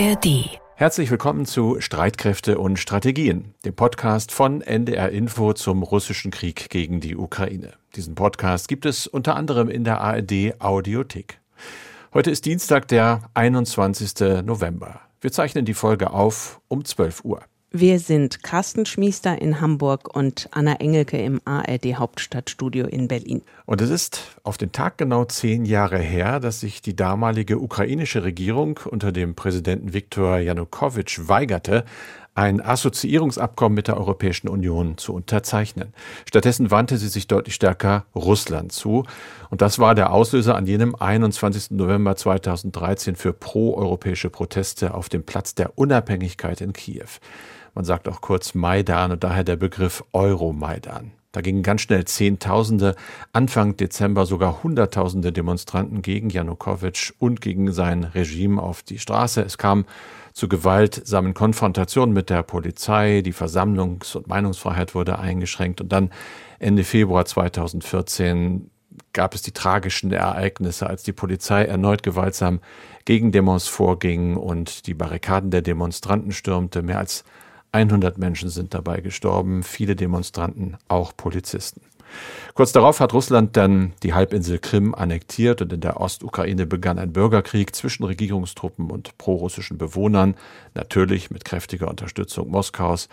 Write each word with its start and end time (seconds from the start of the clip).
ARD. 0.00 0.58
Herzlich 0.76 1.10
willkommen 1.10 1.44
zu 1.44 1.78
Streitkräfte 1.78 2.58
und 2.58 2.78
Strategien, 2.78 3.52
dem 3.66 3.74
Podcast 3.74 4.32
von 4.32 4.62
NDR 4.62 5.10
Info 5.10 5.52
zum 5.52 5.82
russischen 5.82 6.30
Krieg 6.30 6.70
gegen 6.70 7.00
die 7.00 7.16
Ukraine. 7.16 7.74
Diesen 7.96 8.14
Podcast 8.14 8.66
gibt 8.66 8.86
es 8.86 9.06
unter 9.06 9.36
anderem 9.36 9.68
in 9.68 9.84
der 9.84 10.00
ARD 10.00 10.58
Audiothek. 10.58 11.38
Heute 12.14 12.30
ist 12.30 12.46
Dienstag, 12.46 12.88
der 12.88 13.28
21. 13.34 14.42
November. 14.42 15.02
Wir 15.20 15.32
zeichnen 15.32 15.66
die 15.66 15.74
Folge 15.74 16.12
auf 16.12 16.62
um 16.68 16.82
12 16.82 17.22
Uhr. 17.26 17.42
Wir 17.72 18.00
sind 18.00 18.42
Carsten 18.42 18.84
Schmiester 18.84 19.40
in 19.40 19.60
Hamburg 19.60 20.16
und 20.16 20.48
Anna 20.50 20.80
Engelke 20.80 21.22
im 21.22 21.40
ARD 21.44 21.94
Hauptstadtstudio 21.94 22.88
in 22.88 23.06
Berlin. 23.06 23.42
Und 23.64 23.80
es 23.80 23.90
ist 23.90 24.22
auf 24.42 24.58
den 24.58 24.72
Tag 24.72 24.98
genau 24.98 25.24
zehn 25.24 25.64
Jahre 25.64 25.98
her, 25.98 26.40
dass 26.40 26.58
sich 26.58 26.82
die 26.82 26.96
damalige 26.96 27.60
ukrainische 27.60 28.24
Regierung 28.24 28.80
unter 28.90 29.12
dem 29.12 29.36
Präsidenten 29.36 29.92
Viktor 29.92 30.38
Janukowitsch 30.38 31.28
weigerte, 31.28 31.84
ein 32.34 32.60
Assoziierungsabkommen 32.60 33.76
mit 33.76 33.86
der 33.86 33.98
Europäischen 33.98 34.48
Union 34.48 34.98
zu 34.98 35.14
unterzeichnen. 35.14 35.94
Stattdessen 36.28 36.72
wandte 36.72 36.98
sie 36.98 37.08
sich 37.08 37.28
deutlich 37.28 37.54
stärker 37.54 38.04
Russland 38.16 38.72
zu. 38.72 39.04
Und 39.48 39.62
das 39.62 39.78
war 39.78 39.94
der 39.94 40.12
Auslöser 40.12 40.56
an 40.56 40.66
jenem 40.66 40.96
21. 40.96 41.70
November 41.70 42.16
2013 42.16 43.14
für 43.14 43.32
proeuropäische 43.32 44.28
Proteste 44.30 44.92
auf 44.94 45.08
dem 45.08 45.22
Platz 45.22 45.54
der 45.54 45.78
Unabhängigkeit 45.78 46.60
in 46.60 46.72
Kiew. 46.72 47.08
Man 47.74 47.84
sagt 47.84 48.08
auch 48.08 48.20
kurz 48.20 48.54
Maidan 48.54 49.12
und 49.12 49.24
daher 49.24 49.44
der 49.44 49.56
Begriff 49.56 50.04
Euromaidan. 50.12 51.12
Da 51.32 51.42
gingen 51.42 51.62
ganz 51.62 51.82
schnell 51.82 52.04
Zehntausende, 52.06 52.96
Anfang 53.32 53.76
Dezember 53.76 54.26
sogar 54.26 54.64
Hunderttausende 54.64 55.32
Demonstranten 55.32 56.02
gegen 56.02 56.28
Janukowitsch 56.28 57.12
und 57.18 57.40
gegen 57.40 57.72
sein 57.72 58.02
Regime 58.02 58.60
auf 58.60 58.82
die 58.82 58.98
Straße. 58.98 59.42
Es 59.42 59.56
kam 59.56 59.84
zu 60.32 60.48
gewaltsamen 60.48 61.34
Konfrontationen 61.34 62.12
mit 62.12 62.30
der 62.30 62.42
Polizei, 62.42 63.22
die 63.22 63.32
Versammlungs- 63.32 64.16
und 64.16 64.26
Meinungsfreiheit 64.26 64.94
wurde 64.94 65.18
eingeschränkt 65.20 65.80
und 65.80 65.92
dann 65.92 66.10
Ende 66.58 66.82
Februar 66.82 67.24
2014 67.24 68.68
gab 69.12 69.34
es 69.34 69.42
die 69.42 69.52
tragischen 69.52 70.12
Ereignisse, 70.12 70.88
als 70.88 71.04
die 71.04 71.12
Polizei 71.12 71.64
erneut 71.64 72.02
gewaltsam 72.02 72.60
gegen 73.04 73.32
Demos 73.32 73.68
vorging 73.68 74.36
und 74.36 74.86
die 74.86 74.94
Barrikaden 74.94 75.50
der 75.50 75.62
Demonstranten 75.62 76.32
stürmte. 76.32 76.82
Mehr 76.82 76.98
als 76.98 77.24
100 77.72 78.18
Menschen 78.18 78.50
sind 78.50 78.74
dabei 78.74 79.00
gestorben, 79.00 79.62
viele 79.62 79.96
Demonstranten, 79.96 80.76
auch 80.88 81.16
Polizisten. 81.16 81.82
Kurz 82.54 82.72
darauf 82.72 83.00
hat 83.00 83.14
Russland 83.14 83.56
dann 83.56 83.92
die 84.02 84.14
Halbinsel 84.14 84.58
Krim 84.58 84.94
annektiert 84.94 85.62
und 85.62 85.72
in 85.72 85.80
der 85.80 86.00
Ostukraine 86.00 86.66
begann 86.66 86.98
ein 86.98 87.12
Bürgerkrieg 87.12 87.74
zwischen 87.74 88.04
Regierungstruppen 88.04 88.90
und 88.90 89.16
prorussischen 89.18 89.78
Bewohnern, 89.78 90.34
natürlich 90.74 91.30
mit 91.30 91.44
kräftiger 91.44 91.88
Unterstützung 91.88 92.50
Moskaus. 92.50 93.08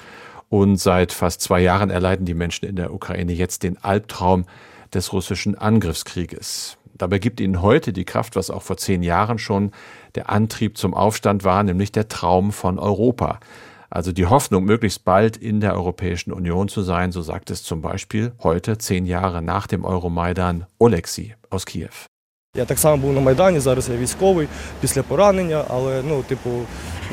Und 0.50 0.78
seit 0.78 1.11
fast 1.11 1.41
zwei 1.41 1.59
Jahren 1.61 1.89
erleiden 1.89 2.25
die 2.25 2.33
Menschen 2.33 2.67
in 2.67 2.75
der 2.75 2.94
Ukraine 2.94 3.33
jetzt 3.33 3.63
den 3.63 3.78
Albtraum 3.83 4.45
des 4.94 5.13
russischen 5.13 5.55
Angriffskrieges. 5.55 6.78
Dabei 6.97 7.19
gibt 7.19 7.39
ihnen 7.39 7.61
heute 7.61 7.94
die 7.94 8.05
Kraft, 8.05 8.35
was 8.35 8.50
auch 8.50 8.63
vor 8.63 8.78
zehn 8.78 9.03
Jahren 9.03 9.38
schon 9.38 9.72
der 10.16 10.30
Antrieb 10.30 10.78
zum 10.78 10.94
Aufstand 10.95 11.44
war, 11.44 11.61
nämlich 11.61 11.91
der 11.91 12.08
Traum 12.08 12.52
von 12.52 12.80
Europa. 12.80 13.39
Also 13.91 14.12
die 14.12 14.27
Hoffnung, 14.27 14.64
möglichst 14.64 15.05
bald 15.05 15.36
in 15.36 15.61
der 15.61 15.75
Europäischen 15.75 16.33
Union 16.33 16.69
zu 16.69 16.80
sein, 16.80 17.12
so 17.12 17.20
sagt 17.20 17.50
es 17.50 17.62
zum 17.62 17.83
Beispiel 17.83 18.33
heute, 18.42 18.78
zehn 18.78 19.05
Jahre 19.05 19.42
nach 19.42 19.66
dem 19.66 19.84
Euromaidan, 19.84 20.66
Oleksi 20.78 21.34
aus 21.50 21.66
Kiew. 21.66 22.08
Я 22.56 22.64
так 22.64 22.78
само 22.78 22.97
був 22.97 23.12
на 23.12 23.20
Майдані, 23.20 23.61
зараз 23.61 23.88
я 23.88 23.97
військовий 23.97 24.48
після 24.80 25.02
поранення, 25.02 25.64
але 25.69 26.02
ну, 26.08 26.22
типу, 26.22 26.50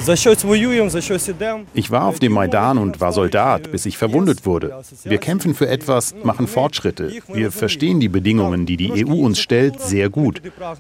за 0.02 0.16
щось 0.16 0.44
воюємо, 0.44 0.90
за 0.90 1.02
щось 1.02 1.28
ідемо. 1.28 1.60
Ich 1.76 1.90
war 1.90 2.04
auf 2.04 2.20
dem 2.20 2.34
Maidan 2.34 2.78
und 2.78 3.00
war 3.00 3.14
Soldat, 3.14 3.72
bis 3.72 3.86
ich 3.86 3.98
verwundet 3.98 4.46
wurde. 4.46 4.68
Wir 5.06 5.18
kämpfen 5.18 5.54
für 5.54 5.70
etwas, 5.70 6.16
machen 6.24 6.48
Fortschritte. 6.48 7.06
Wir 7.40 7.52
verstehen 7.52 8.00
die 8.00 8.10
Bedingungen, 8.10 8.66
die 8.66 8.78
die 8.78 9.06
EU 9.06 9.14
uns 9.28 9.40
stellt, 9.40 9.76
sehr 9.82 10.10
gut. 10.10 10.36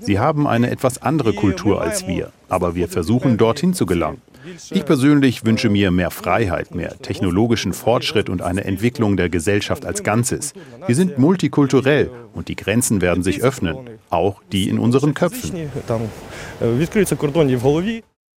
Sie 0.07 0.17
haben 0.25 0.43
eine 0.55 0.67
etwas 0.75 1.01
andere 1.09 1.31
Kultur 1.43 1.81
als 1.81 1.97
wir, 2.07 2.25
aber 2.55 2.75
wir 2.75 2.87
versuchen 2.97 3.37
dorthin 3.37 3.73
zu 3.73 3.85
gelangen. 3.85 4.21
Ich 4.70 4.84
persönlich 4.84 5.44
wünsche 5.44 5.68
mir 5.68 5.90
mehr 5.90 6.10
Freiheit, 6.10 6.74
mehr 6.74 6.98
technologischen 6.98 7.72
Fortschritt 7.72 8.28
und 8.28 8.42
eine 8.42 8.64
Entwicklung 8.64 9.16
der 9.16 9.28
Gesellschaft 9.28 9.84
als 9.86 10.02
Ganzes. 10.02 10.52
Wir 10.86 10.94
sind 10.94 11.18
multikulturell 11.18 12.10
und 12.34 12.48
die 12.48 12.56
Grenzen 12.56 13.00
werden 13.00 13.22
sich 13.22 13.42
öffnen, 13.42 13.76
auch 14.10 14.42
die 14.52 14.68
in 14.68 14.78
unseren 14.78 15.14
Köpfen. 15.14 15.70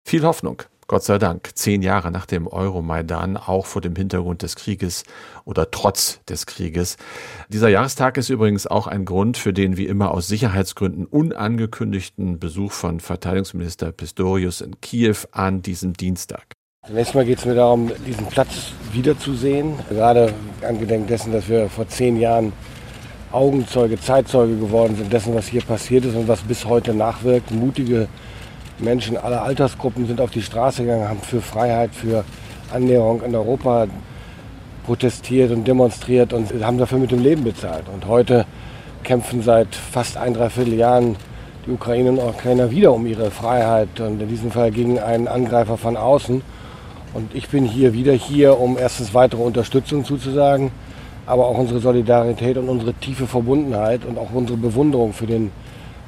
Viel 0.06 0.23
Hoffnung. 0.23 0.63
Gott 0.89 1.03
sei 1.03 1.17
Dank, 1.17 1.49
zehn 1.55 1.81
Jahre 1.81 2.11
nach 2.11 2.25
dem 2.25 2.47
Euromaidan, 2.47 3.35
auch 3.35 3.65
vor 3.65 3.81
dem 3.81 3.93
Hintergrund 3.93 4.41
des 4.41 4.55
Krieges 4.55 5.03
oder 5.43 5.69
trotz 5.69 6.23
des 6.29 6.45
Krieges. 6.45 6.95
Dieser 7.49 7.67
Jahrestag 7.67 8.15
ist 8.15 8.29
übrigens 8.29 8.67
auch 8.67 8.87
ein 8.87 9.03
Grund 9.03 9.35
für 9.35 9.51
den 9.51 9.75
wie 9.75 9.85
immer 9.85 10.11
aus 10.11 10.29
Sicherheitsgründen 10.29 11.05
unangekündigten 11.05 12.39
Besuch 12.39 12.71
von 12.71 13.01
Verteidigungsminister 13.01 13.91
Pistorius 13.91 14.61
in 14.61 14.79
Kiew 14.79 15.17
an 15.33 15.61
diesem 15.61 15.91
Dienstag. 15.91 16.53
Zunächst 16.87 17.15
mal 17.15 17.25
geht 17.25 17.39
es 17.39 17.45
mir 17.45 17.55
darum, 17.55 17.91
diesen 18.05 18.27
Platz 18.27 18.71
wiederzusehen. 18.93 19.73
Gerade 19.89 20.33
angedenk 20.61 21.07
dessen, 21.07 21.33
dass 21.33 21.49
wir 21.49 21.67
vor 21.67 21.89
zehn 21.89 22.15
Jahren 22.17 22.53
Augenzeuge, 23.33 23.99
Zeitzeuge 23.99 24.55
geworden 24.55 24.95
sind, 24.95 25.11
dessen, 25.11 25.35
was 25.35 25.47
hier 25.47 25.63
passiert 25.63 26.05
ist 26.05 26.15
und 26.15 26.29
was 26.29 26.43
bis 26.43 26.63
heute 26.63 26.93
nachwirkt. 26.93 27.51
Mutige 27.51 28.07
Menschen 28.79 29.17
aller 29.17 29.41
Altersgruppen 29.41 30.05
sind 30.07 30.21
auf 30.21 30.31
die 30.31 30.41
Straße 30.41 30.83
gegangen, 30.83 31.07
haben 31.07 31.21
für 31.21 31.41
Freiheit, 31.41 31.91
für 31.93 32.23
Annäherung 32.71 33.23
in 33.23 33.35
Europa 33.35 33.88
protestiert 34.85 35.51
und 35.51 35.67
demonstriert 35.67 36.33
und 36.33 36.51
haben 36.63 36.77
dafür 36.77 36.99
mit 36.99 37.11
dem 37.11 37.21
Leben 37.21 37.43
bezahlt. 37.43 37.85
Und 37.93 38.07
heute 38.07 38.45
kämpfen 39.03 39.41
seit 39.41 39.75
fast 39.75 40.17
ein, 40.17 40.33
dreiviertel 40.33 40.73
Jahren 40.73 41.15
die 41.65 41.71
Ukrainer 41.71 42.11
und 42.11 42.19
Ukrainer 42.19 42.71
wieder 42.71 42.93
um 42.93 43.05
ihre 43.05 43.31
Freiheit 43.31 43.99
und 43.99 44.21
in 44.21 44.29
diesem 44.29 44.51
Fall 44.51 44.71
gegen 44.71 44.99
einen 44.99 45.27
Angreifer 45.27 45.77
von 45.77 45.97
außen. 45.97 46.41
Und 47.13 47.35
ich 47.35 47.49
bin 47.49 47.65
hier 47.65 47.94
wieder 47.94 48.13
hier, 48.13 48.59
um 48.59 48.77
erstens 48.77 49.13
weitere 49.13 49.41
Unterstützung 49.41 50.05
zuzusagen, 50.05 50.71
aber 51.25 51.47
auch 51.47 51.57
unsere 51.57 51.79
Solidarität 51.79 52.57
und 52.57 52.69
unsere 52.69 52.94
tiefe 52.94 53.27
Verbundenheit 53.27 54.05
und 54.05 54.17
auch 54.17 54.31
unsere 54.33 54.57
Bewunderung 54.57 55.13
für 55.13 55.25
den 55.25 55.51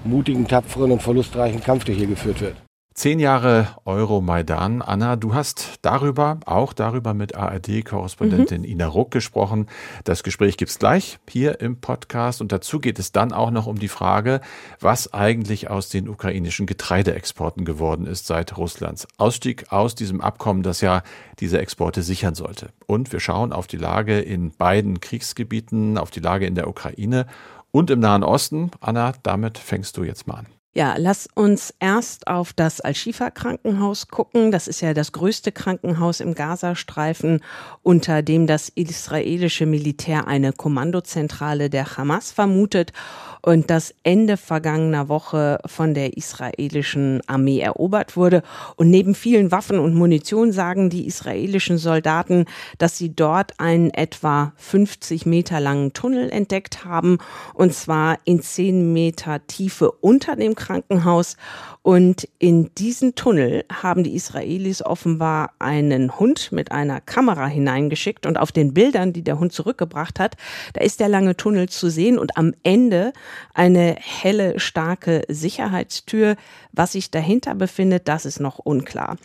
mutigen, 0.04 0.48
tapferen 0.48 0.92
und 0.92 1.02
verlustreichen 1.02 1.62
Kampf, 1.62 1.86
der 1.86 1.96
hier 1.96 2.08
geführt 2.08 2.42
wird. 2.42 2.56
Zehn 3.00 3.20
Jahre 3.20 3.70
Euromaidan. 3.86 4.82
Anna, 4.82 5.16
du 5.16 5.34
hast 5.34 5.76
darüber, 5.84 6.42
auch 6.46 6.74
darüber 6.74 7.14
mit 7.14 7.34
ARD-Korrespondentin 7.34 8.64
mhm. 8.64 8.68
Ina 8.68 8.88
Ruck 8.88 9.12
gesprochen. 9.12 9.68
Das 10.04 10.22
Gespräch 10.22 10.58
gibt 10.58 10.70
es 10.70 10.80
gleich 10.80 11.18
hier 11.30 11.62
im 11.62 11.80
Podcast. 11.80 12.42
Und 12.42 12.52
dazu 12.52 12.82
geht 12.82 13.00
es 13.00 13.14
dann 13.14 13.32
auch 13.32 13.52
noch 13.52 13.68
um 13.68 13.80
die 13.80 13.88
Frage, 13.88 14.42
was 14.82 15.14
eigentlich 15.14 15.70
aus 15.70 15.88
den 15.88 16.10
ukrainischen 16.10 16.66
Getreideexporten 16.66 17.64
geworden 17.64 18.06
ist 18.06 18.28
seit 18.28 18.58
Russlands 18.58 19.08
Ausstieg 19.18 19.72
aus 19.72 19.96
diesem 19.96 20.20
Abkommen, 20.20 20.62
das 20.62 20.82
ja 20.82 21.04
diese 21.40 21.60
Exporte 21.60 22.04
sichern 22.04 22.36
sollte. 22.36 22.68
Und 22.86 23.14
wir 23.14 23.22
schauen 23.22 23.54
auf 23.54 23.68
die 23.68 23.78
Lage 23.78 24.20
in 24.20 24.52
beiden 24.52 25.00
Kriegsgebieten, 25.00 25.98
auf 25.98 26.12
die 26.12 26.20
Lage 26.20 26.48
in 26.48 26.56
der 26.56 26.68
Ukraine 26.68 27.28
und 27.72 27.90
im 27.90 28.00
Nahen 28.00 28.24
Osten. 28.24 28.72
Anna, 28.80 29.14
damit 29.24 29.58
fängst 29.58 29.98
du 29.98 30.04
jetzt 30.04 30.28
mal 30.28 30.36
an. 30.36 30.48
Ja, 30.76 30.98
lass 31.00 31.28
uns 31.34 31.74
erst 31.80 32.28
auf 32.28 32.54
das 32.54 32.80
Al-Shifa-Krankenhaus 32.80 34.10
gucken. 34.10 34.52
Das 34.52 34.68
ist 34.68 34.82
ja 34.82 34.94
das 34.94 35.12
größte 35.14 35.52
Krankenhaus 35.52 36.20
im 36.20 36.36
Gazastreifen, 36.36 37.42
unter 37.82 38.22
dem 38.22 38.46
das 38.46 38.70
israelische 38.70 39.66
Militär 39.66 40.28
eine 40.28 40.54
Kommandozentrale 40.54 41.72
der 41.72 41.98
Hamas 41.98 42.32
vermutet 42.32 42.94
und 43.42 43.72
das 43.72 43.96
Ende 44.04 44.38
vergangener 44.38 45.10
Woche 45.10 45.60
von 45.66 45.96
der 45.96 46.18
israelischen 46.18 47.22
Armee 47.26 47.60
erobert 47.60 48.16
wurde. 48.16 48.44
Und 48.76 48.92
neben 48.92 49.16
vielen 49.16 49.52
Waffen 49.52 49.80
und 49.80 49.96
Munition 49.96 50.52
sagen 50.52 50.92
die 50.92 51.08
israelischen 51.08 51.80
Soldaten, 51.80 52.46
dass 52.78 52.96
sie 52.96 53.16
dort 53.16 53.60
einen 53.60 53.90
etwa 53.92 54.54
50 54.58 55.26
Meter 55.26 55.60
langen 55.60 55.94
Tunnel 55.94 56.30
entdeckt 56.30 56.86
haben, 56.86 57.18
und 57.56 57.74
zwar 57.74 58.20
in 58.24 58.42
10 58.42 58.94
Meter 58.94 59.46
Tiefe 59.48 59.92
unter 59.92 60.36
dem 60.36 60.56
Krankenhaus. 60.60 61.38
Und 61.82 62.28
in 62.38 62.72
diesen 62.76 63.16
Tunnel 63.16 63.64
haben 63.72 64.04
die 64.04 64.14
Israelis 64.14 64.82
offenbar 64.84 65.54
einen 65.60 66.20
Hund 66.20 66.52
mit 66.52 66.72
einer 66.72 67.00
Kamera 67.02 67.48
hineingeschickt. 67.48 68.26
Und 68.26 68.38
auf 68.38 68.52
den 68.52 68.74
Bildern, 68.74 69.14
die 69.14 69.24
der 69.24 69.40
Hund 69.40 69.54
zurückgebracht 69.54 70.20
hat, 70.20 70.36
da 70.74 70.82
ist 70.82 71.00
der 71.00 71.10
lange 71.10 71.38
Tunnel 71.38 71.70
zu 71.70 71.90
sehen 71.90 72.20
und 72.20 72.38
am 72.38 72.54
Ende 72.64 73.14
eine 73.54 73.96
helle, 73.98 74.60
starke 74.60 75.24
Sicherheitstür. 75.30 76.36
Was 76.74 76.92
sich 76.92 77.10
dahinter 77.10 77.56
befindet, 77.56 78.08
das 78.08 78.26
ist 78.26 78.40
noch 78.40 78.60
unklar. 78.60 79.18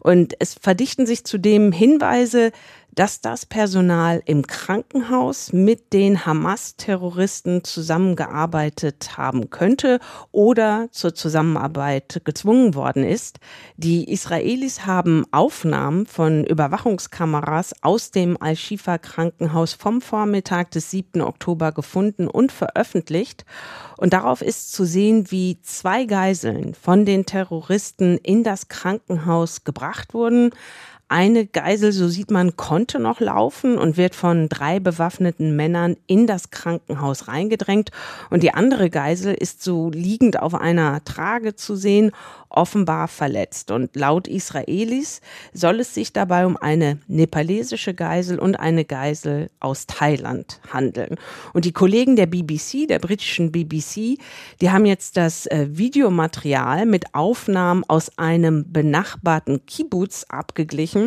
Und 0.00 0.34
es 0.38 0.54
verdichten 0.54 1.06
sich 1.06 1.24
zudem 1.24 1.72
Hinweise, 1.72 2.52
dass 2.94 3.20
das 3.20 3.46
Personal 3.46 4.22
im 4.26 4.46
Krankenhaus 4.46 5.52
mit 5.52 5.92
den 5.92 6.26
Hamas-Terroristen 6.26 7.64
zusammengearbeitet 7.64 9.16
haben 9.16 9.48
könnte 9.50 9.98
oder 10.30 10.88
zur 10.92 11.14
Zusammenarbeit 11.14 12.20
gezwungen 12.24 12.74
worden 12.74 13.04
ist. 13.04 13.38
Die 13.76 14.10
Israelis 14.12 14.84
haben 14.84 15.24
Aufnahmen 15.30 16.06
von 16.06 16.44
Überwachungskameras 16.44 17.74
aus 17.82 18.10
dem 18.10 18.36
Al-Shifa-Krankenhaus 18.40 19.72
vom 19.72 20.02
Vormittag 20.02 20.70
des 20.72 20.90
7. 20.90 21.22
Oktober 21.22 21.72
gefunden 21.72 22.28
und 22.28 22.52
veröffentlicht. 22.52 23.46
Und 23.96 24.12
darauf 24.12 24.42
ist 24.42 24.72
zu 24.72 24.84
sehen, 24.84 25.30
wie 25.30 25.60
zwei 25.62 26.04
Geiseln 26.04 26.74
von 26.74 27.06
den 27.06 27.24
Terroristen 27.24 28.18
in 28.18 28.44
das 28.44 28.68
Krankenhaus 28.68 29.64
gebracht 29.64 30.12
wurden. 30.12 30.50
Eine 31.12 31.44
Geisel, 31.46 31.92
so 31.92 32.08
sieht 32.08 32.30
man, 32.30 32.56
konnte 32.56 32.98
noch 32.98 33.20
laufen 33.20 33.76
und 33.76 33.98
wird 33.98 34.14
von 34.14 34.48
drei 34.48 34.80
bewaffneten 34.80 35.54
Männern 35.54 35.98
in 36.06 36.26
das 36.26 36.50
Krankenhaus 36.50 37.28
reingedrängt. 37.28 37.90
Und 38.30 38.42
die 38.42 38.54
andere 38.54 38.88
Geisel 38.88 39.34
ist 39.34 39.62
so 39.62 39.90
liegend 39.90 40.40
auf 40.40 40.54
einer 40.54 41.04
Trage 41.04 41.54
zu 41.54 41.76
sehen 41.76 42.12
offenbar 42.52 43.08
verletzt. 43.08 43.70
Und 43.70 43.96
laut 43.96 44.28
Israelis 44.28 45.20
soll 45.52 45.80
es 45.80 45.94
sich 45.94 46.12
dabei 46.12 46.46
um 46.46 46.56
eine 46.56 46.98
nepalesische 47.08 47.94
Geisel 47.94 48.38
und 48.38 48.56
eine 48.56 48.84
Geisel 48.84 49.50
aus 49.60 49.86
Thailand 49.86 50.60
handeln. 50.72 51.16
Und 51.52 51.64
die 51.64 51.72
Kollegen 51.72 52.16
der 52.16 52.26
BBC, 52.26 52.86
der 52.88 52.98
britischen 52.98 53.52
BBC, 53.52 54.18
die 54.60 54.70
haben 54.70 54.86
jetzt 54.86 55.16
das 55.16 55.46
äh, 55.46 55.66
Videomaterial 55.70 56.86
mit 56.86 57.14
Aufnahmen 57.14 57.84
aus 57.88 58.16
einem 58.18 58.70
benachbarten 58.72 59.66
Kibbutz 59.66 60.24
abgeglichen. 60.28 61.01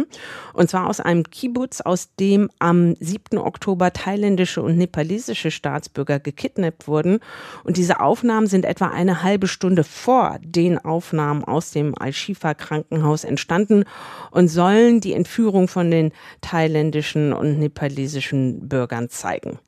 Und 0.53 0.69
zwar 0.69 0.88
aus 0.88 1.00
einem 1.00 1.24
Kibbutz, 1.30 1.81
aus 1.81 2.15
dem 2.19 2.50
am 2.59 2.95
7. 3.00 3.38
Oktober 3.38 3.94
thailändische 3.94 4.62
und 4.62 4.77
nepalesische 4.77 5.51
Staatsbürger 5.51 6.19
gekidnappt 6.19 6.88
wurden. 6.88 7.19
Und 7.63 7.77
diese 7.77 8.00
Aufnahmen 8.00 8.47
sind 8.47 8.65
etwa 8.65 8.88
eine 8.88 9.24
halbe 9.24 9.47
Stunde 9.47 9.83
vor 9.83 10.38
den 10.44 10.77
Aufnahmen 10.77 11.06
Aufnahmen 11.06 11.44
aus 11.44 11.71
dem 11.71 11.94
Al-Shifa-Krankenhaus 11.97 13.24
entstanden 13.24 13.86
und 14.31 14.47
sollen 14.47 15.01
die 15.01 15.13
Entführung 15.13 15.68
von 15.68 15.92
den 15.92 16.12
thailändischen 16.42 17.33
und 17.33 17.59
nepalesischen 17.59 18.68
Bürgern 18.68 19.09
zeigen. 19.09 19.59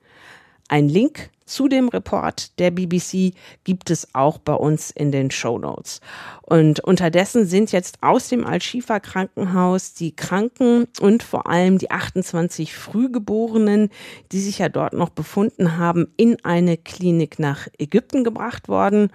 Ein 0.67 0.89
Link 0.89 1.29
zu 1.47 1.67
dem 1.67 1.89
Report 1.89 2.59
der 2.59 2.71
BBC 2.71 3.33
gibt 3.63 3.89
es 3.89 4.13
auch 4.13 4.37
bei 4.37 4.53
uns 4.53 4.91
in 4.91 5.11
den 5.11 5.31
Show 5.31 5.57
Notes. 5.57 6.01
Und 6.43 6.79
unterdessen 6.81 7.45
sind 7.45 7.71
jetzt 7.71 7.97
aus 8.01 8.29
dem 8.29 8.45
Al-Shifa 8.45 8.99
Krankenhaus 8.99 9.93
die 9.93 10.15
Kranken 10.15 10.87
und 10.99 11.23
vor 11.23 11.47
allem 11.47 11.77
die 11.77 11.89
28 11.89 12.75
Frühgeborenen, 12.75 13.89
die 14.31 14.39
sich 14.39 14.59
ja 14.59 14.69
dort 14.69 14.93
noch 14.93 15.09
befunden 15.09 15.77
haben, 15.77 16.13
in 16.17 16.37
eine 16.43 16.77
Klinik 16.77 17.39
nach 17.39 17.67
Ägypten 17.77 18.23
gebracht 18.23 18.67
worden. 18.67 19.09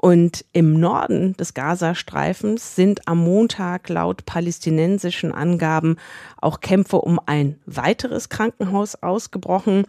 Und 0.00 0.44
im 0.52 0.78
Norden 0.78 1.36
des 1.36 1.54
Gazastreifens 1.54 2.76
sind 2.76 3.08
am 3.08 3.18
Montag 3.18 3.88
laut 3.88 4.24
palästinensischen 4.26 5.32
Angaben 5.32 5.96
auch 6.40 6.60
Kämpfe 6.60 6.96
um 6.98 7.20
ein 7.26 7.58
weiteres 7.66 8.28
Krankenhaus 8.28 8.94
ausgebrochen. 8.96 9.84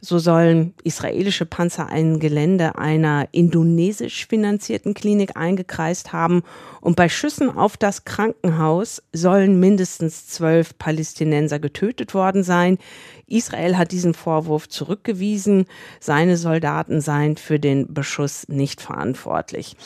So 0.00 0.18
sollen 0.18 0.74
israelische 0.84 1.46
Panzer 1.46 1.88
ein 1.88 2.18
Gelände 2.18 2.76
einer 2.76 3.28
indonesisch 3.32 4.26
finanzierten 4.26 4.94
Klinik 4.94 5.36
eingekreist 5.36 6.12
haben. 6.12 6.42
Und 6.80 6.96
bei 6.96 7.08
Schüssen 7.08 7.50
auf 7.50 7.76
das 7.76 8.04
Krankenhaus 8.04 9.02
sollen 9.12 9.60
mindestens 9.60 10.26
zwölf 10.26 10.76
Palästinenser 10.78 11.58
getötet 11.58 12.14
worden 12.14 12.42
sein. 12.42 12.78
Israel 13.26 13.78
hat 13.78 13.92
diesen 13.92 14.14
Vorwurf 14.14 14.68
zurückgewiesen. 14.68 15.66
Seine 16.00 16.36
Soldaten 16.36 17.00
seien 17.00 17.36
für 17.36 17.58
den 17.58 17.94
Beschuss 17.94 18.48
nicht 18.48 18.80
verantwortlich. 18.80 19.76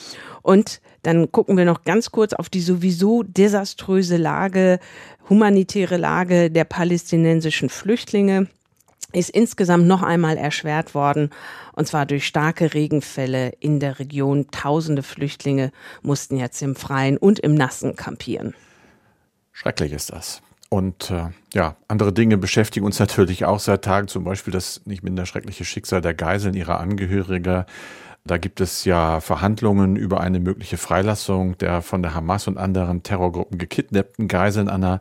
Und 0.43 0.81
dann 1.06 1.31
gucken 1.31 1.56
wir 1.56 1.64
noch 1.64 1.85
ganz 1.85 2.11
kurz 2.11 2.32
auf 2.32 2.49
die 2.49 2.61
sowieso 2.61 3.23
desaströse 3.23 4.17
Lage, 4.17 4.81
humanitäre 5.29 5.99
Lage 5.99 6.50
der 6.50 6.64
palästinensischen 6.64 7.69
Flüchtlinge 7.69 8.49
ist 9.12 9.31
insgesamt 9.31 9.87
noch 9.87 10.03
einmal 10.03 10.37
erschwert 10.37 10.94
worden, 10.94 11.31
und 11.75 11.87
zwar 11.87 12.06
durch 12.06 12.26
starke 12.26 12.75
Regenfälle 12.75 13.53
in 13.61 13.79
der 13.79 14.00
Region. 14.00 14.49
Tausende 14.50 15.05
Flüchtlinge 15.05 15.70
mussten 16.03 16.38
jetzt 16.38 16.61
im 16.61 16.75
Freien 16.75 17.17
und 17.17 17.38
im 17.38 17.55
Nassen 17.55 17.94
kampieren. 17.94 18.55
Schrecklich 19.52 19.93
ist 19.93 20.12
das. 20.12 20.43
Und 20.69 21.12
äh, 21.12 21.29
ja, 21.55 21.76
andere 21.87 22.12
Dinge 22.12 22.37
beschäftigen 22.37 22.85
uns 22.85 22.99
natürlich 22.99 23.44
auch 23.44 23.61
seit 23.61 23.85
Tagen, 23.85 24.09
zum 24.09 24.25
Beispiel 24.25 24.52
das 24.52 24.82
nicht 24.85 25.05
minder 25.05 25.25
schreckliche 25.25 25.64
Schicksal 25.64 26.00
der 26.00 26.14
Geiseln 26.14 26.55
ihrer 26.55 26.81
Angehöriger. 26.81 27.67
Da 28.26 28.38
gibt 28.38 28.61
es 28.61 28.84
ja 28.84 29.20
Verhandlungen 29.20 29.96
über 29.96 30.20
eine 30.20 30.40
mögliche 30.40 30.76
Freilassung 30.76 31.56
der 31.58 31.82
von 31.82 32.02
der 32.02 32.14
Hamas 32.14 32.49
und 32.49 32.58
anderen 32.58 33.02
Terrorgruppen 33.02 33.58
gekidnappten 33.58 34.28
Geiseln. 34.28 34.69
Anna, 34.69 35.00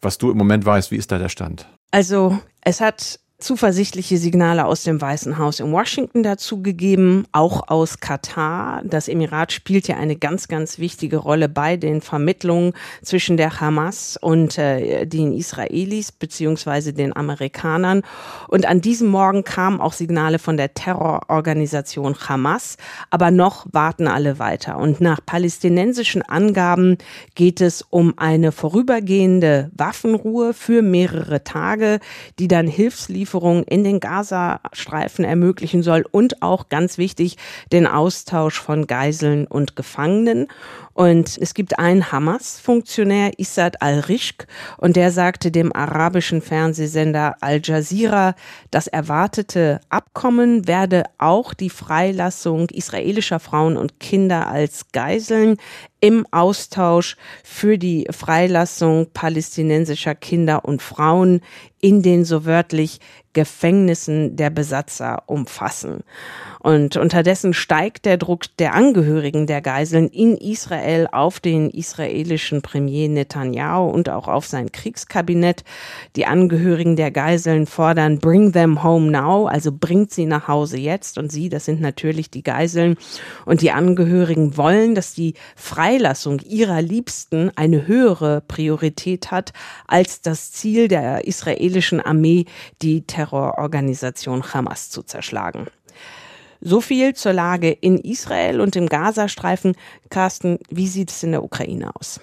was 0.00 0.18
du 0.18 0.30
im 0.30 0.36
Moment 0.36 0.66
weißt, 0.66 0.90
wie 0.90 0.96
ist 0.96 1.10
da 1.10 1.18
der 1.18 1.28
Stand? 1.28 1.66
Also 1.90 2.38
es 2.62 2.80
hat 2.80 3.20
zuversichtliche 3.40 4.18
Signale 4.18 4.66
aus 4.66 4.82
dem 4.82 5.00
Weißen 5.00 5.38
Haus 5.38 5.60
in 5.60 5.70
Washington 5.70 6.24
dazu 6.24 6.60
gegeben, 6.60 7.24
auch 7.30 7.68
aus 7.68 8.00
Katar. 8.00 8.82
Das 8.84 9.06
Emirat 9.06 9.52
spielt 9.52 9.86
ja 9.86 9.96
eine 9.96 10.16
ganz, 10.16 10.48
ganz 10.48 10.80
wichtige 10.80 11.18
Rolle 11.18 11.48
bei 11.48 11.76
den 11.76 12.00
Vermittlungen 12.00 12.72
zwischen 13.00 13.36
der 13.36 13.60
Hamas 13.60 14.18
und 14.20 14.58
äh, 14.58 15.06
den 15.06 15.32
Israelis 15.32 16.10
beziehungsweise 16.10 16.92
den 16.92 17.14
Amerikanern. 17.14 18.02
Und 18.48 18.66
an 18.66 18.80
diesem 18.80 19.08
Morgen 19.08 19.44
kamen 19.44 19.80
auch 19.80 19.92
Signale 19.92 20.40
von 20.40 20.56
der 20.56 20.74
Terrororganisation 20.74 22.16
Hamas, 22.28 22.76
aber 23.10 23.30
noch 23.30 23.66
warten 23.70 24.08
alle 24.08 24.40
weiter. 24.40 24.78
Und 24.78 25.00
nach 25.00 25.20
palästinensischen 25.24 26.22
Angaben 26.22 26.98
geht 27.36 27.60
es 27.60 27.82
um 27.88 28.14
eine 28.16 28.50
vorübergehende 28.50 29.70
Waffenruhe 29.76 30.54
für 30.54 30.82
mehrere 30.82 31.44
Tage, 31.44 32.00
die 32.40 32.48
dann 32.48 32.66
Hilfslieferungen 32.66 33.27
Waffenlieferungen 33.28 33.64
in 33.64 33.84
den 33.84 34.00
Gazastreifen 34.00 35.24
ermöglichen 35.24 35.82
soll 35.82 36.04
und 36.10 36.42
auch 36.42 36.68
ganz 36.68 36.98
wichtig 36.98 37.36
den 37.72 37.86
Austausch 37.86 38.60
von 38.60 38.86
Geiseln 38.86 39.46
und 39.46 39.76
Gefangenen. 39.76 40.48
Und 40.94 41.38
es 41.40 41.54
gibt 41.54 41.78
einen 41.78 42.10
Hamas-Funktionär, 42.10 43.38
Issad 43.38 43.82
al-Rishk, 43.82 44.48
und 44.78 44.96
der 44.96 45.12
sagte 45.12 45.52
dem 45.52 45.72
arabischen 45.72 46.42
Fernsehsender 46.42 47.36
Al 47.40 47.60
Jazeera, 47.62 48.34
das 48.72 48.88
erwartete 48.88 49.80
Abkommen 49.90 50.66
werde 50.66 51.04
auch 51.18 51.54
die 51.54 51.70
Freilassung 51.70 52.68
israelischer 52.70 53.38
Frauen 53.38 53.76
und 53.76 54.00
Kinder 54.00 54.48
als 54.48 54.86
Geiseln 54.92 55.56
im 56.00 56.26
Austausch 56.30 57.16
für 57.42 57.78
die 57.78 58.06
Freilassung 58.10 59.08
palästinensischer 59.12 60.14
Kinder 60.14 60.64
und 60.64 60.82
Frauen 60.82 61.40
in 61.80 62.02
den 62.02 62.24
so 62.24 62.44
wörtlich 62.44 63.00
Gefängnissen 63.32 64.36
der 64.36 64.50
Besatzer 64.50 65.22
umfassen. 65.26 66.02
Und 66.68 66.98
unterdessen 66.98 67.54
steigt 67.54 68.04
der 68.04 68.18
Druck 68.18 68.54
der 68.58 68.74
Angehörigen 68.74 69.46
der 69.46 69.62
Geiseln 69.62 70.06
in 70.08 70.36
Israel 70.36 71.08
auf 71.10 71.40
den 71.40 71.70
israelischen 71.70 72.60
Premier 72.60 73.08
Netanyahu 73.08 73.88
und 73.88 74.10
auch 74.10 74.28
auf 74.28 74.46
sein 74.46 74.70
Kriegskabinett. 74.70 75.64
Die 76.14 76.26
Angehörigen 76.26 76.94
der 76.94 77.10
Geiseln 77.10 77.64
fordern 77.64 78.18
Bring 78.18 78.52
them 78.52 78.82
home 78.82 79.10
now, 79.10 79.46
also 79.46 79.72
bringt 79.72 80.10
sie 80.10 80.26
nach 80.26 80.46
Hause 80.46 80.76
jetzt. 80.76 81.16
Und 81.16 81.32
sie, 81.32 81.48
das 81.48 81.64
sind 81.64 81.80
natürlich 81.80 82.30
die 82.30 82.42
Geiseln. 82.42 82.98
Und 83.46 83.62
die 83.62 83.70
Angehörigen 83.70 84.58
wollen, 84.58 84.94
dass 84.94 85.14
die 85.14 85.32
Freilassung 85.56 86.38
ihrer 86.40 86.82
Liebsten 86.82 87.50
eine 87.56 87.86
höhere 87.86 88.42
Priorität 88.42 89.30
hat 89.30 89.54
als 89.86 90.20
das 90.20 90.52
Ziel 90.52 90.88
der 90.88 91.26
israelischen 91.26 92.02
Armee, 92.02 92.44
die 92.82 93.06
Terrororganisation 93.06 94.52
Hamas 94.52 94.90
zu 94.90 95.02
zerschlagen. 95.02 95.68
So 96.60 96.80
viel 96.80 97.14
zur 97.14 97.32
Lage 97.32 97.70
in 97.70 97.98
Israel 97.98 98.60
und 98.60 98.76
im 98.76 98.88
Gazastreifen. 98.88 99.74
Carsten, 100.10 100.58
wie 100.70 100.88
sieht 100.88 101.10
es 101.10 101.22
in 101.22 101.32
der 101.32 101.44
Ukraine 101.44 101.94
aus? 101.94 102.20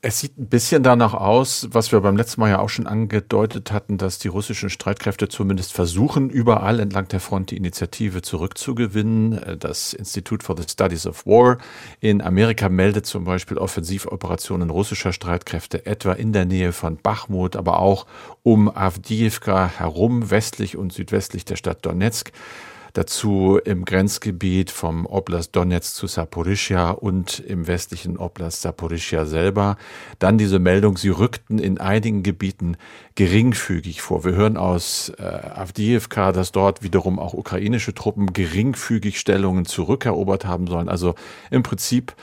Es 0.00 0.20
sieht 0.20 0.38
ein 0.38 0.46
bisschen 0.46 0.84
danach 0.84 1.12
aus, 1.12 1.66
was 1.72 1.90
wir 1.90 2.00
beim 2.00 2.16
letzten 2.16 2.40
Mal 2.40 2.50
ja 2.50 2.60
auch 2.60 2.68
schon 2.68 2.86
angedeutet 2.86 3.72
hatten, 3.72 3.98
dass 3.98 4.20
die 4.20 4.28
russischen 4.28 4.70
Streitkräfte 4.70 5.28
zumindest 5.28 5.72
versuchen, 5.72 6.30
überall 6.30 6.78
entlang 6.78 7.08
der 7.08 7.18
Front 7.18 7.50
die 7.50 7.56
Initiative 7.56 8.22
zurückzugewinnen. 8.22 9.58
Das 9.58 9.94
Institute 9.94 10.44
for 10.44 10.56
the 10.56 10.62
Studies 10.68 11.04
of 11.04 11.26
War 11.26 11.58
in 11.98 12.22
Amerika 12.22 12.68
meldet 12.68 13.06
zum 13.06 13.24
Beispiel 13.24 13.58
Offensivoperationen 13.58 14.70
russischer 14.70 15.12
Streitkräfte 15.12 15.84
etwa 15.84 16.12
in 16.12 16.32
der 16.32 16.44
Nähe 16.44 16.72
von 16.72 16.96
Bachmut, 16.96 17.56
aber 17.56 17.80
auch 17.80 18.06
um 18.44 18.68
Avdiivka 18.68 19.66
herum, 19.66 20.30
westlich 20.30 20.76
und 20.76 20.92
südwestlich 20.92 21.44
der 21.44 21.56
Stadt 21.56 21.84
Donetsk. 21.84 22.30
Dazu 22.98 23.60
im 23.64 23.84
Grenzgebiet 23.84 24.72
vom 24.72 25.06
Oblast 25.06 25.54
Donetsk 25.54 25.94
zu 25.94 26.08
Saporischia 26.08 26.90
und 26.90 27.38
im 27.38 27.68
westlichen 27.68 28.16
Oblast 28.16 28.62
Saporischia 28.62 29.24
selber. 29.24 29.76
Dann 30.18 30.36
diese 30.36 30.58
Meldung, 30.58 30.96
sie 30.96 31.10
rückten 31.10 31.60
in 31.60 31.78
einigen 31.78 32.24
Gebieten 32.24 32.76
geringfügig 33.14 34.02
vor. 34.02 34.24
Wir 34.24 34.32
hören 34.32 34.56
aus 34.56 35.12
äh, 35.16 35.22
Avdiivka, 35.22 36.32
dass 36.32 36.50
dort 36.50 36.82
wiederum 36.82 37.20
auch 37.20 37.34
ukrainische 37.34 37.94
Truppen 37.94 38.32
geringfügig 38.32 39.20
Stellungen 39.20 39.64
zurückerobert 39.64 40.44
haben 40.44 40.66
sollen. 40.66 40.88
Also 40.88 41.14
im 41.52 41.62
Prinzip 41.62 42.16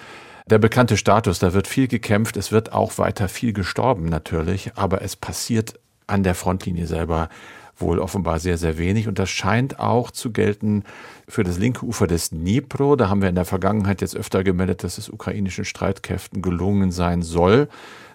der 0.46 0.58
bekannte 0.58 0.98
Status, 0.98 1.40
da 1.40 1.54
wird 1.54 1.68
viel 1.68 1.88
gekämpft, 1.88 2.36
es 2.36 2.52
wird 2.52 2.74
auch 2.74 2.98
weiter 2.98 3.30
viel 3.30 3.54
gestorben 3.54 4.08
natürlich, 4.08 4.74
aber 4.76 5.02
es 5.04 5.16
passiert 5.16 5.80
an 6.06 6.24
der 6.24 6.36
Frontlinie 6.36 6.86
selber 6.86 7.30
wohl 7.78 8.00
offenbar 8.00 8.40
sehr, 8.40 8.58
sehr 8.58 8.78
wenig. 8.78 9.08
Und 9.08 9.20
das 9.20 9.30
scheint 9.30 9.80
auch 9.80 10.12
zu 10.12 10.32
gelten 10.32 10.84
für 11.28 11.44
das 11.44 11.58
linke 11.58 11.86
Ufer 11.86 12.08
des 12.08 12.30
Dnipro. 12.30 12.96
Da 12.96 13.10
haben 13.10 13.22
wir 13.22 13.30
in 13.30 13.36
der 13.36 13.46
Vergangenheit 13.46 14.02
jetzt 14.02 14.16
öfter 14.16 14.44
gemeldet, 14.44 14.84
dass 14.84 14.98
es 14.98 15.10
ukrainischen 15.10 15.66
Streitkräften 15.66 16.42
gelungen 16.42 16.92
sein 16.92 17.22
soll, 17.22 17.68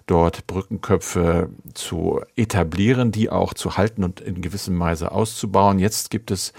dort 0.07 0.47
Brückenköpfe 0.47 1.49
zu 1.73 2.21
etablieren, 2.35 3.11
die 3.11 3.29
auch 3.29 3.53
zu 3.53 3.77
halten 3.77 4.03
und 4.03 4.19
in 4.19 4.41
gewissem 4.41 4.79
Weise 4.79 5.11
auszubauen. 5.11 5.79
Jetzt 5.79 6.09
gibt 6.09 6.31
es 6.31 6.53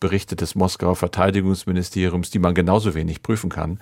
Berichte 0.00 0.36
des 0.36 0.54
Moskauer 0.54 0.96
Verteidigungsministeriums, 0.96 2.30
die 2.30 2.38
man 2.38 2.54
genauso 2.54 2.94
wenig 2.94 3.22
prüfen 3.22 3.50
kann, 3.50 3.80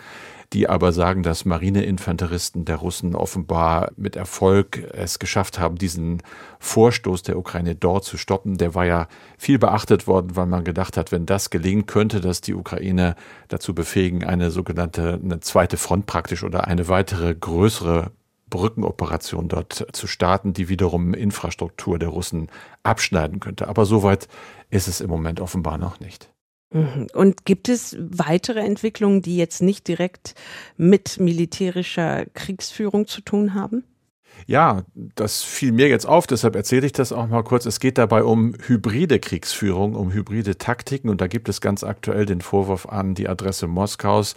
die 0.52 0.68
aber 0.68 0.92
sagen, 0.92 1.23
dass 1.23 1.44
Marineinfanteristen 1.44 2.64
der 2.64 2.76
Russen 2.76 3.14
offenbar 3.14 3.90
mit 3.96 4.16
Erfolg 4.16 4.82
es 4.92 5.18
geschafft 5.18 5.58
haben, 5.58 5.76
diesen 5.76 6.23
Vorstoß 6.58 7.23
der 7.23 7.38
Ukraine 7.38 7.75
dort 7.75 8.04
zu 8.04 8.16
stoppen. 8.16 8.56
Der 8.56 8.75
war 8.75 8.87
ja 8.87 9.08
viel 9.37 9.58
beachtet 9.58 10.06
worden, 10.06 10.37
weil 10.37 10.46
man 10.46 10.64
gedacht 10.64 10.96
hat, 10.96 11.12
wenn 11.12 11.26
das 11.26 11.50
gelingen 11.50 11.87
könnte, 11.87 12.20
dass 12.20 12.40
die 12.40 12.54
Ukraine 12.54 13.16
dazu 13.49 13.75
befähigen, 13.75 14.25
eine 14.25 14.50
sogenannte 14.50 15.20
eine 15.23 15.40
zweite 15.40 15.76
Front 15.76 16.06
praktisch 16.06 16.44
oder 16.44 16.66
eine 16.66 16.88
weitere 16.88 17.35
größere 17.35 18.12
Brückenoperation 18.50 19.49
dort 19.49 19.87
zu 19.93 20.07
starten, 20.07 20.53
die 20.53 20.69
wiederum 20.69 21.15
Infrastruktur 21.15 21.99
der 21.99 22.11
Russen 22.11 22.49
abschneiden 22.83 23.41
könnte. 23.41 23.69
Aber 23.69 23.87
soweit 23.87 24.29
ist 24.71 24.88
es 24.88 25.00
im 25.00 25.11
Moment 25.11 25.41
offenbar 25.41 25.79
noch 25.79 26.00
nicht. 26.00 26.31
Mhm. 26.73 27.09
Und 27.12 27.45
gibt 27.45 27.69
es 27.69 27.97
weitere 27.99 28.61
Entwicklungen, 28.61 29.23
die 29.23 29.37
jetzt 29.37 29.62
nicht 29.62 29.88
direkt 29.88 30.35
mit 30.76 31.19
militärischer 31.19 32.26
Kriegsführung 32.35 33.07
zu 33.07 33.21
tun 33.21 33.55
haben? 33.55 33.85
Ja, 34.47 34.83
das 34.95 35.43
fiel 35.43 35.73
mir 35.73 35.88
jetzt 35.88 36.07
auf, 36.07 36.26
deshalb 36.26 36.57
erzähle 36.57 36.87
ich 36.87 36.93
das 36.93 37.11
auch 37.11 37.26
mal 37.26 37.43
kurz. 37.43 37.65
Es 37.65 37.81
geht 37.81 37.97
dabei 37.97 38.23
um 38.23 38.55
hybride 38.67 39.19
Kriegsführung, 39.19 39.95
um 39.95 40.12
hybride 40.12 40.59
Taktiken 40.59 41.09
und 41.09 41.21
da 41.21 41.26
gibt 41.26 41.49
es 41.49 41.61
ganz 41.61 41.83
aktuell 41.83 42.26
den 42.26 42.43
Vorwurf 42.43 42.87
an 42.87 43.15
die 43.15 43.29
Adresse 43.29 43.67
Moskaus, 43.67 44.35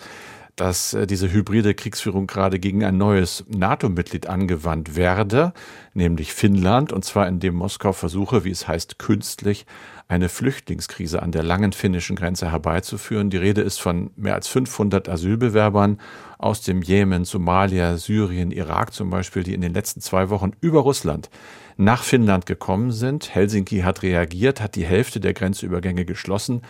dass 0.60 0.94
äh, 0.94 1.08
diese 1.08 1.32
hybride 1.32 1.74
Kriegsführung 1.74 2.28
gerade 2.28 2.60
gegen 2.60 2.84
ein 2.84 2.98
neues 2.98 3.46
NATO-Mitglied 3.48 4.28
angewandt 4.28 4.96
werde, 4.96 5.54
nämlich 5.94 6.34
Finnland, 6.34 6.92
und 6.92 7.06
zwar 7.06 7.28
indem 7.28 7.56
Moskau 7.56 7.94
versuche, 7.94 8.44
wie 8.44 8.52
es 8.52 8.68
heißt, 8.68 9.00
künstlich 9.00 9.66
eine 10.10 10.28
Flüchtlingskrise 10.28 11.22
an 11.22 11.32
der 11.32 11.44
langen 11.44 11.72
finnischen 11.72 12.16
Grenze 12.16 12.52
herbeizuführen. 12.52 13.30
Die 13.30 13.38
Rede 13.38 13.62
ist 13.62 13.80
von 13.80 14.10
mehr 14.16 14.34
als 14.34 14.48
500 14.48 15.08
Asylbewerbern 15.08 16.00
aus 16.40 16.62
dem 16.62 16.82
Jemen, 16.82 17.26
Somalia, 17.26 17.98
Syrien, 17.98 18.52
Irak 18.52 18.94
zum 18.94 19.10
Beispiel, 19.12 19.44
die 19.44 19.54
in 19.54 19.62
den 19.62 19.74
letzten 19.74 20.02
zwei 20.02 20.30
Wochen 20.30 20.52
über 20.62 20.80
Russland 20.80 21.30
nach 21.78 22.04
Finnland 22.04 22.46
gekommen 22.46 22.92
sind. 22.92 23.34
Helsinki 23.34 23.82
hat 23.82 24.02
reagiert, 24.02 24.60
hat 24.60 24.76
die 24.76 24.86
Hälfte 24.86 25.20
der 25.20 25.34
Grenzübergänge 25.34 26.04
geschlossen 26.04 26.62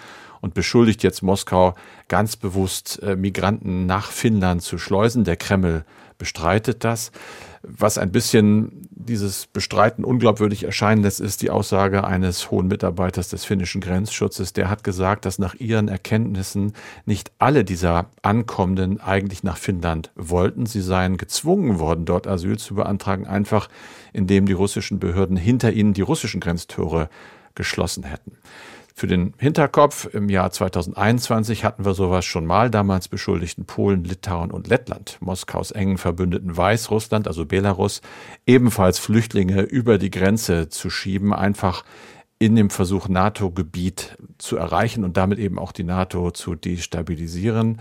und 0.42 0.54
beschuldigt 0.54 1.04
jetzt 1.04 1.22
Moskau 1.22 1.76
ganz 2.08 2.36
bewusst, 2.36 3.02
äh, 3.04 3.16
Migranten 3.16 3.86
nach 3.86 4.12
Finnland 4.12 4.62
zu 4.62 4.78
schleusen. 4.78 5.24
Der 5.24 5.38
Kreml 5.38 5.86
bestreitet 6.18 6.84
das. 6.84 7.12
Was 7.64 7.98
ein 7.98 8.12
bisschen 8.12 8.88
dieses 8.90 9.48
Bestreiten 9.48 10.06
unglaubwürdig 10.06 10.64
erscheinen 10.64 11.04
lässt, 11.04 11.20
ist 11.20 11.42
die 11.42 11.50
Aussage 11.50 12.06
eines 12.06 12.52
hohen 12.52 12.68
Mitarbeiters 12.68 13.30
des 13.30 13.44
finnischen 13.44 13.82
Grenzschutzes. 13.82 14.54
Der 14.54 14.70
hat 14.70 14.84
gesagt, 14.84 15.26
dass 15.26 15.40
nach 15.40 15.56
ihren 15.56 15.88
Erkenntnissen 15.88 16.74
nicht 17.06 17.32
alle 17.38 17.66
dieser 17.66 18.12
Ankommenden 18.22 19.02
eigentlich 19.02 19.44
nach 19.44 19.58
Finnland 19.58 20.12
wollten. 20.16 20.68
Sie 20.68 20.82
seien 20.82 21.18
gezwungen 21.18 21.80
worden, 21.80 22.06
dort 22.06 22.28
Asyl 22.28 22.58
zu 22.58 22.76
beantragen, 22.76 23.28
einfach 23.28 23.68
indem 24.14 24.46
die 24.46 24.54
russischen 24.54 25.00
Behörden 25.00 25.36
hinter 25.36 25.74
ihnen 25.74 25.94
die 25.94 26.02
russischen 26.02 26.40
Grenztore 26.40 27.10
geschlossen 27.56 28.04
hätten. 28.04 28.38
Für 28.96 29.08
den 29.08 29.34
Hinterkopf, 29.38 30.10
im 30.14 30.30
Jahr 30.30 30.52
2021 30.52 31.64
hatten 31.64 31.86
wir 31.86 31.94
sowas 31.94 32.26
schon 32.26 32.46
mal. 32.46 32.70
Damals 32.70 33.08
beschuldigten 33.08 33.66
Polen, 33.66 34.04
Litauen 34.04 34.52
und 34.52 34.68
Lettland, 34.68 35.18
Moskaus 35.22 35.72
engen 35.72 35.98
Verbündeten 35.98 36.56
Weißrussland, 36.56 37.28
also 37.28 37.46
Belarus, 37.46 38.02
ebenfalls 38.46 39.00
Flüchtlinge 39.00 39.62
über 39.62 39.98
die 39.98 40.12
Grenze 40.12 40.70
zu 40.70 40.90
schieben, 40.90 41.34
einfach 41.34 41.84
in 42.40 42.56
dem 42.56 42.70
Versuch, 42.70 43.10
NATO-Gebiet 43.10 44.18
zu 44.38 44.58
erreichen 44.58 45.04
und 45.04 45.18
damit 45.18 45.40
eben 45.40 45.60
auch 45.60 45.74
die 45.74 45.84
NATO 45.84 46.32
zu 46.32 46.56
destabilisieren. 46.56 47.80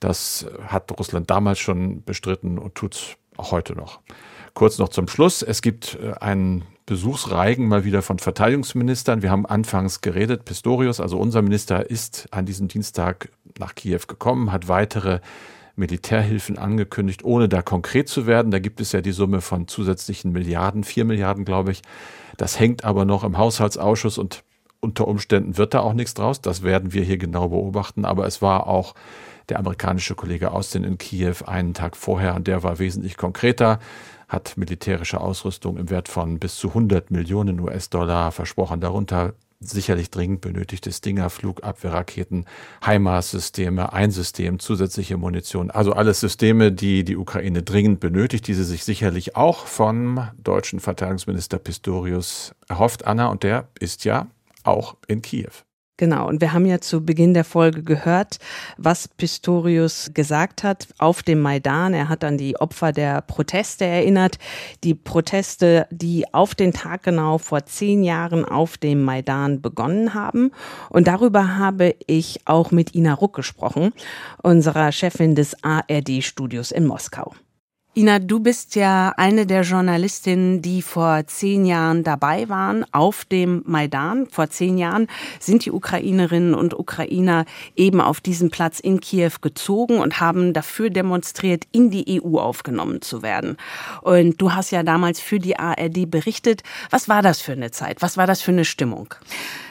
Das 0.00 0.46
hat 0.66 0.98
Russland 0.98 1.30
damals 1.30 1.58
schon 1.58 2.02
bestritten 2.04 2.58
und 2.58 2.74
tut 2.74 2.94
es 2.94 3.16
auch 3.36 3.52
heute 3.52 3.74
noch. 3.74 4.00
Kurz 4.54 4.78
noch 4.78 4.88
zum 4.88 5.06
Schluss. 5.06 5.42
Es 5.42 5.62
gibt 5.62 5.98
äh, 6.02 6.12
einen 6.14 6.64
Besuchsreigen 6.90 7.68
mal 7.68 7.84
wieder 7.84 8.02
von 8.02 8.18
Verteidigungsministern. 8.18 9.22
Wir 9.22 9.30
haben 9.30 9.46
anfangs 9.46 10.00
geredet. 10.00 10.44
Pistorius, 10.44 10.98
also 10.98 11.18
unser 11.18 11.40
Minister, 11.40 11.88
ist 11.88 12.26
an 12.32 12.46
diesem 12.46 12.66
Dienstag 12.66 13.28
nach 13.60 13.76
Kiew 13.76 14.00
gekommen, 14.08 14.50
hat 14.50 14.66
weitere 14.66 15.20
Militärhilfen 15.76 16.58
angekündigt, 16.58 17.22
ohne 17.22 17.48
da 17.48 17.62
konkret 17.62 18.08
zu 18.08 18.26
werden. 18.26 18.50
Da 18.50 18.58
gibt 18.58 18.80
es 18.80 18.90
ja 18.90 19.02
die 19.02 19.12
Summe 19.12 19.40
von 19.40 19.68
zusätzlichen 19.68 20.32
Milliarden, 20.32 20.82
vier 20.82 21.04
Milliarden, 21.04 21.44
glaube 21.44 21.70
ich. 21.70 21.82
Das 22.36 22.58
hängt 22.58 22.84
aber 22.84 23.04
noch 23.04 23.22
im 23.22 23.38
Haushaltsausschuss 23.38 24.18
und 24.18 24.42
unter 24.80 25.06
Umständen 25.06 25.58
wird 25.58 25.74
da 25.74 25.80
auch 25.82 25.92
nichts 25.92 26.14
draus. 26.14 26.40
Das 26.40 26.64
werden 26.64 26.92
wir 26.92 27.04
hier 27.04 27.18
genau 27.18 27.50
beobachten. 27.50 28.04
Aber 28.04 28.26
es 28.26 28.42
war 28.42 28.66
auch 28.66 28.96
der 29.50 29.58
amerikanische 29.58 30.14
Kollege 30.14 30.52
Austin 30.52 30.84
in 30.84 30.98
Kiew 30.98 31.36
einen 31.46 31.74
Tag 31.74 31.96
vorher 31.96 32.38
der 32.40 32.62
war 32.62 32.78
wesentlich 32.78 33.16
konkreter 33.16 33.78
hat 34.30 34.56
militärische 34.56 35.20
Ausrüstung 35.20 35.76
im 35.76 35.90
Wert 35.90 36.08
von 36.08 36.38
bis 36.38 36.56
zu 36.56 36.68
100 36.68 37.10
Millionen 37.10 37.58
US-Dollar 37.58 38.30
versprochen, 38.30 38.80
darunter 38.80 39.34
sicherlich 39.58 40.10
dringend 40.10 40.40
benötigte 40.40 40.90
Stinger, 40.90 41.28
Flugabwehrraketen, 41.28 42.46
HIMARS-Systeme, 42.82 43.92
ein 43.92 44.10
System, 44.10 44.58
zusätzliche 44.58 45.18
Munition. 45.18 45.70
Also 45.70 45.92
alles 45.92 46.20
Systeme, 46.20 46.72
die 46.72 47.04
die 47.04 47.16
Ukraine 47.16 47.62
dringend 47.62 48.00
benötigt, 48.00 48.46
die 48.46 48.54
sie 48.54 48.64
sich 48.64 48.84
sicherlich 48.84 49.36
auch 49.36 49.66
vom 49.66 50.28
deutschen 50.38 50.80
Verteidigungsminister 50.80 51.58
Pistorius 51.58 52.54
erhofft, 52.68 53.06
Anna, 53.06 53.26
und 53.26 53.42
der 53.42 53.68
ist 53.78 54.04
ja 54.04 54.28
auch 54.62 54.96
in 55.08 55.20
Kiew. 55.20 55.50
Genau, 56.00 56.26
und 56.28 56.40
wir 56.40 56.54
haben 56.54 56.64
ja 56.64 56.80
zu 56.80 57.04
Beginn 57.04 57.34
der 57.34 57.44
Folge 57.44 57.82
gehört, 57.82 58.38
was 58.78 59.06
Pistorius 59.06 60.12
gesagt 60.14 60.62
hat 60.62 60.88
auf 60.96 61.22
dem 61.22 61.40
Maidan. 61.40 61.92
Er 61.92 62.08
hat 62.08 62.24
an 62.24 62.38
die 62.38 62.56
Opfer 62.56 62.92
der 62.92 63.20
Proteste 63.20 63.84
erinnert. 63.84 64.38
Die 64.82 64.94
Proteste, 64.94 65.86
die 65.90 66.24
auf 66.32 66.54
den 66.54 66.72
Tag 66.72 67.02
genau 67.02 67.36
vor 67.36 67.66
zehn 67.66 68.02
Jahren 68.02 68.46
auf 68.46 68.78
dem 68.78 69.04
Maidan 69.04 69.60
begonnen 69.60 70.14
haben. 70.14 70.52
Und 70.88 71.06
darüber 71.06 71.58
habe 71.58 71.94
ich 72.06 72.40
auch 72.46 72.70
mit 72.70 72.94
Ina 72.94 73.12
Ruck 73.12 73.36
gesprochen, 73.36 73.92
unserer 74.42 74.92
Chefin 74.92 75.34
des 75.34 75.54
ARD-Studios 75.62 76.70
in 76.70 76.86
Moskau. 76.86 77.34
Ina, 77.92 78.20
du 78.20 78.38
bist 78.38 78.76
ja 78.76 79.12
eine 79.16 79.46
der 79.46 79.62
Journalistinnen, 79.62 80.62
die 80.62 80.80
vor 80.80 81.26
zehn 81.26 81.66
Jahren 81.66 82.04
dabei 82.04 82.48
waren 82.48 82.86
auf 82.92 83.24
dem 83.24 83.64
Maidan. 83.66 84.28
Vor 84.28 84.48
zehn 84.48 84.78
Jahren 84.78 85.08
sind 85.40 85.64
die 85.64 85.72
Ukrainerinnen 85.72 86.54
und 86.54 86.78
Ukrainer 86.78 87.46
eben 87.74 88.00
auf 88.00 88.20
diesen 88.20 88.50
Platz 88.50 88.78
in 88.78 89.00
Kiew 89.00 89.32
gezogen 89.40 89.98
und 89.98 90.20
haben 90.20 90.52
dafür 90.52 90.90
demonstriert, 90.90 91.64
in 91.72 91.90
die 91.90 92.22
EU 92.22 92.38
aufgenommen 92.38 93.02
zu 93.02 93.22
werden. 93.22 93.56
Und 94.02 94.40
du 94.40 94.52
hast 94.52 94.70
ja 94.70 94.84
damals 94.84 95.18
für 95.18 95.40
die 95.40 95.58
ARD 95.58 96.08
berichtet. 96.08 96.62
Was 96.90 97.08
war 97.08 97.22
das 97.22 97.40
für 97.40 97.52
eine 97.52 97.72
Zeit? 97.72 98.02
Was 98.02 98.16
war 98.16 98.28
das 98.28 98.40
für 98.40 98.52
eine 98.52 98.64
Stimmung? 98.64 99.16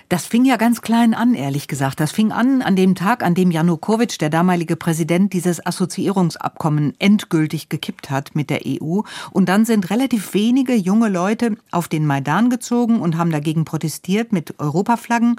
Das 0.10 0.26
fing 0.26 0.44
ja 0.44 0.58
ganz 0.58 0.82
klein 0.82 1.14
an, 1.14 1.36
ehrlich 1.36 1.68
gesagt. 1.68 2.00
Das 2.00 2.12
fing 2.12 2.32
an 2.32 2.64
an 2.64 2.76
dem 2.76 2.96
Tag, 2.96 3.22
an 3.22 3.36
dem 3.36 3.52
Janukowitsch, 3.52 4.20
der 4.20 4.32
damalige 4.32 4.76
Präsident, 4.76 5.34
dieses 5.34 5.64
Assoziierungsabkommen 5.64 6.96
endgültig 6.98 7.70
gekippt 7.70 8.10
hat 8.10 8.34
mit 8.34 8.50
der 8.50 8.62
EU. 8.66 9.02
Und 9.30 9.50
dann 9.50 9.66
sind 9.66 9.92
relativ 9.92 10.34
wenige 10.34 10.74
junge 10.74 11.10
Leute 11.10 11.58
auf 11.70 11.88
den 11.88 12.08
Maidan 12.08 12.50
gezogen 12.50 13.02
und 13.02 13.20
haben 13.20 13.30
dagegen 13.30 13.66
protestiert 13.66 14.34
mit 14.34 14.60
Europaflaggen. 14.60 15.36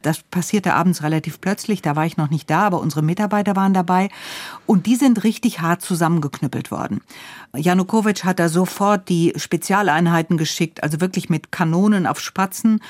Das 0.00 0.22
passierte 0.22 0.72
abends 0.72 1.02
relativ 1.02 1.38
plötzlich. 1.42 1.82
Da 1.82 1.94
war 1.94 2.06
ich 2.06 2.16
noch 2.16 2.30
nicht 2.30 2.48
da, 2.48 2.60
aber 2.60 2.80
unsere 2.80 3.02
Mitarbeiter 3.02 3.54
waren 3.54 3.74
dabei. 3.74 4.08
Und 4.64 4.86
die 4.86 4.96
sind 4.96 5.24
richtig 5.24 5.60
hart 5.60 5.82
zusammengeknüppelt 5.82 6.70
worden. 6.70 7.02
Janukowitsch 7.54 8.24
hat 8.24 8.38
da 8.38 8.48
sofort 8.48 9.10
die 9.10 9.34
Spezialeinheiten 9.36 10.38
geschickt, 10.38 10.82
also 10.82 11.02
wirklich 11.02 11.28
mit 11.28 11.52
Kanonen 11.52 12.06
auf 12.06 12.18
Spatzen. 12.18 12.80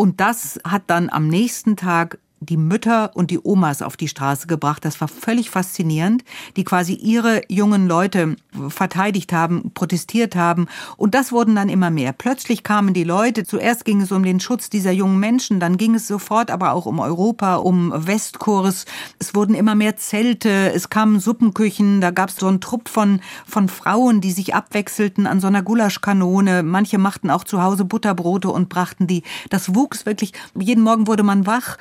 Und 0.00 0.18
das 0.18 0.58
hat 0.64 0.84
dann 0.86 1.10
am 1.10 1.28
nächsten 1.28 1.76
Tag 1.76 2.20
die 2.40 2.56
Mütter 2.56 3.10
und 3.14 3.30
die 3.30 3.38
Omas 3.42 3.82
auf 3.82 3.98
die 3.98 4.08
Straße 4.08 4.46
gebracht. 4.46 4.84
Das 4.84 5.00
war 5.00 5.08
völlig 5.08 5.50
faszinierend, 5.50 6.24
die 6.56 6.64
quasi 6.64 6.94
ihre 6.94 7.42
jungen 7.48 7.86
Leute 7.86 8.36
verteidigt 8.68 9.32
haben, 9.34 9.72
protestiert 9.74 10.34
haben. 10.34 10.66
Und 10.96 11.14
das 11.14 11.32
wurden 11.32 11.54
dann 11.54 11.68
immer 11.68 11.90
mehr. 11.90 12.12
Plötzlich 12.12 12.62
kamen 12.62 12.94
die 12.94 13.04
Leute. 13.04 13.44
Zuerst 13.44 13.84
ging 13.84 14.00
es 14.00 14.10
um 14.10 14.22
den 14.22 14.40
Schutz 14.40 14.70
dieser 14.70 14.90
jungen 14.90 15.20
Menschen, 15.20 15.60
dann 15.60 15.76
ging 15.76 15.94
es 15.94 16.08
sofort 16.08 16.50
aber 16.50 16.72
auch 16.72 16.86
um 16.86 16.98
Europa, 16.98 17.56
um 17.56 17.92
Westkurs. 17.94 18.86
Es 19.18 19.34
wurden 19.34 19.54
immer 19.54 19.74
mehr 19.74 19.98
Zelte, 19.98 20.72
es 20.72 20.88
kamen 20.88 21.20
Suppenküchen, 21.20 22.00
da 22.00 22.10
gab 22.10 22.30
es 22.30 22.36
so 22.36 22.46
einen 22.46 22.62
Trupp 22.62 22.88
von, 22.88 23.20
von 23.46 23.68
Frauen, 23.68 24.22
die 24.22 24.32
sich 24.32 24.54
abwechselten 24.54 25.26
an 25.26 25.40
so 25.40 25.46
einer 25.46 25.62
Gulaschkanone. 25.62 26.62
Manche 26.62 26.96
machten 26.96 27.30
auch 27.30 27.44
zu 27.44 27.62
Hause 27.62 27.84
Butterbrote 27.84 28.48
und 28.48 28.70
brachten 28.70 29.06
die. 29.06 29.24
Das 29.50 29.74
wuchs 29.74 30.06
wirklich. 30.06 30.32
Jeden 30.58 30.82
Morgen 30.82 31.06
wurde 31.06 31.22
man 31.22 31.46
wach 31.46 31.76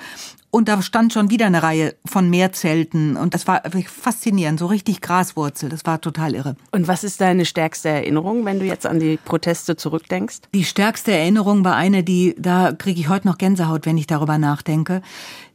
und 0.51 0.67
da 0.67 0.81
stand 0.81 1.13
schon 1.13 1.29
wieder 1.29 1.45
eine 1.45 1.61
Reihe 1.61 1.95
von 2.05 2.29
Meerzelten. 2.29 3.17
Und 3.17 3.33
das 3.33 3.47
war 3.47 3.63
wirklich 3.65 3.89
faszinierend, 3.89 4.59
so 4.59 4.65
richtig 4.65 5.01
Graswurzel. 5.01 5.69
Das 5.69 5.85
war 5.85 6.01
total 6.01 6.33
irre. 6.33 6.55
Und 6.71 6.87
was 6.87 7.03
ist 7.03 7.21
deine 7.21 7.45
stärkste 7.45 7.89
Erinnerung, 7.89 8.45
wenn 8.45 8.59
du 8.59 8.65
jetzt 8.65 8.85
an 8.85 8.99
die 8.99 9.17
Proteste 9.17 9.75
zurückdenkst? 9.75 10.39
Die 10.53 10.63
stärkste 10.63 11.11
Erinnerung 11.11 11.63
war 11.63 11.75
eine, 11.75 12.03
die, 12.03 12.35
da 12.37 12.71
kriege 12.71 12.99
ich 12.99 13.09
heute 13.09 13.27
noch 13.27 13.37
Gänsehaut, 13.37 13.85
wenn 13.85 13.97
ich 13.97 14.07
darüber 14.07 14.37
nachdenke. 14.37 15.01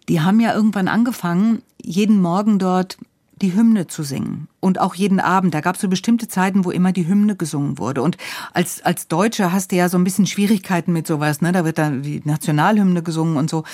Die 0.09 0.21
haben 0.21 0.39
ja 0.39 0.55
irgendwann 0.55 0.87
angefangen, 0.87 1.63
jeden 1.83 2.21
Morgen 2.21 2.59
dort 2.59 2.99
die 3.43 3.55
Hymne 3.55 3.89
zu 3.89 4.05
singen. 4.05 4.49
Und 4.61 4.81
auch 4.81 4.95
jeden 4.95 5.19
Abend. 5.19 5.55
Da 5.55 5.61
gab 5.61 5.75
es 5.75 5.81
so 5.81 5.89
bestimmte 5.89 6.29
Zeiten, 6.29 6.65
wo 6.65 6.71
immer 6.71 6.93
die 6.93 7.09
Hymne 7.09 7.35
gesungen 7.35 7.79
wurde. 7.79 8.01
Und 8.03 8.17
als, 8.53 8.83
als 8.83 9.09
Deutscher 9.09 9.53
hast 9.53 9.73
du 9.73 9.77
ja 9.77 9.89
so 9.89 9.99
ein 9.99 10.05
bisschen 10.05 10.27
Schwierigkeiten 10.27 10.93
mit 10.93 11.07
sowas. 11.07 11.41
Ne? 11.41 11.51
Da 11.51 11.65
wird 11.65 11.79
dann 11.79 12.03
die 12.03 12.23
Nationalhymne 12.25 13.03
gesungen 13.03 13.37
und 13.37 13.51
so. 13.51 13.65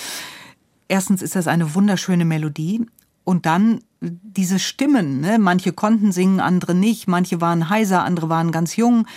Erstens 0.91 1.21
ist 1.21 1.37
das 1.37 1.47
eine 1.47 1.73
wunderschöne 1.73 2.25
Melodie. 2.25 2.85
Und 3.23 3.45
dann 3.45 3.79
diese 4.01 4.59
Stimmen, 4.59 5.21
ne? 5.21 5.39
manche 5.39 5.71
konnten 5.71 6.11
singen, 6.11 6.41
andere 6.41 6.75
nicht, 6.75 7.07
manche 7.07 7.39
waren 7.39 7.69
heiser, 7.69 8.03
andere 8.03 8.27
waren 8.27 8.51
ganz 8.51 8.75
jung, 8.75 9.07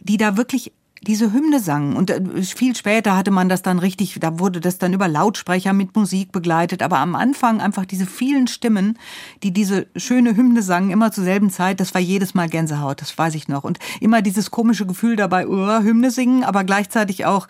die 0.00 0.16
da 0.16 0.38
wirklich 0.38 0.72
diese 1.02 1.30
Hymne 1.34 1.60
sangen. 1.60 1.96
Und 1.96 2.08
äh, 2.08 2.42
viel 2.42 2.74
später 2.74 3.14
hatte 3.14 3.30
man 3.30 3.50
das 3.50 3.60
dann 3.60 3.78
richtig, 3.78 4.18
da 4.20 4.38
wurde 4.38 4.60
das 4.60 4.78
dann 4.78 4.94
über 4.94 5.06
Lautsprecher 5.06 5.74
mit 5.74 5.94
Musik 5.94 6.32
begleitet. 6.32 6.82
Aber 6.82 6.96
am 6.96 7.14
Anfang 7.14 7.60
einfach 7.60 7.84
diese 7.84 8.06
vielen 8.06 8.46
Stimmen, 8.46 8.98
die 9.42 9.52
diese 9.52 9.86
schöne 9.96 10.34
Hymne 10.34 10.62
sangen, 10.62 10.90
immer 10.90 11.12
zur 11.12 11.24
selben 11.24 11.50
Zeit, 11.50 11.78
das 11.80 11.92
war 11.92 12.00
jedes 12.00 12.32
Mal 12.32 12.48
Gänsehaut, 12.48 13.02
das 13.02 13.18
weiß 13.18 13.34
ich 13.34 13.48
noch. 13.48 13.64
Und 13.64 13.78
immer 14.00 14.22
dieses 14.22 14.50
komische 14.50 14.86
Gefühl 14.86 15.16
dabei, 15.16 15.46
oh, 15.46 15.82
Hymne 15.82 16.10
singen, 16.10 16.42
aber 16.42 16.64
gleichzeitig 16.64 17.26
auch 17.26 17.48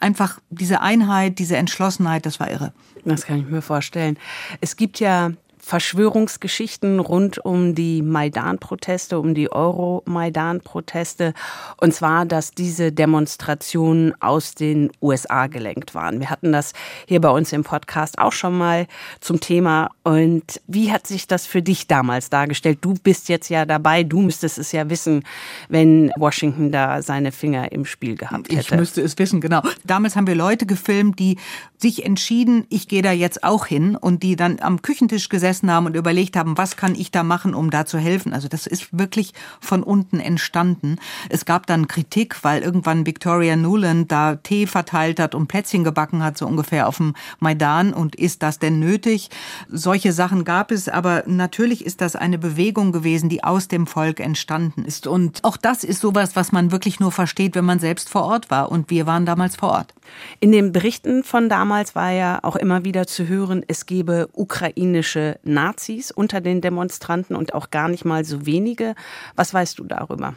einfach 0.00 0.40
diese 0.50 0.80
Einheit, 0.80 1.38
diese 1.38 1.56
Entschlossenheit, 1.56 2.26
das 2.26 2.40
war 2.40 2.50
irre. 2.50 2.72
Das 3.04 3.26
kann 3.26 3.38
ich 3.38 3.46
mir 3.46 3.62
vorstellen. 3.62 4.18
Es 4.60 4.76
gibt 4.76 5.00
ja 5.00 5.32
Verschwörungsgeschichten 5.70 6.98
rund 6.98 7.44
um 7.44 7.76
die 7.76 8.02
Maidan-Proteste, 8.02 9.20
um 9.20 9.34
die 9.34 9.52
Euro-Maidan-Proteste. 9.52 11.32
Und 11.76 11.94
zwar, 11.94 12.26
dass 12.26 12.50
diese 12.50 12.90
Demonstrationen 12.90 14.20
aus 14.20 14.56
den 14.56 14.90
USA 15.00 15.46
gelenkt 15.46 15.94
waren. 15.94 16.18
Wir 16.18 16.28
hatten 16.28 16.50
das 16.50 16.72
hier 17.06 17.20
bei 17.20 17.28
uns 17.30 17.52
im 17.52 17.62
Podcast 17.62 18.18
auch 18.18 18.32
schon 18.32 18.58
mal 18.58 18.88
zum 19.20 19.38
Thema. 19.38 19.90
Und 20.02 20.60
wie 20.66 20.90
hat 20.90 21.06
sich 21.06 21.28
das 21.28 21.46
für 21.46 21.62
dich 21.62 21.86
damals 21.86 22.30
dargestellt? 22.30 22.78
Du 22.80 22.94
bist 22.94 23.28
jetzt 23.28 23.48
ja 23.48 23.64
dabei. 23.64 24.02
Du 24.02 24.22
müsstest 24.22 24.58
es 24.58 24.72
ja 24.72 24.90
wissen, 24.90 25.22
wenn 25.68 26.10
Washington 26.16 26.72
da 26.72 27.00
seine 27.00 27.30
Finger 27.30 27.70
im 27.70 27.84
Spiel 27.84 28.16
gehabt 28.16 28.48
hätte. 28.48 28.60
Ich 28.60 28.70
müsste 28.72 29.02
es 29.02 29.16
wissen, 29.18 29.40
genau. 29.40 29.62
Damals 29.84 30.16
haben 30.16 30.26
wir 30.26 30.34
Leute 30.34 30.66
gefilmt, 30.66 31.20
die 31.20 31.38
sich 31.78 32.04
entschieden, 32.04 32.66
ich 32.70 32.88
gehe 32.88 33.02
da 33.02 33.12
jetzt 33.12 33.44
auch 33.44 33.66
hin 33.66 33.94
und 33.94 34.24
die 34.24 34.34
dann 34.34 34.58
am 34.60 34.82
Küchentisch 34.82 35.28
gesessen 35.28 35.59
gesessen 35.60 35.70
haben 35.70 35.86
und 35.86 35.96
überlegt 35.96 36.36
haben, 36.36 36.56
was 36.56 36.76
kann 36.76 36.94
ich 36.94 37.10
da 37.10 37.22
machen, 37.22 37.54
um 37.54 37.70
da 37.70 37.84
zu 37.84 37.98
helfen. 37.98 38.32
Also 38.32 38.48
das 38.48 38.66
ist 38.66 38.96
wirklich 38.96 39.32
von 39.60 39.82
unten 39.82 40.20
entstanden. 40.20 40.96
Es 41.28 41.44
gab 41.44 41.66
dann 41.66 41.88
Kritik, 41.88 42.42
weil 42.42 42.62
irgendwann 42.62 43.06
Victoria 43.06 43.56
Nuland 43.56 44.10
da 44.10 44.36
Tee 44.36 44.66
verteilt 44.66 45.20
hat 45.20 45.34
und 45.34 45.48
Plätzchen 45.48 45.84
gebacken 45.84 46.22
hat, 46.22 46.38
so 46.38 46.46
ungefähr 46.46 46.88
auf 46.88 46.96
dem 46.96 47.14
Maidan. 47.38 47.92
Und 47.92 48.16
ist 48.16 48.42
das 48.42 48.58
denn 48.58 48.80
nötig? 48.80 49.30
Solche 49.68 50.12
Sachen 50.12 50.44
gab 50.44 50.70
es, 50.70 50.88
aber 50.88 51.24
natürlich 51.26 51.84
ist 51.84 52.00
das 52.00 52.16
eine 52.16 52.38
Bewegung 52.38 52.92
gewesen, 52.92 53.28
die 53.28 53.44
aus 53.44 53.68
dem 53.68 53.86
Volk 53.86 54.20
entstanden 54.20 54.84
ist. 54.84 55.06
Und 55.06 55.44
auch 55.44 55.56
das 55.56 55.84
ist 55.84 56.00
sowas, 56.00 56.36
was 56.36 56.52
man 56.52 56.72
wirklich 56.72 57.00
nur 57.00 57.12
versteht, 57.12 57.54
wenn 57.54 57.64
man 57.64 57.78
selbst 57.78 58.08
vor 58.08 58.22
Ort 58.22 58.50
war. 58.50 58.70
Und 58.70 58.90
wir 58.90 59.06
waren 59.06 59.26
damals 59.26 59.56
vor 59.56 59.70
Ort. 59.70 59.94
In 60.40 60.52
den 60.52 60.72
Berichten 60.72 61.22
von 61.22 61.48
damals 61.48 61.94
war 61.94 62.10
ja 62.10 62.40
auch 62.42 62.56
immer 62.56 62.84
wieder 62.84 63.06
zu 63.06 63.28
hören, 63.28 63.62
es 63.68 63.86
gebe 63.86 64.28
ukrainische 64.32 65.38
Nazis 65.42 66.10
unter 66.10 66.40
den 66.40 66.60
Demonstranten 66.60 67.36
und 67.36 67.54
auch 67.54 67.70
gar 67.70 67.88
nicht 67.88 68.04
mal 68.04 68.24
so 68.24 68.46
wenige. 68.46 68.94
Was 69.36 69.52
weißt 69.54 69.78
du 69.78 69.84
darüber? 69.84 70.34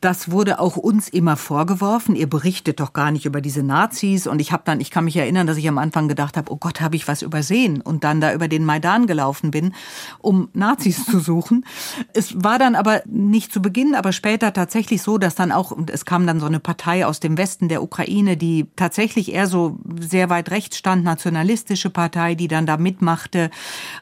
Das 0.00 0.30
wurde 0.30 0.58
auch 0.58 0.76
uns 0.76 1.08
immer 1.08 1.36
vorgeworfen. 1.36 2.16
Ihr 2.16 2.28
berichtet 2.28 2.80
doch 2.80 2.92
gar 2.92 3.10
nicht 3.10 3.24
über 3.24 3.40
diese 3.40 3.62
Nazis. 3.62 4.26
Und 4.26 4.40
ich 4.40 4.52
habe 4.52 4.62
dann, 4.64 4.80
ich 4.80 4.90
kann 4.90 5.04
mich 5.04 5.16
erinnern, 5.16 5.46
dass 5.46 5.56
ich 5.56 5.68
am 5.68 5.78
Anfang 5.78 6.08
gedacht 6.08 6.36
habe, 6.36 6.52
oh 6.52 6.56
Gott, 6.56 6.80
habe 6.80 6.96
ich 6.96 7.08
was 7.08 7.22
übersehen? 7.22 7.80
Und 7.80 8.04
dann 8.04 8.20
da 8.20 8.34
über 8.34 8.48
den 8.48 8.64
Maidan 8.64 9.06
gelaufen 9.06 9.50
bin, 9.50 9.74
um 10.18 10.48
Nazis 10.52 11.04
zu 11.06 11.18
suchen. 11.20 11.64
Es 12.12 12.42
war 12.42 12.58
dann 12.58 12.74
aber 12.74 13.02
nicht 13.06 13.52
zu 13.52 13.62
Beginn, 13.62 13.94
aber 13.94 14.12
später 14.12 14.52
tatsächlich 14.52 15.02
so, 15.02 15.18
dass 15.18 15.34
dann 15.34 15.52
auch, 15.52 15.76
es 15.90 16.04
kam 16.04 16.26
dann 16.26 16.40
so 16.40 16.46
eine 16.46 16.60
Partei 16.60 17.06
aus 17.06 17.20
dem 17.20 17.38
Westen 17.38 17.68
der 17.68 17.82
Ukraine, 17.82 18.36
die 18.36 18.66
tatsächlich 18.76 19.32
eher 19.32 19.46
so 19.46 19.78
sehr 19.98 20.28
weit 20.30 20.50
rechts 20.50 20.76
stand, 20.76 21.04
nationalistische 21.04 21.90
Partei, 21.90 22.34
die 22.34 22.48
dann 22.48 22.66
da 22.66 22.76
mitmachte. 22.76 23.50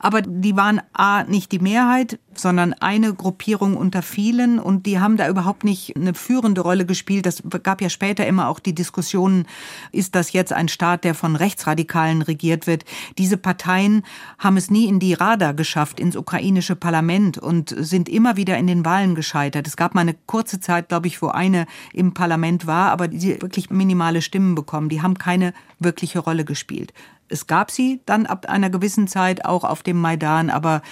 Aber 0.00 0.22
die 0.22 0.56
waren 0.56 0.80
A, 0.92 1.24
nicht 1.24 1.52
die 1.52 1.58
Mehrheit, 1.58 2.18
sondern 2.34 2.72
eine 2.72 3.14
Gruppierung 3.14 3.76
unter 3.76 4.02
vielen 4.02 4.58
und 4.58 4.86
die 4.86 4.98
haben 4.98 5.16
da 5.16 5.28
überhaupt 5.28 5.62
nicht 5.64 5.83
eine 5.94 6.14
führende 6.14 6.60
Rolle 6.60 6.86
gespielt. 6.86 7.26
Das 7.26 7.42
gab 7.62 7.80
ja 7.80 7.88
später 7.88 8.26
immer 8.26 8.48
auch 8.48 8.60
die 8.60 8.74
Diskussionen, 8.74 9.46
ist 9.92 10.14
das 10.14 10.32
jetzt 10.32 10.52
ein 10.52 10.68
Staat, 10.68 11.04
der 11.04 11.14
von 11.14 11.36
Rechtsradikalen 11.36 12.22
regiert 12.22 12.66
wird? 12.66 12.84
Diese 13.18 13.36
Parteien 13.36 14.02
haben 14.38 14.56
es 14.56 14.70
nie 14.70 14.86
in 14.86 14.98
die 14.98 15.14
Rada 15.14 15.52
geschafft, 15.52 16.00
ins 16.00 16.16
ukrainische 16.16 16.76
Parlament 16.76 17.38
und 17.38 17.74
sind 17.76 18.08
immer 18.08 18.36
wieder 18.36 18.56
in 18.58 18.66
den 18.66 18.84
Wahlen 18.84 19.14
gescheitert. 19.14 19.66
Es 19.66 19.76
gab 19.76 19.94
mal 19.94 20.02
eine 20.02 20.16
kurze 20.26 20.60
Zeit, 20.60 20.88
glaube 20.88 21.06
ich, 21.06 21.20
wo 21.22 21.28
eine 21.28 21.66
im 21.92 22.14
Parlament 22.14 22.66
war, 22.66 22.90
aber 22.90 23.08
die 23.08 23.40
wirklich 23.40 23.70
minimale 23.70 24.22
Stimmen 24.22 24.54
bekommen. 24.54 24.88
Die 24.88 25.02
haben 25.02 25.18
keine 25.18 25.52
wirkliche 25.78 26.18
Rolle 26.18 26.44
gespielt. 26.44 26.92
Es 27.28 27.46
gab 27.46 27.70
sie 27.70 28.00
dann 28.06 28.26
ab 28.26 28.46
einer 28.46 28.70
gewissen 28.70 29.08
Zeit 29.08 29.44
auch 29.44 29.64
auf 29.64 29.82
dem 29.82 30.00
Maidan, 30.00 30.50
aber 30.50 30.82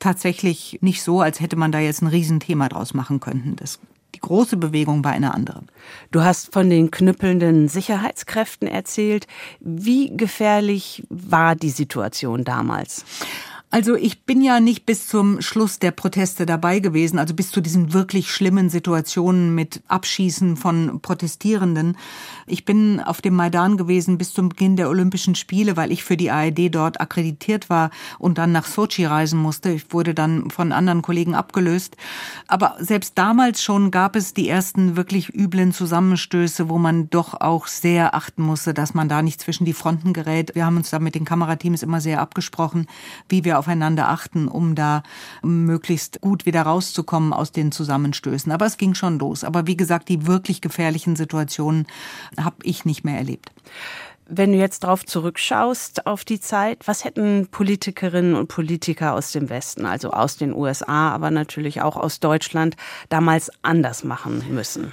tatsächlich 0.00 0.78
nicht 0.80 1.02
so, 1.02 1.20
als 1.20 1.40
hätte 1.40 1.56
man 1.56 1.70
da 1.70 1.78
jetzt 1.78 2.02
ein 2.02 2.06
Riesenthema 2.06 2.68
draus 2.68 2.94
machen 2.94 3.20
können. 3.20 3.56
Das 3.56 3.78
große 4.22 4.56
Bewegung 4.56 5.04
war 5.04 5.12
eine 5.12 5.34
andere. 5.34 5.62
Du 6.10 6.22
hast 6.22 6.52
von 6.52 6.70
den 6.70 6.90
knüppelnden 6.90 7.68
Sicherheitskräften 7.68 8.66
erzählt. 8.66 9.26
Wie 9.60 10.16
gefährlich 10.16 11.04
war 11.10 11.54
die 11.54 11.70
Situation 11.70 12.44
damals? 12.44 13.04
Also 13.72 13.94
ich 13.94 14.24
bin 14.24 14.42
ja 14.42 14.60
nicht 14.60 14.84
bis 14.84 15.08
zum 15.08 15.40
Schluss 15.40 15.78
der 15.78 15.92
Proteste 15.92 16.44
dabei 16.44 16.78
gewesen, 16.80 17.18
also 17.18 17.32
bis 17.32 17.50
zu 17.50 17.62
diesen 17.62 17.94
wirklich 17.94 18.30
schlimmen 18.30 18.68
Situationen 18.68 19.54
mit 19.54 19.82
Abschießen 19.88 20.58
von 20.58 21.00
Protestierenden. 21.00 21.96
Ich 22.52 22.66
bin 22.66 23.00
auf 23.00 23.22
dem 23.22 23.34
Maidan 23.34 23.78
gewesen 23.78 24.18
bis 24.18 24.34
zum 24.34 24.50
Beginn 24.50 24.76
der 24.76 24.90
Olympischen 24.90 25.34
Spiele, 25.34 25.78
weil 25.78 25.90
ich 25.90 26.04
für 26.04 26.18
die 26.18 26.30
ARD 26.30 26.68
dort 26.70 27.00
akkreditiert 27.00 27.70
war 27.70 27.88
und 28.18 28.36
dann 28.36 28.52
nach 28.52 28.66
Sochi 28.66 29.06
reisen 29.06 29.40
musste. 29.40 29.70
Ich 29.70 29.90
wurde 29.94 30.12
dann 30.12 30.50
von 30.50 30.70
anderen 30.70 31.00
Kollegen 31.00 31.34
abgelöst. 31.34 31.96
Aber 32.48 32.76
selbst 32.78 33.16
damals 33.16 33.62
schon 33.62 33.90
gab 33.90 34.16
es 34.16 34.34
die 34.34 34.50
ersten 34.50 34.96
wirklich 34.96 35.34
üblen 35.34 35.72
Zusammenstöße, 35.72 36.68
wo 36.68 36.76
man 36.76 37.08
doch 37.08 37.40
auch 37.40 37.68
sehr 37.68 38.14
achten 38.14 38.42
musste, 38.42 38.74
dass 38.74 38.92
man 38.92 39.08
da 39.08 39.22
nicht 39.22 39.40
zwischen 39.40 39.64
die 39.64 39.72
Fronten 39.72 40.12
gerät. 40.12 40.54
Wir 40.54 40.66
haben 40.66 40.76
uns 40.76 40.90
da 40.90 40.98
mit 40.98 41.14
den 41.14 41.24
Kamerateams 41.24 41.82
immer 41.82 42.02
sehr 42.02 42.20
abgesprochen, 42.20 42.86
wie 43.30 43.44
wir 43.44 43.58
aufeinander 43.58 44.10
achten, 44.10 44.46
um 44.46 44.74
da 44.74 45.04
möglichst 45.42 46.20
gut 46.20 46.44
wieder 46.44 46.64
rauszukommen 46.64 47.32
aus 47.32 47.50
den 47.50 47.72
Zusammenstößen. 47.72 48.52
Aber 48.52 48.66
es 48.66 48.76
ging 48.76 48.92
schon 48.92 49.18
los. 49.18 49.42
Aber 49.42 49.66
wie 49.66 49.78
gesagt, 49.78 50.10
die 50.10 50.26
wirklich 50.26 50.60
gefährlichen 50.60 51.16
Situationen 51.16 51.86
habe 52.44 52.56
ich 52.62 52.84
nicht 52.84 53.04
mehr 53.04 53.16
erlebt. 53.16 53.52
Wenn 54.26 54.52
du 54.52 54.58
jetzt 54.58 54.84
darauf 54.84 55.04
zurückschaust, 55.04 56.06
auf 56.06 56.24
die 56.24 56.40
Zeit, 56.40 56.86
was 56.86 57.04
hätten 57.04 57.48
Politikerinnen 57.48 58.34
und 58.34 58.48
Politiker 58.48 59.14
aus 59.14 59.32
dem 59.32 59.50
Westen, 59.50 59.84
also 59.84 60.10
aus 60.10 60.36
den 60.36 60.54
USA, 60.54 61.10
aber 61.10 61.30
natürlich 61.30 61.82
auch 61.82 61.96
aus 61.96 62.20
Deutschland, 62.20 62.76
damals 63.08 63.50
anders 63.62 64.04
machen 64.04 64.44
müssen? 64.50 64.92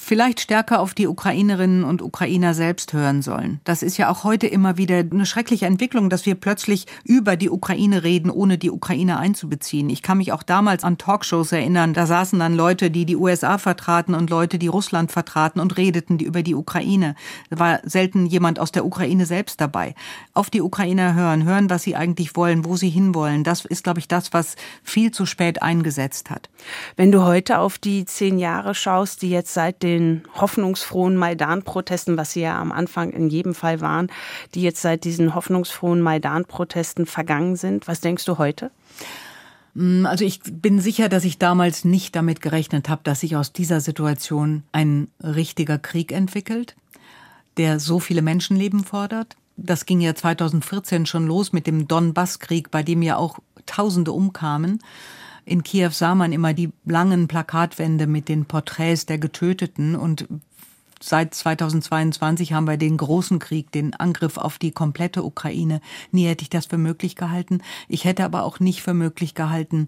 Vielleicht 0.00 0.40
stärker 0.40 0.80
auf 0.80 0.94
die 0.94 1.06
Ukrainerinnen 1.06 1.84
und 1.84 2.00
Ukrainer 2.00 2.54
selbst 2.54 2.92
hören 2.92 3.22
sollen. 3.22 3.60
Das 3.64 3.82
ist 3.82 3.98
ja 3.98 4.10
auch 4.10 4.24
heute 4.24 4.46
immer 4.46 4.76
wieder 4.76 4.98
eine 4.98 5.26
schreckliche 5.26 5.66
Entwicklung, 5.66 6.08
dass 6.08 6.26
wir 6.26 6.34
plötzlich 6.34 6.86
über 7.04 7.36
die 7.36 7.50
Ukraine 7.50 8.02
reden, 8.02 8.30
ohne 8.30 8.56
die 8.56 8.70
Ukraine 8.70 9.18
einzubeziehen. 9.18 9.90
Ich 9.90 10.02
kann 10.02 10.18
mich 10.18 10.32
auch 10.32 10.42
damals 10.42 10.84
an 10.84 10.98
Talkshows 10.98 11.52
erinnern. 11.52 11.92
Da 11.92 12.06
saßen 12.06 12.38
dann 12.38 12.54
Leute, 12.54 12.90
die 12.90 13.04
die 13.04 13.16
USA 13.16 13.58
vertraten 13.58 14.14
und 14.14 14.30
Leute, 14.30 14.58
die 14.58 14.68
Russland 14.68 15.12
vertraten 15.12 15.60
und 15.60 15.76
redeten 15.76 16.18
über 16.18 16.42
die 16.42 16.54
Ukraine. 16.54 17.14
Da 17.50 17.58
war 17.58 17.80
selten 17.84 18.26
jemand 18.26 18.58
aus 18.58 18.72
der 18.72 18.86
Ukraine 18.86 19.26
selbst 19.26 19.60
dabei. 19.60 19.94
Auf 20.32 20.50
die 20.50 20.62
Ukrainer 20.62 21.14
hören, 21.14 21.44
hören, 21.44 21.68
was 21.68 21.82
sie 21.82 21.94
eigentlich 21.94 22.36
wollen, 22.36 22.64
wo 22.64 22.76
sie 22.76 22.90
hinwollen. 22.90 23.44
Das 23.44 23.64
ist, 23.66 23.84
glaube 23.84 24.00
ich, 24.00 24.08
das, 24.08 24.32
was 24.32 24.56
viel 24.82 25.10
zu 25.10 25.26
spät 25.26 25.62
eingesetzt 25.62 26.30
hat. 26.30 26.48
Wenn 26.96 27.12
du 27.12 27.22
heute 27.22 27.58
auf 27.58 27.78
die 27.78 28.06
zehn 28.06 28.38
Jahre 28.38 28.74
schaust, 28.74 29.22
die 29.22 29.30
jetzt 29.30 29.52
seit 29.52 29.82
den 29.90 30.22
hoffnungsfrohen 30.34 31.16
Maidan-Protesten, 31.16 32.16
was 32.16 32.32
sie 32.32 32.42
ja 32.42 32.58
am 32.60 32.72
Anfang 32.72 33.10
in 33.10 33.28
jedem 33.28 33.54
Fall 33.54 33.80
waren, 33.80 34.08
die 34.54 34.62
jetzt 34.62 34.82
seit 34.82 35.04
diesen 35.04 35.34
hoffnungsfrohen 35.34 36.00
Maidan-Protesten 36.00 37.06
vergangen 37.06 37.56
sind, 37.56 37.88
was 37.88 38.00
denkst 38.00 38.24
du 38.24 38.38
heute? 38.38 38.70
Mm, 39.74 40.06
also 40.06 40.24
ich 40.24 40.40
bin 40.44 40.80
sicher, 40.80 41.08
dass 41.08 41.24
ich 41.24 41.38
damals 41.38 41.84
nicht 41.84 42.16
damit 42.16 42.40
gerechnet 42.40 42.88
habe, 42.88 43.02
dass 43.04 43.20
sich 43.20 43.36
aus 43.36 43.52
dieser 43.52 43.80
Situation 43.80 44.62
ein 44.72 45.08
richtiger 45.22 45.78
Krieg 45.78 46.12
entwickelt, 46.12 46.76
der 47.56 47.80
so 47.80 47.98
viele 47.98 48.22
Menschenleben 48.22 48.84
fordert. 48.84 49.36
Das 49.56 49.84
ging 49.84 50.00
ja 50.00 50.14
2014 50.14 51.06
schon 51.06 51.26
los 51.26 51.52
mit 51.52 51.66
dem 51.66 51.86
Donbass-Krieg, 51.86 52.70
bei 52.70 52.82
dem 52.82 53.02
ja 53.02 53.16
auch 53.16 53.38
Tausende 53.66 54.12
umkamen. 54.12 54.80
In 55.50 55.64
Kiew 55.64 55.90
sah 55.90 56.14
man 56.14 56.30
immer 56.30 56.54
die 56.54 56.70
langen 56.84 57.26
Plakatwände 57.26 58.06
mit 58.06 58.28
den 58.28 58.44
Porträts 58.44 59.04
der 59.06 59.18
Getöteten 59.18 59.96
und 59.96 60.28
seit 61.02 61.34
2022 61.34 62.52
haben 62.52 62.68
wir 62.68 62.76
den 62.76 62.96
großen 62.96 63.40
Krieg, 63.40 63.72
den 63.72 63.92
Angriff 63.94 64.36
auf 64.36 64.58
die 64.58 64.70
komplette 64.70 65.24
Ukraine. 65.24 65.80
Nie 66.12 66.26
hätte 66.26 66.42
ich 66.42 66.50
das 66.50 66.66
für 66.66 66.78
möglich 66.78 67.16
gehalten. 67.16 67.62
Ich 67.88 68.04
hätte 68.04 68.24
aber 68.24 68.44
auch 68.44 68.60
nicht 68.60 68.80
für 68.80 68.94
möglich 68.94 69.34
gehalten, 69.34 69.86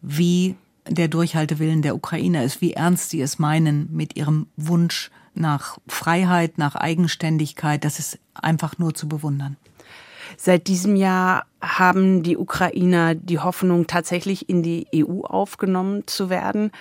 wie 0.00 0.56
der 0.88 1.06
Durchhaltewillen 1.06 1.82
der 1.82 1.94
Ukrainer 1.94 2.42
ist, 2.42 2.60
wie 2.60 2.72
ernst 2.72 3.10
sie 3.10 3.20
es 3.20 3.38
meinen 3.38 3.88
mit 3.92 4.16
ihrem 4.16 4.48
Wunsch 4.56 5.12
nach 5.32 5.78
Freiheit, 5.86 6.58
nach 6.58 6.74
Eigenständigkeit. 6.74 7.84
Das 7.84 8.00
ist 8.00 8.18
einfach 8.34 8.78
nur 8.78 8.94
zu 8.94 9.08
bewundern. 9.08 9.56
Seit 10.44 10.66
diesem 10.66 10.96
Jahr 10.96 11.46
haben 11.60 12.24
die 12.24 12.36
Ukrainer 12.36 13.14
die 13.14 13.38
Hoffnung, 13.38 13.86
tatsächlich 13.86 14.48
in 14.48 14.64
die 14.64 14.88
EU 14.92 15.20
aufgenommen 15.20 16.02
zu 16.08 16.30
werden. 16.30 16.72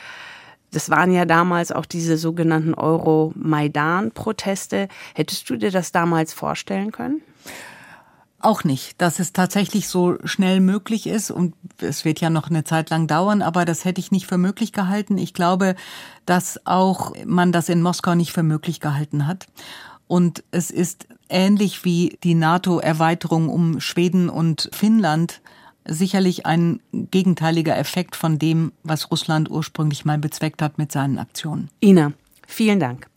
Das 0.71 0.89
waren 0.89 1.11
ja 1.11 1.25
damals 1.25 1.71
auch 1.71 1.85
diese 1.85 2.17
sogenannten 2.17 2.73
Euro-Maidan-Proteste. 2.73 4.87
Hättest 5.13 5.47
du 5.47 5.57
dir 5.57 5.69
das 5.69 5.91
damals 5.91 6.33
vorstellen 6.33 6.91
können? 6.91 7.21
Auch 8.39 8.63
nicht, 8.63 8.99
dass 8.99 9.19
es 9.19 9.31
tatsächlich 9.31 9.87
so 9.87 10.17
schnell 10.23 10.59
möglich 10.59 11.05
ist 11.05 11.29
und 11.29 11.53
es 11.79 12.03
wird 12.03 12.19
ja 12.19 12.31
noch 12.31 12.49
eine 12.49 12.63
Zeit 12.63 12.89
lang 12.89 13.05
dauern, 13.05 13.43
aber 13.43 13.65
das 13.65 13.85
hätte 13.85 14.01
ich 14.01 14.09
nicht 14.09 14.25
für 14.25 14.39
möglich 14.39 14.73
gehalten. 14.73 15.19
Ich 15.19 15.35
glaube, 15.35 15.75
dass 16.25 16.65
auch 16.65 17.13
man 17.27 17.51
das 17.51 17.69
in 17.69 17.83
Moskau 17.83 18.15
nicht 18.15 18.33
für 18.33 18.41
möglich 18.41 18.79
gehalten 18.79 19.27
hat. 19.27 19.45
Und 20.11 20.43
es 20.51 20.71
ist 20.71 21.07
ähnlich 21.29 21.85
wie 21.85 22.17
die 22.21 22.35
NATO-Erweiterung 22.35 23.47
um 23.47 23.79
Schweden 23.79 24.27
und 24.27 24.69
Finnland 24.73 25.39
sicherlich 25.85 26.45
ein 26.45 26.81
gegenteiliger 26.91 27.77
Effekt 27.77 28.17
von 28.17 28.37
dem, 28.37 28.73
was 28.83 29.09
Russland 29.09 29.49
ursprünglich 29.49 30.03
mal 30.03 30.17
bezweckt 30.17 30.61
hat 30.61 30.77
mit 30.77 30.91
seinen 30.91 31.17
Aktionen. 31.17 31.69
Ina, 31.81 32.11
vielen 32.45 32.81
Dank. 32.81 33.07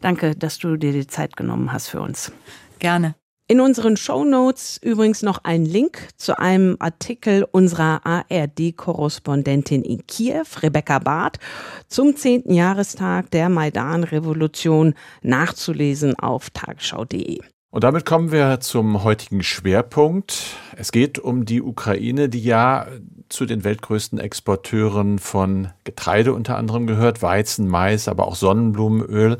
Danke, 0.00 0.36
dass 0.36 0.58
du 0.58 0.76
dir 0.76 0.92
die 0.92 1.08
Zeit 1.08 1.36
genommen 1.36 1.72
hast 1.72 1.88
für 1.88 2.00
uns. 2.00 2.30
Gerne. 2.78 3.16
In 3.46 3.60
unseren 3.60 3.98
Show 3.98 4.24
Notes 4.24 4.80
übrigens 4.82 5.20
noch 5.20 5.44
ein 5.44 5.66
Link 5.66 6.08
zu 6.16 6.38
einem 6.38 6.76
Artikel 6.78 7.46
unserer 7.52 8.00
ARD-Korrespondentin 8.06 9.82
in 9.82 10.06
Kiew, 10.06 10.46
Rebecca 10.62 10.98
Barth, 10.98 11.38
zum 11.86 12.16
10. 12.16 12.50
Jahrestag 12.50 13.30
der 13.32 13.50
Maidan-Revolution 13.50 14.94
nachzulesen 15.20 16.18
auf 16.18 16.48
tagesschau.de. 16.48 17.40
Und 17.68 17.84
damit 17.84 18.06
kommen 18.06 18.32
wir 18.32 18.60
zum 18.60 19.04
heutigen 19.04 19.42
Schwerpunkt. 19.42 20.56
Es 20.76 20.90
geht 20.90 21.18
um 21.18 21.44
die 21.44 21.60
Ukraine, 21.60 22.30
die 22.30 22.42
ja 22.42 22.86
zu 23.28 23.44
den 23.44 23.62
weltgrößten 23.62 24.18
Exporteuren 24.18 25.18
von 25.18 25.68
Getreide 25.82 26.32
unter 26.32 26.56
anderem 26.56 26.86
gehört, 26.86 27.20
Weizen, 27.20 27.68
Mais, 27.68 28.08
aber 28.08 28.26
auch 28.26 28.36
Sonnenblumenöl. 28.36 29.36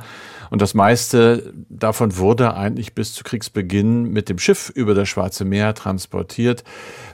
Und 0.51 0.63
das 0.63 0.75
meiste 0.75 1.53
davon 1.69 2.17
wurde 2.17 2.55
eigentlich 2.55 2.95
bis 2.95 3.13
zu 3.13 3.25
Kriegsbeginn 3.25 4.05
mit 4.05 4.29
dem 4.29 4.39
Schiff 4.39 4.71
über 4.75 4.95
das 4.95 5.09
Schwarze 5.09 5.45
Meer 5.45 5.75
transportiert. 5.75 6.65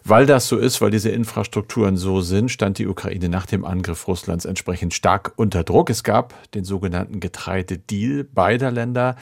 Weil 0.04 0.26
das 0.26 0.48
so 0.48 0.56
ist, 0.56 0.80
weil 0.80 0.90
diese 0.90 1.10
Infrastrukturen 1.10 1.96
so 1.96 2.20
sind, 2.20 2.50
stand 2.50 2.78
die 2.78 2.86
Ukraine 2.86 3.28
nach 3.28 3.46
dem 3.46 3.64
Angriff 3.64 4.08
Russlands 4.08 4.44
entsprechend 4.44 4.94
stark 4.94 5.32
unter 5.36 5.64
Druck. 5.64 5.90
Es 5.90 6.04
gab 6.04 6.34
den 6.52 6.64
sogenannten 6.64 7.20
Getreidedeal 7.20 8.24
beider 8.24 8.70
Länder. 8.70 9.16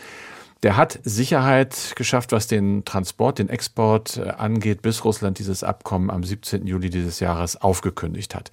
Der 0.65 0.77
hat 0.77 0.99
Sicherheit 1.05 1.93
geschafft, 1.95 2.33
was 2.33 2.49
den 2.49 2.85
Transport, 2.85 3.39
den 3.39 3.49
Export 3.49 4.17
äh, 4.17 4.31
angeht, 4.31 4.83
bis 4.83 5.05
Russland 5.05 5.39
dieses 5.39 5.63
Abkommen 5.63 6.11
am 6.11 6.25
17. 6.25 6.67
Juli 6.67 6.91
dieses 6.91 7.21
Jahres 7.21 7.63
aufgekündigt 7.63 8.35
hat. 8.35 8.51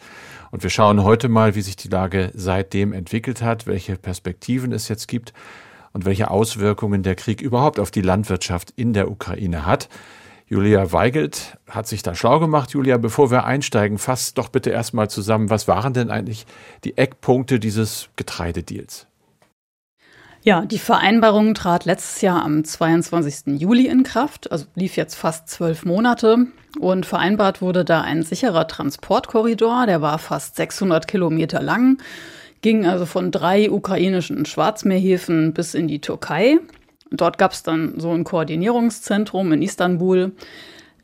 Und 0.52 0.62
wir 0.62 0.70
schauen 0.70 1.04
heute 1.04 1.30
mal, 1.30 1.56
wie 1.56 1.62
sich 1.62 1.78
die 1.78 1.88
Lage 1.88 2.32
seitdem 2.36 2.94
entwickelt 2.94 3.42
hat, 3.42 3.66
welche 3.66 3.96
Perspektiven 3.96 4.72
es 4.72 4.88
jetzt 4.88 5.08
gibt 5.08 5.34
und 5.94 6.06
welche 6.06 6.30
Auswirkungen 6.30 7.02
der 7.02 7.16
Krieg 7.16 7.42
überhaupt 7.42 7.80
auf 7.80 7.90
die 7.90 8.02
Landwirtschaft 8.02 8.72
in 8.76 8.94
der 8.94 9.10
Ukraine 9.10 9.66
hat. 9.66 9.90
Julia 10.46 10.92
Weigelt 10.92 11.58
hat 11.68 11.88
sich 11.88 12.04
da 12.04 12.14
schlau 12.14 12.40
gemacht. 12.40 12.70
Julia, 12.70 12.98
bevor 12.98 13.32
wir 13.32 13.46
einsteigen, 13.46 13.98
fass 13.98 14.36
doch 14.36 14.50
bitte 14.50 14.70
erstmal 14.70 15.10
zusammen, 15.10 15.50
was 15.50 15.68
waren 15.68 15.94
denn 15.94 16.12
eigentlich 16.12 16.46
die 16.84 17.00
Eckpunkte 17.00 17.60
dieses 17.60 18.10
Getreidedeals? 18.16 19.08
Ja, 20.46 20.64
die 20.64 20.78
Vereinbarung 20.78 21.56
trat 21.56 21.86
letztes 21.86 22.22
Jahr 22.22 22.44
am 22.44 22.64
22. 22.64 23.60
Juli 23.60 23.88
in 23.88 24.04
Kraft, 24.04 24.52
also 24.52 24.68
lief 24.76 24.96
jetzt 24.96 25.16
fast 25.16 25.50
zwölf 25.50 25.86
Monate. 25.86 26.46
Und 26.80 27.08
vereinbart 27.08 27.64
wurde 27.64 27.84
da 27.84 28.02
ein 28.02 28.22
sicherer 28.22 28.68
Transportkorridor, 28.68 29.88
der 29.88 30.04
war 30.04 30.20
fast 30.20 30.56
600 30.58 31.08
Kilometer 31.08 31.64
lang, 31.64 31.98
ging 32.62 32.86
also 32.86 33.08
von 33.08 33.32
drei 33.32 33.72
ukrainischen 33.72 34.46
Schwarzmeerhäfen 34.46 35.52
bis 35.54 35.74
in 35.74 35.88
die 35.88 36.00
Türkei. 36.00 36.60
Dort 37.10 37.40
gab 37.40 37.54
es 37.54 37.64
dann 37.64 38.00
so 38.00 38.12
ein 38.12 38.24
Koordinierungszentrum 38.24 39.52
in 39.52 39.64
Istanbul. 39.64 40.34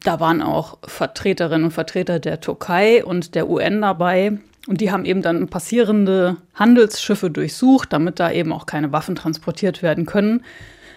Da 0.04 0.20
waren 0.20 0.44
auch 0.44 0.78
Vertreterinnen 0.86 1.66
und 1.66 1.72
Vertreter 1.72 2.20
der 2.20 2.42
Türkei 2.42 3.04
und 3.04 3.34
der 3.34 3.50
UN 3.50 3.82
dabei. 3.82 4.38
Und 4.68 4.82
die 4.82 4.92
haben 4.92 5.06
eben 5.06 5.22
dann 5.22 5.48
passierende 5.48 6.38
Handelsschiffe 6.54 7.30
durchsucht, 7.30 7.92
damit 7.94 8.20
da 8.20 8.32
eben 8.32 8.54
auch 8.54 8.66
keine 8.66 8.92
Waffen 8.92 9.16
transportiert 9.16 9.82
werden 9.82 10.06
können. 10.06 10.44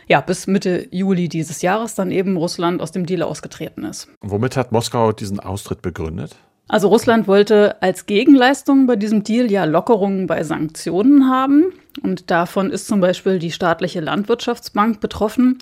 Ja, 0.06 0.20
bis 0.20 0.46
Mitte 0.46 0.86
Juli 0.90 1.28
dieses 1.28 1.62
Jahres 1.62 1.94
dann 1.94 2.10
eben 2.10 2.36
Russland 2.36 2.82
aus 2.82 2.92
dem 2.92 3.06
Deal 3.06 3.22
ausgetreten 3.22 3.84
ist. 3.84 4.08
Womit 4.20 4.56
hat 4.56 4.70
Moskau 4.70 5.12
diesen 5.12 5.40
Austritt 5.40 5.80
begründet? 5.80 6.36
Also 6.68 6.88
Russland 6.88 7.28
wollte 7.28 7.80
als 7.82 8.06
Gegenleistung 8.06 8.86
bei 8.86 8.96
diesem 8.96 9.22
Deal 9.22 9.50
ja 9.50 9.64
Lockerungen 9.64 10.26
bei 10.26 10.42
Sanktionen 10.44 11.30
haben. 11.30 11.72
Und 12.02 12.30
davon 12.30 12.70
ist 12.70 12.86
zum 12.86 13.00
Beispiel 13.00 13.38
die 13.38 13.50
staatliche 13.50 14.00
Landwirtschaftsbank 14.00 15.00
betroffen. 15.00 15.58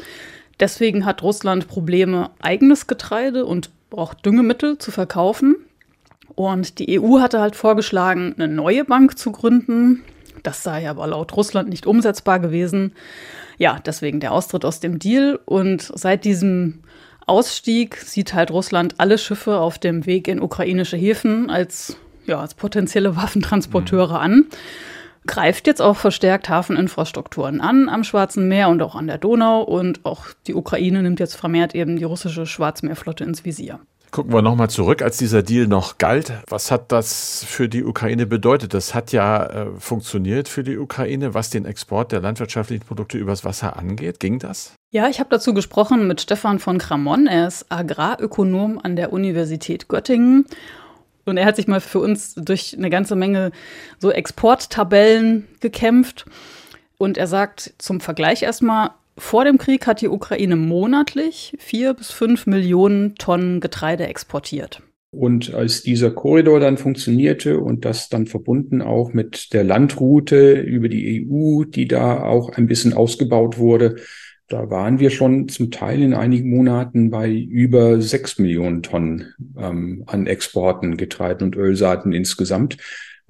Deswegen 0.61 1.05
hat 1.05 1.23
Russland 1.23 1.67
Probleme, 1.67 2.31
eigenes 2.41 2.87
Getreide 2.87 3.47
und 3.47 3.71
auch 3.91 4.15
Düngemittel 4.15 4.79
zu 4.79 4.91
verkaufen. 4.91 5.57
Und 6.35 6.79
die 6.79 7.01
EU 7.01 7.21
hatte 7.21 7.41
halt 7.41 7.57
vorgeschlagen, 7.57 8.35
eine 8.37 8.49
neue 8.49 8.85
Bank 8.85 9.19
zu 9.19 9.33
gründen. 9.33 10.03
Das 10.43 10.63
sei 10.63 10.89
aber 10.89 11.07
laut 11.07 11.37
Russland 11.37 11.69
nicht 11.69 11.87
umsetzbar 11.87 12.41
gewesen. 12.41 12.93
Ja, 13.59 13.79
deswegen 13.85 14.21
der 14.21 14.33
Austritt 14.33 14.65
aus 14.65 14.81
dem 14.81 14.99
Deal. 14.99 15.39
Und 15.45 15.83
seit 15.95 16.25
diesem 16.25 16.83
Ausstieg 17.27 17.97
sieht 17.97 18.35
halt 18.35 18.51
Russland 18.51 18.95
alle 18.99 19.19
Schiffe 19.19 19.59
auf 19.59 19.79
dem 19.79 20.07
Weg 20.07 20.29
in 20.29 20.41
ukrainische 20.41 20.97
Häfen 20.97 21.51
als, 21.51 21.97
ja, 22.27 22.41
als 22.41 22.55
potenzielle 22.55 23.17
Waffentransporteure 23.17 24.15
mhm. 24.15 24.25
an. 24.25 24.47
Greift 25.25 25.69
jetzt 25.69 25.81
auch 25.81 25.97
verstärkt 25.97 26.49
Hafeninfrastrukturen 26.49 27.61
an 27.61 27.89
am 27.89 28.03
Schwarzen 28.03 28.49
Meer 28.49 28.69
und 28.71 28.83
auch 28.83 28.97
an 28.97 29.07
der 29.07 29.19
Donau. 29.19 29.63
Und 29.63 30.05
auch 30.05 30.27
die 30.49 30.55
Ukraine 30.55 31.03
nimmt 31.03 31.21
jetzt 31.21 31.37
vermehrt 31.37 31.77
eben 31.77 31.97
die 31.97 32.05
russische 32.05 32.47
Schwarzmeerflotte 32.47 33.23
ins 33.23 33.45
Visier. 33.45 33.79
Gucken 34.13 34.35
wir 34.35 34.43
nochmal 34.43 34.69
zurück, 34.69 35.01
als 35.01 35.17
dieser 35.17 35.43
Deal 35.43 35.67
noch 35.67 35.97
galt. 35.97 36.35
Was 36.47 36.71
hat 36.71 36.93
das 36.93 37.47
für 37.49 37.71
die 37.71 37.83
Ukraine 37.83 38.27
bedeutet? 38.27 38.75
Das 38.75 38.95
hat 38.95 39.11
ja 39.11 39.47
äh, 39.47 39.67
funktioniert 39.79 40.49
für 40.49 40.63
die 40.63 40.77
Ukraine, 40.77 41.33
was 41.33 41.49
den 41.49 41.65
Export 41.65 42.13
der 42.13 42.21
landwirtschaftlichen 42.21 42.85
Produkte 42.85 43.17
übers 43.17 43.43
Wasser 43.43 43.79
angeht. 43.79 44.21
Ging 44.21 44.39
das? 44.39 44.75
Ja, 44.91 45.09
ich 45.09 45.19
habe 45.19 45.31
dazu 45.31 45.55
gesprochen 45.55 46.07
mit 46.07 46.21
Stefan 46.21 46.59
von 46.59 46.77
Kramon. 46.77 47.27
Er 47.27 47.49
ist 47.49 47.73
Agrarökonom 47.73 48.79
an 48.83 48.97
der 48.97 49.15
Universität 49.15 49.89
Göttingen. 49.89 50.45
Und 51.25 51.39
er 51.39 51.47
hat 51.47 51.57
sich 51.57 51.67
mal 51.67 51.81
für 51.81 52.01
uns 52.01 52.35
durch 52.35 52.77
eine 52.77 52.91
ganze 52.91 53.17
Menge 53.17 53.51
so 53.99 54.11
Exporttabellen 54.11 55.49
gekämpft. 55.61 56.27
Und 56.99 57.17
er 57.17 57.29
sagt 57.29 57.73
zum 57.79 58.01
Vergleich 58.01 58.43
erstmal, 58.43 58.91
vor 59.17 59.45
dem 59.45 59.59
Krieg 59.59 59.87
hat 59.87 60.01
die 60.01 60.09
Ukraine 60.09 60.57
monatlich 60.57 61.55
vier 61.59 61.95
bis 61.95 62.11
fünf 62.11 62.47
Millionen 62.47 63.15
Tonnen 63.17 63.61
Getreide 63.61 64.07
exportiert. 64.07 64.83
Und 65.11 65.53
als 65.53 65.83
dieser 65.83 66.11
Korridor 66.11 66.59
dann 66.59 66.79
funktionierte 66.79 67.61
und 67.61 67.85
das 67.85 68.09
dann 68.09 68.27
verbunden 68.27 68.81
auch 68.81 69.13
mit 69.13 69.53
der 69.53 69.63
Landroute 69.63 70.53
über 70.55 70.89
die 70.89 71.29
EU, 71.29 71.65
die 71.65 71.87
da 71.87 72.23
auch 72.23 72.49
ein 72.51 72.67
bisschen 72.67 72.95
ausgebaut 72.95 73.59
wurde, 73.59 73.97
da 74.49 74.71
waren 74.71 75.01
wir 75.01 75.11
schon 75.11 75.49
zum 75.49 75.71
Teil 75.71 76.03
in 76.03 76.15
einigen 76.15 76.51
Monaten 76.51 77.11
bei 77.11 77.31
über 77.31 78.01
sechs 78.01 78.39
Millionen 78.39 78.83
Tonnen 78.83 79.35
ähm, 79.59 80.05
an 80.07 80.27
Exporten, 80.27 80.97
Getreide 80.97 81.45
und 81.45 81.57
Ölsaaten 81.57 82.13
insgesamt. 82.13 82.79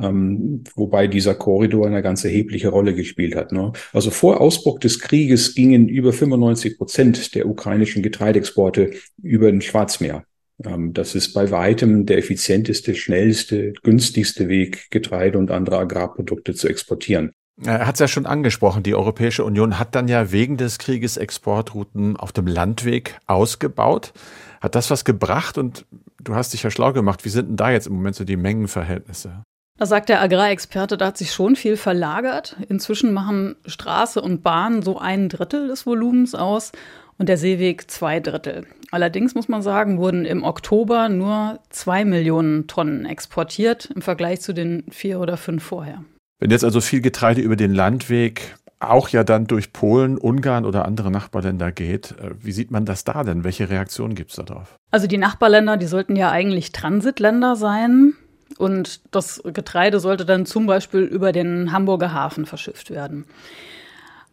Ähm, 0.00 0.64
wobei 0.74 1.06
dieser 1.06 1.34
Korridor 1.34 1.86
eine 1.86 2.02
ganz 2.02 2.24
erhebliche 2.24 2.68
Rolle 2.68 2.94
gespielt 2.94 3.36
hat. 3.36 3.52
Ne? 3.52 3.72
Also 3.92 4.10
vor 4.10 4.40
Ausbruch 4.40 4.78
des 4.78 5.00
Krieges 5.00 5.54
gingen 5.54 5.88
über 5.88 6.12
95 6.12 6.78
Prozent 6.78 7.34
der 7.34 7.46
ukrainischen 7.46 8.02
Getreideexporte 8.02 8.92
über 9.22 9.50
den 9.50 9.60
Schwarzmeer. 9.60 10.24
Ähm, 10.64 10.92
das 10.92 11.14
ist 11.14 11.32
bei 11.32 11.50
weitem 11.50 12.06
der 12.06 12.18
effizienteste, 12.18 12.94
schnellste, 12.94 13.72
günstigste 13.82 14.48
Weg, 14.48 14.90
Getreide 14.90 15.38
und 15.38 15.50
andere 15.50 15.78
Agrarprodukte 15.78 16.54
zu 16.54 16.68
exportieren. 16.68 17.32
Er 17.64 17.86
hat 17.86 17.96
es 17.96 18.00
ja 18.00 18.08
schon 18.08 18.26
angesprochen, 18.26 18.82
die 18.82 18.94
Europäische 18.94 19.44
Union 19.44 19.78
hat 19.78 19.94
dann 19.94 20.08
ja 20.08 20.32
wegen 20.32 20.56
des 20.56 20.78
Krieges 20.78 21.16
Exportrouten 21.16 22.16
auf 22.16 22.32
dem 22.32 22.46
Landweg 22.46 23.18
ausgebaut. 23.26 24.12
Hat 24.60 24.74
das 24.74 24.90
was 24.90 25.04
gebracht 25.04 25.58
und 25.58 25.84
du 26.22 26.34
hast 26.34 26.54
dich 26.54 26.62
ja 26.62 26.70
schlau 26.70 26.92
gemacht. 26.92 27.24
Wie 27.24 27.28
sind 27.28 27.48
denn 27.48 27.56
da 27.56 27.70
jetzt 27.70 27.86
im 27.86 27.94
Moment 27.94 28.16
so 28.16 28.24
die 28.24 28.36
Mengenverhältnisse? 28.36 29.44
Da 29.82 29.86
sagt 29.86 30.10
der 30.10 30.22
Agrarexperte, 30.22 30.96
da 30.96 31.06
hat 31.06 31.18
sich 31.18 31.32
schon 31.32 31.56
viel 31.56 31.76
verlagert. 31.76 32.56
Inzwischen 32.68 33.12
machen 33.12 33.56
Straße 33.66 34.22
und 34.22 34.44
Bahn 34.44 34.80
so 34.80 35.00
ein 35.00 35.28
Drittel 35.28 35.66
des 35.66 35.86
Volumens 35.86 36.36
aus 36.36 36.70
und 37.18 37.28
der 37.28 37.36
Seeweg 37.36 37.90
zwei 37.90 38.20
Drittel. 38.20 38.64
Allerdings 38.92 39.34
muss 39.34 39.48
man 39.48 39.60
sagen, 39.60 39.98
wurden 39.98 40.24
im 40.24 40.44
Oktober 40.44 41.08
nur 41.08 41.58
zwei 41.70 42.04
Millionen 42.04 42.68
Tonnen 42.68 43.06
exportiert 43.06 43.90
im 43.92 44.02
Vergleich 44.02 44.40
zu 44.40 44.52
den 44.52 44.84
vier 44.88 45.18
oder 45.18 45.36
fünf 45.36 45.64
vorher. 45.64 46.04
Wenn 46.38 46.52
jetzt 46.52 46.64
also 46.64 46.80
viel 46.80 47.00
Getreide 47.00 47.40
über 47.40 47.56
den 47.56 47.74
Landweg 47.74 48.54
auch 48.78 49.08
ja 49.08 49.24
dann 49.24 49.48
durch 49.48 49.72
Polen, 49.72 50.16
Ungarn 50.16 50.64
oder 50.64 50.84
andere 50.84 51.10
Nachbarländer 51.10 51.72
geht, 51.72 52.12
äh, 52.20 52.30
wie 52.40 52.52
sieht 52.52 52.70
man 52.70 52.84
das 52.84 53.02
da 53.02 53.24
denn? 53.24 53.42
Welche 53.42 53.68
Reaktionen 53.68 54.14
gibt 54.14 54.30
es 54.30 54.36
darauf? 54.36 54.76
Also 54.92 55.08
die 55.08 55.18
Nachbarländer, 55.18 55.76
die 55.76 55.86
sollten 55.86 56.14
ja 56.14 56.30
eigentlich 56.30 56.70
Transitländer 56.70 57.56
sein. 57.56 58.14
Und 58.58 59.00
das 59.10 59.42
Getreide 59.44 60.00
sollte 60.00 60.24
dann 60.24 60.46
zum 60.46 60.66
Beispiel 60.66 61.00
über 61.02 61.32
den 61.32 61.72
Hamburger 61.72 62.12
Hafen 62.12 62.46
verschifft 62.46 62.90
werden. 62.90 63.26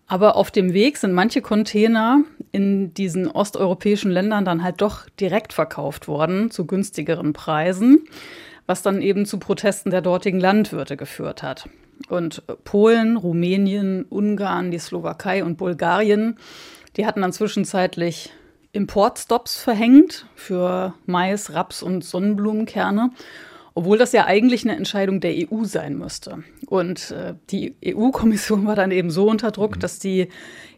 Aber 0.08 0.36
auf 0.36 0.50
dem 0.50 0.74
Weg 0.74 0.98
sind 0.98 1.14
manche 1.14 1.42
Container 1.42 2.24
in 2.52 2.96
diesen 2.96 3.28
osteuropäischen 3.28 4.10
Ländern 4.10 4.44
dann 4.44 4.64
halt 4.64 4.82
doch 4.82 5.08
direkt 5.20 5.54
verkauft 5.54 6.08
worden 6.08 6.50
zu 6.50 6.66
günstigeren 6.66 7.32
Preisen, 7.32 8.06
was 8.66 8.82
dann 8.82 9.04
eben 9.04 9.28
zu 9.28 9.38
Protesten 9.38 9.92
der 9.92 10.02
dortigen 10.02 10.40
Landwirte 10.40 10.98
geführt 10.98 11.44
hat. 11.44 11.70
Und 12.08 12.42
Polen, 12.64 13.18
Rumänien, 13.18 14.04
Ungarn, 14.10 14.72
die 14.72 14.80
Slowakei 14.80 15.44
und 15.44 15.58
Bulgarien, 15.58 16.38
die 16.98 17.06
hatten 17.06 17.22
dann 17.22 17.34
zwischenzeitlich 17.34 18.32
Importstops 18.72 19.58
verhängt 19.58 20.26
für 20.36 20.96
Mais, 21.06 21.54
Raps 21.54 21.84
und 21.84 22.04
Sonnenblumenkerne 22.04 23.12
obwohl 23.80 23.98
das 23.98 24.12
ja 24.12 24.26
eigentlich 24.26 24.66
eine 24.66 24.76
Entscheidung 24.76 25.22
der 25.22 25.34
EU 25.34 25.64
sein 25.64 25.98
müsste. 25.98 26.44
Und 26.68 27.12
äh, 27.12 27.36
die 27.50 27.76
EU-Kommission 27.86 28.68
war 28.68 28.76
dann 28.76 28.92
eben 28.92 29.10
so 29.10 29.30
unter 29.30 29.52
Druck, 29.52 29.78
mhm. 29.78 29.80
dass 29.80 30.00
die 30.00 30.28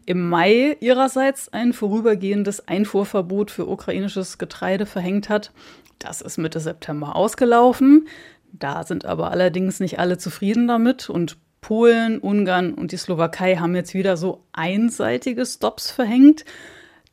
im 0.06 0.28
Mai 0.28 0.76
ihrerseits 0.78 1.52
ein 1.52 1.72
vorübergehendes 1.72 2.68
Einfuhrverbot 2.68 3.50
für 3.50 3.66
ukrainisches 3.66 4.38
Getreide 4.38 4.86
verhängt 4.86 5.28
hat. 5.28 5.50
Das 5.98 6.20
ist 6.20 6.38
Mitte 6.38 6.60
September 6.60 7.16
ausgelaufen. 7.16 8.06
Da 8.52 8.84
sind 8.84 9.04
aber 9.04 9.32
allerdings 9.32 9.80
nicht 9.80 9.98
alle 9.98 10.16
zufrieden 10.16 10.68
damit 10.68 11.10
und 11.10 11.38
Polen, 11.60 12.20
Ungarn 12.20 12.72
und 12.72 12.92
die 12.92 12.98
Slowakei 12.98 13.56
haben 13.56 13.74
jetzt 13.74 13.94
wieder 13.94 14.16
so 14.16 14.44
einseitige 14.52 15.44
Stops 15.44 15.90
verhängt. 15.90 16.44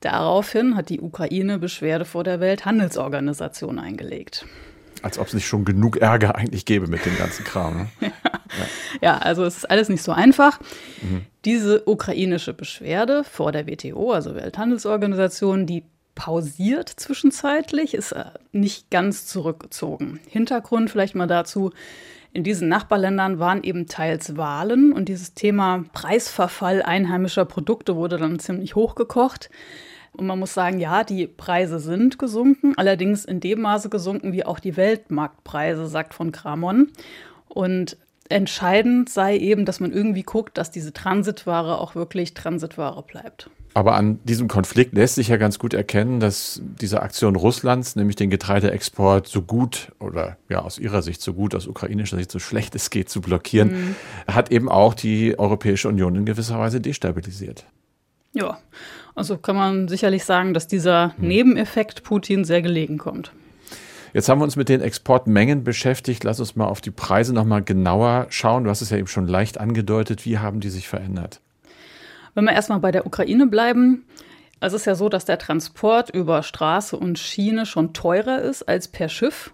Daraufhin 0.01 0.75
hat 0.75 0.89
die 0.89 1.01
Ukraine 1.01 1.57
Beschwerde 1.57 2.05
vor 2.05 2.23
der 2.23 2.39
Welthandelsorganisation 2.39 3.79
eingelegt. 3.79 4.45
Als 5.03 5.17
ob 5.19 5.27
es 5.27 5.33
nicht 5.33 5.47
schon 5.47 5.65
genug 5.65 5.97
Ärger 5.97 6.35
eigentlich 6.35 6.65
gäbe 6.65 6.87
mit 6.87 7.05
dem 7.05 7.17
ganzen 7.17 7.43
Kram. 7.45 7.77
Ne? 7.77 7.87
ja. 8.01 8.11
ja. 9.01 9.17
also 9.17 9.43
es 9.43 9.57
ist 9.57 9.69
alles 9.69 9.89
nicht 9.89 10.03
so 10.03 10.11
einfach. 10.11 10.59
Mhm. 11.01 11.25
Diese 11.45 11.87
ukrainische 11.87 12.53
Beschwerde 12.53 13.23
vor 13.23 13.51
der 13.51 13.67
WTO, 13.67 14.11
also 14.11 14.35
Welthandelsorganisation, 14.35 15.65
die 15.65 15.83
pausiert 16.15 16.89
zwischenzeitlich, 16.89 17.93
ist 17.93 18.11
äh, 18.11 18.25
nicht 18.51 18.89
ganz 18.91 19.25
zurückgezogen. 19.25 20.19
Hintergrund 20.27 20.89
vielleicht 20.89 21.15
mal 21.15 21.27
dazu. 21.27 21.71
In 22.31 22.43
diesen 22.43 22.67
Nachbarländern 22.67 23.39
waren 23.39 23.63
eben 23.63 23.87
teils 23.87 24.37
Wahlen 24.37 24.93
und 24.93 25.09
dieses 25.09 25.33
Thema 25.33 25.85
Preisverfall 25.93 26.83
einheimischer 26.83 27.45
Produkte 27.45 27.95
wurde 27.95 28.17
dann 28.17 28.37
ziemlich 28.37 28.75
hochgekocht. 28.75 29.49
Und 30.13 30.27
man 30.27 30.39
muss 30.39 30.53
sagen, 30.53 30.79
ja, 30.79 31.03
die 31.03 31.27
Preise 31.27 31.79
sind 31.79 32.19
gesunken, 32.19 32.73
allerdings 32.77 33.25
in 33.25 33.39
dem 33.39 33.61
Maße 33.61 33.89
gesunken 33.89 34.33
wie 34.33 34.45
auch 34.45 34.59
die 34.59 34.75
Weltmarktpreise, 34.75 35.87
sagt 35.87 36.13
von 36.13 36.31
Kramon. 36.31 36.91
Und 37.47 37.97
entscheidend 38.29 39.09
sei 39.09 39.37
eben, 39.37 39.65
dass 39.65 39.79
man 39.79 39.91
irgendwie 39.91 40.23
guckt, 40.23 40.57
dass 40.57 40.71
diese 40.71 40.93
Transitware 40.93 41.79
auch 41.79 41.95
wirklich 41.95 42.33
Transitware 42.33 43.03
bleibt. 43.03 43.49
Aber 43.73 43.95
an 43.95 44.19
diesem 44.23 44.47
Konflikt 44.47 44.93
lässt 44.93 45.15
sich 45.15 45.27
ja 45.27 45.37
ganz 45.37 45.59
gut 45.59 45.73
erkennen, 45.73 46.19
dass 46.19 46.61
diese 46.63 47.01
Aktion 47.01 47.35
Russlands, 47.35 47.95
nämlich 47.95 48.15
den 48.15 48.29
Getreideexport 48.29 49.27
so 49.27 49.43
gut 49.43 49.91
oder 49.99 50.37
ja 50.49 50.61
aus 50.61 50.79
ihrer 50.79 51.01
Sicht 51.01 51.21
so 51.21 51.33
gut, 51.33 51.53
aus 51.53 51.67
ukrainischer 51.67 52.17
Sicht 52.17 52.31
so 52.31 52.39
schlecht 52.39 52.73
es 52.75 52.89
geht 52.89 53.09
zu 53.09 53.21
blockieren, 53.21 53.71
mhm. 53.71 53.95
hat 54.27 54.51
eben 54.51 54.69
auch 54.69 54.95
die 54.95 55.37
Europäische 55.37 55.87
Union 55.87 56.15
in 56.15 56.25
gewisser 56.25 56.57
Weise 56.57 56.81
destabilisiert. 56.81 57.65
Ja, 58.33 58.57
also 59.19 59.37
kann 59.37 59.57
man 59.57 59.89
sicherlich 59.89 60.23
sagen, 60.23 60.53
dass 60.53 60.67
dieser 60.67 61.13
hm. 61.17 61.27
Nebeneffekt 61.27 62.03
Putin 62.03 62.45
sehr 62.45 62.61
gelegen 62.61 62.97
kommt. 62.97 63.33
Jetzt 64.13 64.29
haben 64.29 64.39
wir 64.39 64.45
uns 64.45 64.55
mit 64.55 64.69
den 64.69 64.81
Exportmengen 64.81 65.65
beschäftigt. 65.65 66.23
Lass 66.23 66.39
uns 66.39 66.55
mal 66.55 66.65
auf 66.65 66.79
die 66.79 66.89
Preise 66.89 67.33
noch 67.33 67.43
mal 67.43 67.61
genauer 67.61 68.27
schauen. 68.29 68.63
Du 68.63 68.69
hast 68.69 68.81
es 68.81 68.89
ja 68.89 68.97
eben 68.97 69.07
schon 69.07 69.27
leicht 69.27 69.59
angedeutet. 69.59 70.25
Wie 70.25 70.39
haben 70.39 70.61
die 70.61 70.69
sich 70.69 70.87
verändert? 70.87 71.41
Wenn 72.33 72.45
wir 72.45 72.53
erstmal 72.53 72.79
bei 72.79 72.91
der 72.91 73.05
Ukraine 73.05 73.45
bleiben, 73.45 74.05
es 74.61 74.71
ist 74.71 74.85
ja 74.85 74.95
so, 74.95 75.09
dass 75.09 75.25
der 75.25 75.37
Transport 75.37 76.09
über 76.09 76.41
Straße 76.41 76.95
und 76.95 77.19
Schiene 77.19 77.65
schon 77.65 77.93
teurer 77.93 78.41
ist 78.41 78.63
als 78.63 78.87
per 78.87 79.09
Schiff. 79.09 79.53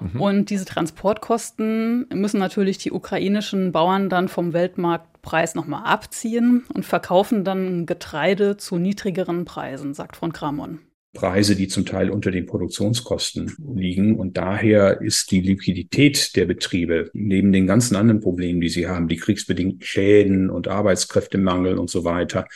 Mhm. 0.00 0.20
Und 0.20 0.50
diese 0.50 0.64
Transportkosten 0.64 2.06
müssen 2.14 2.40
natürlich 2.40 2.78
die 2.78 2.92
ukrainischen 2.92 3.72
Bauern 3.72 4.08
dann 4.08 4.28
vom 4.28 4.54
Weltmarkt 4.54 5.11
Preis 5.22 5.54
nochmal 5.54 5.84
abziehen 5.84 6.64
und 6.74 6.84
verkaufen 6.84 7.44
dann 7.44 7.86
Getreide 7.86 8.56
zu 8.56 8.76
niedrigeren 8.76 9.44
Preisen, 9.44 9.94
sagt 9.94 10.16
von 10.16 10.32
Kramon. 10.32 10.80
Preise, 11.14 11.56
die 11.56 11.68
zum 11.68 11.84
Teil 11.84 12.10
unter 12.10 12.30
den 12.30 12.46
Produktionskosten 12.46 13.54
liegen. 13.74 14.18
Und 14.18 14.36
daher 14.36 15.00
ist 15.02 15.30
die 15.30 15.40
Liquidität 15.40 16.34
der 16.36 16.46
Betriebe 16.46 17.10
neben 17.12 17.52
den 17.52 17.66
ganzen 17.66 17.96
anderen 17.96 18.20
Problemen, 18.20 18.60
die 18.60 18.70
sie 18.70 18.86
haben, 18.88 19.08
die 19.08 19.16
kriegsbedingten 19.16 19.82
Schäden 19.82 20.50
und 20.50 20.68
Arbeitskräftemangel 20.68 21.78
und 21.78 21.90
so 21.90 22.04
weiter, 22.04 22.46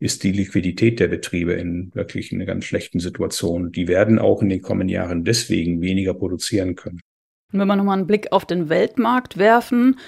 ist 0.00 0.24
die 0.24 0.32
Liquidität 0.32 0.98
der 0.98 1.08
Betriebe 1.08 1.52
in 1.52 1.94
wirklich 1.94 2.32
einer 2.32 2.46
ganz 2.46 2.64
schlechten 2.64 3.00
Situation. 3.00 3.70
Die 3.70 3.86
werden 3.86 4.18
auch 4.18 4.42
in 4.42 4.48
den 4.48 4.62
kommenden 4.62 4.88
Jahren 4.88 5.24
deswegen 5.24 5.80
weniger 5.82 6.14
produzieren 6.14 6.74
können. 6.74 7.00
Und 7.52 7.58
wenn 7.58 7.68
wir 7.68 7.76
nochmal 7.76 7.98
einen 7.98 8.06
Blick 8.06 8.32
auf 8.32 8.44
den 8.44 8.68
Weltmarkt 8.68 9.36
werfen, 9.36 9.98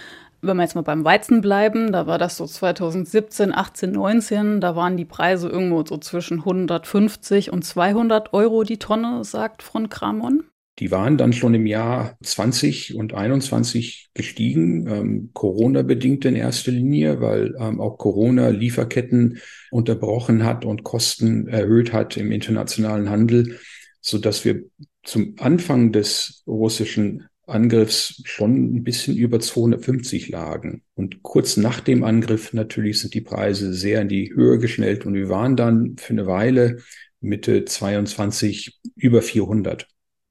wenn 0.43 0.57
wir 0.57 0.65
jetzt 0.65 0.75
mal 0.75 0.83
beim 0.83 1.05
Weizen 1.05 1.41
bleiben, 1.41 1.93
da 1.93 2.07
war 2.07 2.19
das 2.19 2.37
so 2.37 2.47
2017, 2.47 3.55
18, 3.55 3.93
19, 3.93 4.61
da 4.61 4.75
waren 4.75 4.97
die 4.97 5.05
Preise 5.05 5.49
irgendwo 5.49 5.85
so 5.87 5.97
zwischen 5.99 6.41
150 6.41 7.53
und 7.53 7.65
200 7.65 8.33
Euro 8.33 8.65
die 8.65 8.79
Tonne, 8.79 9.25
sagt 9.25 9.63
von 9.63 9.89
Kramon. 9.89 10.45
Die 10.79 10.91
waren 10.91 11.17
dann 11.17 11.33
schon 11.33 11.55
im 11.55 11.67
Jahr 11.67 12.17
20 12.25 12.97
und 12.97 13.15
21 13.15 14.11
gestiegen, 14.15 14.87
ähm, 14.89 15.31
Corona-bedingt 15.33 16.25
in 16.25 16.35
erster 16.35 16.73
Linie, 16.73 17.21
weil 17.21 17.55
ähm, 17.59 17.81
auch 17.81 17.99
Corona 17.99 18.49
Lieferketten 18.49 19.39
unterbrochen 19.71 20.45
hat 20.45 20.65
und 20.65 20.83
Kosten 20.83 21.47
erhöht 21.47 21.93
hat 21.93 22.17
im 22.17 22.33
internationalen 22.33 23.11
Handel, 23.11 23.59
so 24.01 24.19
dass 24.19 24.45
wir 24.45 24.65
zum 25.05 25.37
Anfang 25.39 25.93
des 25.93 26.43
russischen 26.47 27.29
Angriffs 27.47 28.23
schon 28.25 28.77
ein 28.77 28.85
bisschen 28.85 29.17
über 29.17 29.41
250 29.41 30.29
lagen. 30.29 30.83
Und 30.95 31.23
kurz 31.23 31.57
nach 31.57 31.81
dem 31.81 32.05
Angriff 32.05 32.53
natürlich 32.53 33.01
sind 33.01 33.15
die 33.15 33.21
Preise 33.21 33.75
sehr 33.75 34.01
in 34.03 34.09
die 34.09 34.33
Höhe 34.35 34.59
geschnellt 34.59 35.07
und 35.07 35.15
wir 35.15 35.29
waren 35.29 35.57
dann 35.57 35.97
für 35.99 36.13
eine 36.13 36.27
Weile 36.27 36.79
Mitte 37.21 37.65
22 37.65 38.81
über 38.97 39.23
400. 39.23 39.89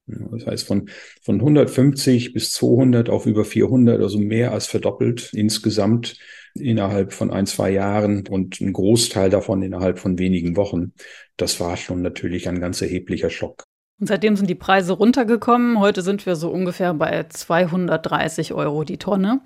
Das 0.08 0.46
heißt 0.46 0.68
von, 0.68 0.90
von 1.22 1.36
150 1.36 2.34
bis 2.34 2.52
200 2.52 3.10
auf 3.10 3.26
über 3.26 3.46
400, 3.46 4.02
also 4.02 4.20
mehr 4.20 4.52
als 4.52 4.68
verdoppelt 4.68 5.32
insgesamt 5.34 6.18
innerhalb 6.54 7.14
von 7.14 7.32
ein, 7.32 7.46
zwei 7.46 7.72
Jahren 7.72 8.28
und 8.28 8.60
ein 8.60 8.74
Großteil 8.74 9.30
davon 9.30 9.62
innerhalb 9.62 10.00
von 10.00 10.20
wenigen 10.20 10.58
Wochen. 10.58 10.94
Das 11.38 11.60
war 11.60 11.78
schon 11.78 12.02
natürlich 12.02 12.50
ein 12.50 12.60
ganz 12.60 12.82
erheblicher 12.82 13.30
Schock. 13.30 13.64
Und 14.02 14.08
seitdem 14.08 14.36
sind 14.36 14.50
die 14.50 14.56
Preise 14.56 14.94
runtergekommen. 14.94 15.80
Heute 15.80 16.02
sind 16.02 16.26
wir 16.26 16.36
so 16.36 16.50
ungefähr 16.50 16.92
bei 16.96 17.24
230 17.30 18.52
Euro 18.52 18.84
die 18.84 18.98
Tonne. 18.98 19.42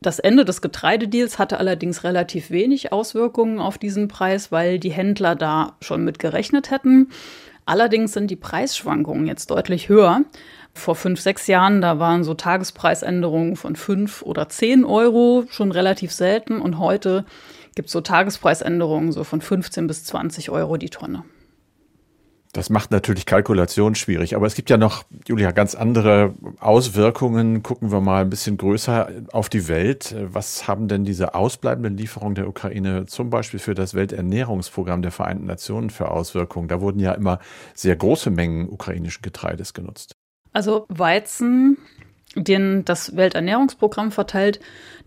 Das 0.00 0.18
Ende 0.18 0.46
des 0.46 0.62
Getreidedeals 0.62 1.38
hatte 1.38 1.58
allerdings 1.58 2.02
relativ 2.02 2.50
wenig 2.50 2.92
Auswirkungen 2.92 3.60
auf 3.60 3.76
diesen 3.76 4.08
Preis, 4.08 4.50
weil 4.50 4.78
die 4.78 4.90
Händler 4.90 5.36
da 5.36 5.76
schon 5.82 6.02
mit 6.02 6.18
gerechnet 6.18 6.70
hätten. 6.70 7.10
Allerdings 7.66 8.14
sind 8.14 8.30
die 8.30 8.36
Preisschwankungen 8.36 9.26
jetzt 9.26 9.50
deutlich 9.50 9.90
höher. 9.90 10.22
Vor 10.72 10.94
fünf, 10.94 11.20
sechs 11.20 11.46
Jahren, 11.46 11.82
da 11.82 11.98
waren 11.98 12.24
so 12.24 12.32
Tagespreisänderungen 12.32 13.54
von 13.56 13.76
fünf 13.76 14.22
oder 14.22 14.48
zehn 14.48 14.86
Euro 14.86 15.44
schon 15.50 15.72
relativ 15.72 16.10
selten. 16.10 16.62
Und 16.62 16.78
heute 16.78 17.26
gibt 17.74 17.88
es 17.88 17.92
so 17.92 18.00
Tagespreisänderungen 18.00 19.12
so 19.12 19.24
von 19.24 19.42
15 19.42 19.86
bis 19.86 20.04
20 20.04 20.48
Euro 20.48 20.78
die 20.78 20.88
Tonne. 20.88 21.22
Das 22.52 22.68
macht 22.68 22.90
natürlich 22.90 23.26
Kalkulation 23.26 23.94
schwierig, 23.94 24.34
aber 24.34 24.44
es 24.44 24.56
gibt 24.56 24.70
ja 24.70 24.76
noch, 24.76 25.04
Julia, 25.28 25.52
ganz 25.52 25.76
andere 25.76 26.34
Auswirkungen. 26.58 27.62
Gucken 27.62 27.92
wir 27.92 28.00
mal 28.00 28.22
ein 28.22 28.30
bisschen 28.30 28.56
größer 28.56 29.08
auf 29.30 29.48
die 29.48 29.68
Welt. 29.68 30.16
Was 30.18 30.66
haben 30.66 30.88
denn 30.88 31.04
diese 31.04 31.34
ausbleibenden 31.34 31.96
Lieferungen 31.96 32.34
der 32.34 32.48
Ukraine 32.48 33.06
zum 33.06 33.30
Beispiel 33.30 33.60
für 33.60 33.74
das 33.74 33.94
Welternährungsprogramm 33.94 35.00
der 35.00 35.12
Vereinten 35.12 35.46
Nationen 35.46 35.90
für 35.90 36.10
Auswirkungen? 36.10 36.66
Da 36.66 36.80
wurden 36.80 36.98
ja 36.98 37.12
immer 37.12 37.38
sehr 37.74 37.94
große 37.94 38.30
Mengen 38.30 38.68
ukrainischen 38.68 39.22
Getreides 39.22 39.72
genutzt. 39.72 40.16
Also 40.52 40.86
Weizen, 40.88 41.78
den 42.34 42.84
das 42.84 43.14
Welternährungsprogramm 43.14 44.10
verteilt, 44.10 44.58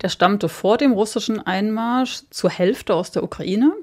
der 0.01 0.07
stammte 0.07 0.47
vor 0.47 0.77
dem 0.77 0.93
russischen 0.93 1.45
Einmarsch 1.45 2.23
zur 2.29 2.49
Hälfte 2.49 2.95
aus 2.95 3.11
der 3.11 3.23
Ukraine. 3.23 3.73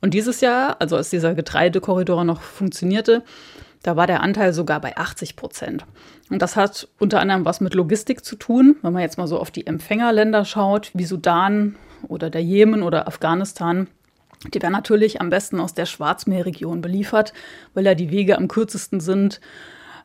Und 0.00 0.14
dieses 0.14 0.40
Jahr, 0.40 0.76
also 0.80 0.96
als 0.96 1.10
dieser 1.10 1.34
Getreidekorridor 1.34 2.24
noch 2.24 2.40
funktionierte, 2.40 3.22
da 3.82 3.96
war 3.96 4.06
der 4.06 4.22
Anteil 4.22 4.52
sogar 4.52 4.80
bei 4.80 4.96
80 4.96 5.36
Prozent. 5.36 5.86
Und 6.28 6.42
das 6.42 6.56
hat 6.56 6.88
unter 6.98 7.20
anderem 7.20 7.44
was 7.44 7.60
mit 7.60 7.74
Logistik 7.74 8.24
zu 8.24 8.36
tun. 8.36 8.76
Wenn 8.82 8.92
man 8.92 9.02
jetzt 9.02 9.18
mal 9.18 9.26
so 9.26 9.38
auf 9.38 9.50
die 9.50 9.66
Empfängerländer 9.66 10.44
schaut, 10.44 10.90
wie 10.94 11.04
Sudan 11.04 11.76
oder 12.08 12.30
der 12.30 12.42
Jemen 12.42 12.82
oder 12.82 13.08
Afghanistan, 13.08 13.88
die 14.54 14.62
werden 14.62 14.72
natürlich 14.72 15.20
am 15.20 15.30
besten 15.30 15.60
aus 15.60 15.74
der 15.74 15.86
Schwarzmeerregion 15.86 16.80
beliefert, 16.80 17.32
weil 17.74 17.84
ja 17.84 17.94
die 17.94 18.10
Wege 18.10 18.38
am 18.38 18.48
kürzesten 18.48 19.00
sind. 19.00 19.40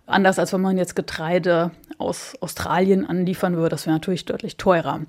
Anders 0.08 0.40
als 0.40 0.54
wenn 0.54 0.62
man 0.62 0.78
jetzt 0.78 0.96
Getreide 0.96 1.72
aus 1.98 2.36
Australien 2.42 3.06
anliefern 3.06 3.56
würde, 3.56 3.70
das 3.70 3.86
wäre 3.86 3.96
natürlich 3.96 4.26
deutlich 4.26 4.58
teurer. 4.58 5.02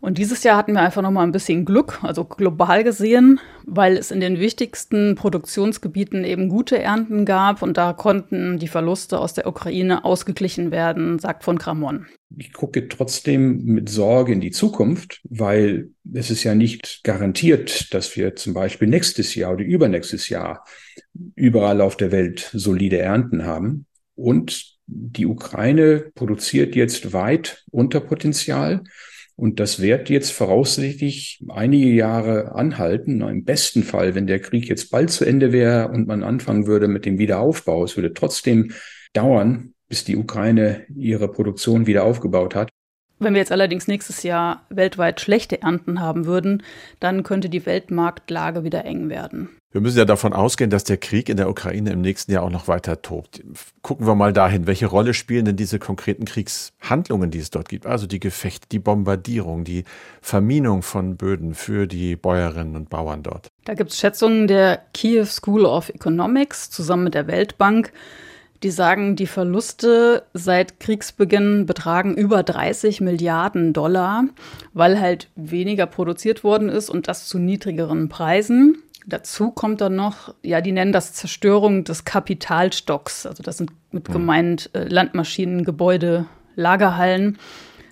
Und 0.00 0.16
dieses 0.16 0.42
Jahr 0.44 0.56
hatten 0.56 0.72
wir 0.72 0.80
einfach 0.80 1.02
noch 1.02 1.10
mal 1.10 1.24
ein 1.24 1.32
bisschen 1.32 1.66
Glück, 1.66 1.98
also 2.02 2.24
global 2.24 2.84
gesehen, 2.84 3.38
weil 3.66 3.98
es 3.98 4.10
in 4.10 4.20
den 4.20 4.40
wichtigsten 4.40 5.14
Produktionsgebieten 5.14 6.24
eben 6.24 6.48
gute 6.48 6.78
Ernten 6.78 7.26
gab 7.26 7.60
und 7.60 7.76
da 7.76 7.92
konnten 7.92 8.58
die 8.58 8.68
Verluste 8.68 9.18
aus 9.18 9.34
der 9.34 9.46
Ukraine 9.46 10.04
ausgeglichen 10.04 10.70
werden, 10.70 11.18
sagt 11.18 11.44
von 11.44 11.58
Kramon. 11.58 12.06
Ich 12.36 12.52
gucke 12.54 12.88
trotzdem 12.88 13.62
mit 13.64 13.90
Sorge 13.90 14.32
in 14.32 14.40
die 14.40 14.52
Zukunft, 14.52 15.20
weil 15.28 15.90
es 16.14 16.30
ist 16.30 16.44
ja 16.44 16.54
nicht 16.54 17.00
garantiert, 17.04 17.92
dass 17.92 18.16
wir 18.16 18.36
zum 18.36 18.54
Beispiel 18.54 18.88
nächstes 18.88 19.34
Jahr 19.34 19.52
oder 19.52 19.64
übernächstes 19.64 20.30
Jahr 20.30 20.64
überall 21.34 21.80
auf 21.82 21.96
der 21.96 22.10
Welt 22.10 22.48
solide 22.54 22.98
Ernten 22.98 23.44
haben. 23.44 23.86
Und 24.14 24.78
die 24.86 25.26
Ukraine 25.26 26.10
produziert 26.14 26.74
jetzt 26.74 27.12
weit 27.12 27.64
unter 27.70 28.00
Potenzial. 28.00 28.82
Und 29.40 29.58
das 29.58 29.80
wird 29.80 30.10
jetzt 30.10 30.32
voraussichtlich 30.32 31.42
einige 31.48 31.88
Jahre 31.88 32.54
anhalten. 32.54 33.22
Im 33.22 33.44
besten 33.44 33.84
Fall, 33.84 34.14
wenn 34.14 34.26
der 34.26 34.38
Krieg 34.38 34.68
jetzt 34.68 34.90
bald 34.90 35.10
zu 35.10 35.24
Ende 35.24 35.50
wäre 35.50 35.88
und 35.88 36.06
man 36.06 36.22
anfangen 36.22 36.66
würde 36.66 36.88
mit 36.88 37.06
dem 37.06 37.16
Wiederaufbau, 37.16 37.82
es 37.84 37.96
würde 37.96 38.12
trotzdem 38.12 38.72
dauern, 39.14 39.72
bis 39.88 40.04
die 40.04 40.18
Ukraine 40.18 40.84
ihre 40.94 41.26
Produktion 41.26 41.86
wieder 41.86 42.04
aufgebaut 42.04 42.54
hat. 42.54 42.68
Wenn 43.18 43.32
wir 43.32 43.40
jetzt 43.40 43.50
allerdings 43.50 43.88
nächstes 43.88 44.24
Jahr 44.24 44.66
weltweit 44.68 45.22
schlechte 45.22 45.62
Ernten 45.62 46.02
haben 46.02 46.26
würden, 46.26 46.62
dann 47.00 47.22
könnte 47.22 47.48
die 47.48 47.64
Weltmarktlage 47.64 48.62
wieder 48.62 48.84
eng 48.84 49.08
werden. 49.08 49.48
Wir 49.72 49.80
müssen 49.80 49.98
ja 49.98 50.04
davon 50.04 50.32
ausgehen, 50.32 50.68
dass 50.68 50.82
der 50.82 50.96
Krieg 50.96 51.28
in 51.28 51.36
der 51.36 51.48
Ukraine 51.48 51.92
im 51.92 52.00
nächsten 52.00 52.32
Jahr 52.32 52.42
auch 52.42 52.50
noch 52.50 52.66
weiter 52.66 53.02
tobt. 53.02 53.40
Gucken 53.82 54.04
wir 54.04 54.16
mal 54.16 54.32
dahin, 54.32 54.66
welche 54.66 54.86
Rolle 54.86 55.14
spielen 55.14 55.44
denn 55.44 55.54
diese 55.54 55.78
konkreten 55.78 56.24
Kriegshandlungen, 56.24 57.30
die 57.30 57.38
es 57.38 57.50
dort 57.50 57.68
gibt? 57.68 57.86
Also 57.86 58.08
die 58.08 58.18
Gefechte, 58.18 58.66
die 58.72 58.80
Bombardierung, 58.80 59.62
die 59.62 59.84
Verminung 60.22 60.82
von 60.82 61.16
Böden 61.16 61.54
für 61.54 61.86
die 61.86 62.16
Bäuerinnen 62.16 62.74
und 62.74 62.90
Bauern 62.90 63.22
dort. 63.22 63.46
Da 63.64 63.74
gibt 63.74 63.92
es 63.92 63.98
Schätzungen 63.98 64.48
der 64.48 64.82
Kiew 64.92 65.24
School 65.26 65.64
of 65.64 65.88
Economics 65.88 66.68
zusammen 66.70 67.04
mit 67.04 67.14
der 67.14 67.28
Weltbank. 67.28 67.92
Die 68.64 68.70
sagen, 68.70 69.14
die 69.14 69.28
Verluste 69.28 70.24
seit 70.34 70.80
Kriegsbeginn 70.80 71.66
betragen 71.66 72.16
über 72.16 72.42
30 72.42 73.00
Milliarden 73.00 73.72
Dollar, 73.72 74.24
weil 74.74 75.00
halt 75.00 75.28
weniger 75.36 75.86
produziert 75.86 76.42
worden 76.42 76.68
ist 76.68 76.90
und 76.90 77.06
das 77.06 77.28
zu 77.28 77.38
niedrigeren 77.38 78.08
Preisen. 78.08 78.82
Dazu 79.06 79.50
kommt 79.50 79.80
dann 79.80 79.96
noch, 79.96 80.34
ja, 80.42 80.60
die 80.60 80.72
nennen 80.72 80.92
das 80.92 81.12
Zerstörung 81.14 81.84
des 81.84 82.04
Kapitalstocks. 82.04 83.26
Also 83.26 83.42
das 83.42 83.56
sind 83.56 83.72
mit 83.92 84.08
hm. 84.08 84.12
gemeint 84.12 84.70
äh, 84.74 84.84
Landmaschinen, 84.84 85.64
Gebäude, 85.64 86.26
Lagerhallen. 86.54 87.38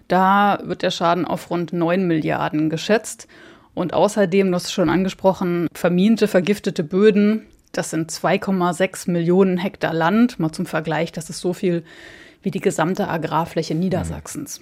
Da 0.07 0.61
wird 0.64 0.83
der 0.83 0.90
Schaden 0.90 1.25
auf 1.25 1.51
rund 1.51 1.73
9 1.73 2.07
Milliarden 2.07 2.71
geschätzt. 2.71 3.29
Und 3.75 3.94
außerdem, 3.94 4.51
das 4.51 4.64
ist 4.64 4.73
schon 4.73 4.90
angesprochen, 4.90 5.68
vermiente, 5.73 6.29
vergiftete 6.29 6.83
Böden. 6.83 7.47
Das 7.73 7.90
sind 7.90 8.11
2,6 8.11 9.11
Millionen 9.11 9.59
Hektar 9.59 9.94
Land. 9.94 10.38
Mal 10.40 10.51
zum 10.53 10.66
Vergleich, 10.66 11.12
das 11.12 11.31
ist 11.31 11.40
so 11.40 11.53
viel 11.53 11.85
wie 12.42 12.51
die 12.51 12.61
gesamte 12.61 13.09
Agrarfläche 13.09 13.75
Niedersachsens. 13.75 14.61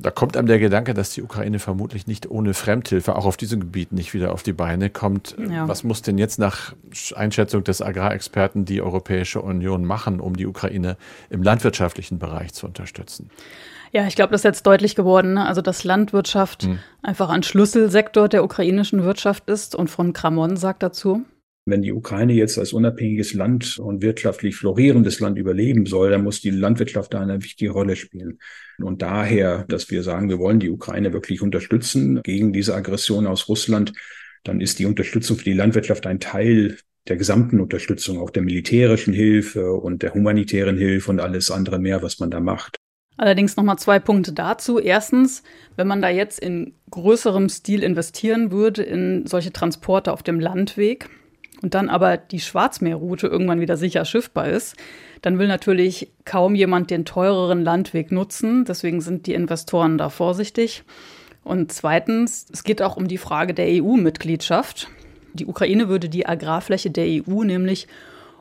Da 0.00 0.10
kommt 0.10 0.36
einem 0.36 0.46
der 0.46 0.58
Gedanke, 0.58 0.94
dass 0.94 1.10
die 1.10 1.22
Ukraine 1.22 1.58
vermutlich 1.58 2.06
nicht 2.06 2.30
ohne 2.30 2.54
Fremdhilfe 2.54 3.16
auch 3.16 3.24
auf 3.24 3.36
diesem 3.36 3.60
Gebiet 3.60 3.92
nicht 3.92 4.14
wieder 4.14 4.32
auf 4.32 4.42
die 4.42 4.52
Beine 4.52 4.90
kommt. 4.90 5.36
Ja. 5.50 5.66
Was 5.66 5.82
muss 5.84 6.02
denn 6.02 6.18
jetzt 6.18 6.38
nach 6.38 6.74
Einschätzung 7.14 7.64
des 7.64 7.82
Agrarexperten 7.82 8.64
die 8.64 8.80
Europäische 8.80 9.40
Union 9.40 9.84
machen, 9.84 10.20
um 10.20 10.36
die 10.36 10.46
Ukraine 10.46 10.96
im 11.30 11.42
landwirtschaftlichen 11.42 12.18
Bereich 12.18 12.52
zu 12.52 12.66
unterstützen? 12.66 13.30
Ja, 13.92 14.06
ich 14.06 14.16
glaube, 14.16 14.32
das 14.32 14.40
ist 14.40 14.44
jetzt 14.44 14.66
deutlich 14.66 14.94
geworden. 14.94 15.34
Ne? 15.34 15.46
Also, 15.46 15.62
dass 15.62 15.84
Landwirtschaft 15.84 16.64
hm. 16.64 16.78
einfach 17.02 17.30
ein 17.30 17.42
Schlüsselsektor 17.42 18.28
der 18.28 18.44
ukrainischen 18.44 19.02
Wirtschaft 19.02 19.48
ist. 19.48 19.74
Und 19.74 19.88
von 19.88 20.12
Kramon 20.12 20.56
sagt 20.56 20.82
dazu, 20.82 21.24
wenn 21.70 21.82
die 21.82 21.92
Ukraine 21.92 22.32
jetzt 22.32 22.58
als 22.58 22.72
unabhängiges 22.72 23.34
Land 23.34 23.78
und 23.78 24.02
wirtschaftlich 24.02 24.56
florierendes 24.56 25.20
Land 25.20 25.38
überleben 25.38 25.86
soll, 25.86 26.10
dann 26.10 26.24
muss 26.24 26.40
die 26.40 26.50
Landwirtschaft 26.50 27.14
da 27.14 27.20
eine 27.20 27.42
wichtige 27.42 27.70
Rolle 27.70 27.96
spielen. 27.96 28.38
Und 28.78 29.02
daher, 29.02 29.64
dass 29.68 29.90
wir 29.90 30.02
sagen, 30.02 30.28
wir 30.28 30.38
wollen 30.38 30.60
die 30.60 30.70
Ukraine 30.70 31.12
wirklich 31.12 31.42
unterstützen 31.42 32.22
gegen 32.22 32.52
diese 32.52 32.74
Aggression 32.74 33.26
aus 33.26 33.48
Russland, 33.48 33.92
dann 34.44 34.60
ist 34.60 34.78
die 34.78 34.86
Unterstützung 34.86 35.36
für 35.36 35.44
die 35.44 35.52
Landwirtschaft 35.52 36.06
ein 36.06 36.20
Teil 36.20 36.78
der 37.08 37.16
gesamten 37.16 37.60
Unterstützung, 37.60 38.18
auch 38.18 38.30
der 38.30 38.42
militärischen 38.42 39.14
Hilfe 39.14 39.72
und 39.72 40.02
der 40.02 40.14
humanitären 40.14 40.76
Hilfe 40.76 41.10
und 41.10 41.20
alles 41.20 41.50
andere 41.50 41.78
mehr, 41.78 42.02
was 42.02 42.18
man 42.18 42.30
da 42.30 42.40
macht. 42.40 42.76
Allerdings 43.16 43.56
nochmal 43.56 43.78
zwei 43.78 43.98
Punkte 43.98 44.32
dazu. 44.32 44.78
Erstens, 44.78 45.42
wenn 45.76 45.88
man 45.88 46.00
da 46.00 46.08
jetzt 46.08 46.38
in 46.38 46.74
größerem 46.90 47.48
Stil 47.48 47.82
investieren 47.82 48.52
würde 48.52 48.82
in 48.82 49.26
solche 49.26 49.52
Transporte 49.52 50.12
auf 50.12 50.22
dem 50.22 50.38
Landweg, 50.38 51.10
und 51.62 51.74
dann 51.74 51.88
aber 51.88 52.16
die 52.16 52.40
Schwarzmeerroute 52.40 53.26
irgendwann 53.26 53.60
wieder 53.60 53.76
sicher 53.76 54.04
schiffbar 54.04 54.48
ist, 54.48 54.76
dann 55.22 55.38
will 55.38 55.48
natürlich 55.48 56.12
kaum 56.24 56.54
jemand 56.54 56.90
den 56.90 57.04
teureren 57.04 57.62
Landweg 57.62 58.12
nutzen. 58.12 58.64
Deswegen 58.64 59.00
sind 59.00 59.26
die 59.26 59.34
Investoren 59.34 59.98
da 59.98 60.08
vorsichtig. 60.08 60.84
Und 61.42 61.72
zweitens, 61.72 62.46
es 62.52 62.62
geht 62.62 62.82
auch 62.82 62.96
um 62.96 63.08
die 63.08 63.18
Frage 63.18 63.54
der 63.54 63.66
EU-Mitgliedschaft. 63.82 64.88
Die 65.32 65.46
Ukraine 65.46 65.88
würde 65.88 66.08
die 66.08 66.26
Agrarfläche 66.26 66.90
der 66.90 67.06
EU 67.06 67.42
nämlich 67.42 67.88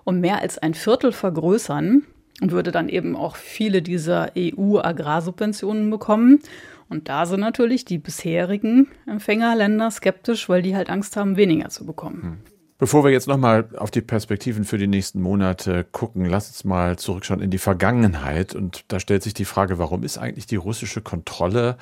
um 0.04 0.20
mehr 0.20 0.42
als 0.42 0.58
ein 0.58 0.74
Viertel 0.74 1.12
vergrößern 1.12 2.04
und 2.42 2.52
würde 2.52 2.72
dann 2.72 2.88
eben 2.88 3.16
auch 3.16 3.36
viele 3.36 3.82
dieser 3.82 4.32
EU-Agrarsubventionen 4.38 5.90
bekommen. 5.90 6.40
Und 6.88 7.10
da 7.10 7.26
sind 7.26 7.42
natürlich 7.42 7.84
die 7.84 7.98
bisherigen 7.98 8.88
Empfängerländer 9.06 9.90
skeptisch, 9.92 10.48
weil 10.48 10.62
die 10.62 10.76
halt 10.76 10.90
Angst 10.90 11.18
haben, 11.18 11.36
weniger 11.36 11.70
zu 11.70 11.86
bekommen. 11.86 12.22
Hm. 12.22 12.57
Bevor 12.80 13.04
wir 13.04 13.12
jetzt 13.12 13.28
nochmal 13.28 13.70
auf 13.78 13.90
die 13.90 14.02
Perspektiven 14.02 14.64
für 14.64 14.78
die 14.78 14.86
nächsten 14.86 15.20
Monate 15.20 15.84
gucken, 15.84 16.26
lass 16.26 16.50
uns 16.50 16.64
mal 16.64 16.98
zurückschauen 16.98 17.42
in 17.42 17.50
die 17.50 17.58
Vergangenheit. 17.58 18.54
Und 18.54 18.86
da 18.90 19.00
stellt 19.00 19.24
sich 19.24 19.34
die 19.34 19.46
Frage, 19.46 19.80
warum 19.80 20.04
ist 20.04 20.20
eigentlich 20.20 20.46
die 20.46 20.58
russische 20.58 21.02
Kontrolle 21.02 21.78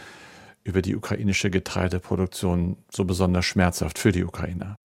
über 0.64 0.82
die 0.82 0.96
ukrainische 0.96 1.50
Getreideproduktion 1.50 2.78
so 2.90 3.04
besonders 3.04 3.46
schmerzhaft 3.46 4.00
für 4.00 4.14
die 4.14 4.24
Ukrainer? 4.24 4.78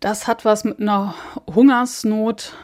Das 0.00 0.28
hat 0.28 0.44
was 0.44 0.64
mit 0.64 0.80
einer 0.80 1.14
Hungersnot 1.46 2.54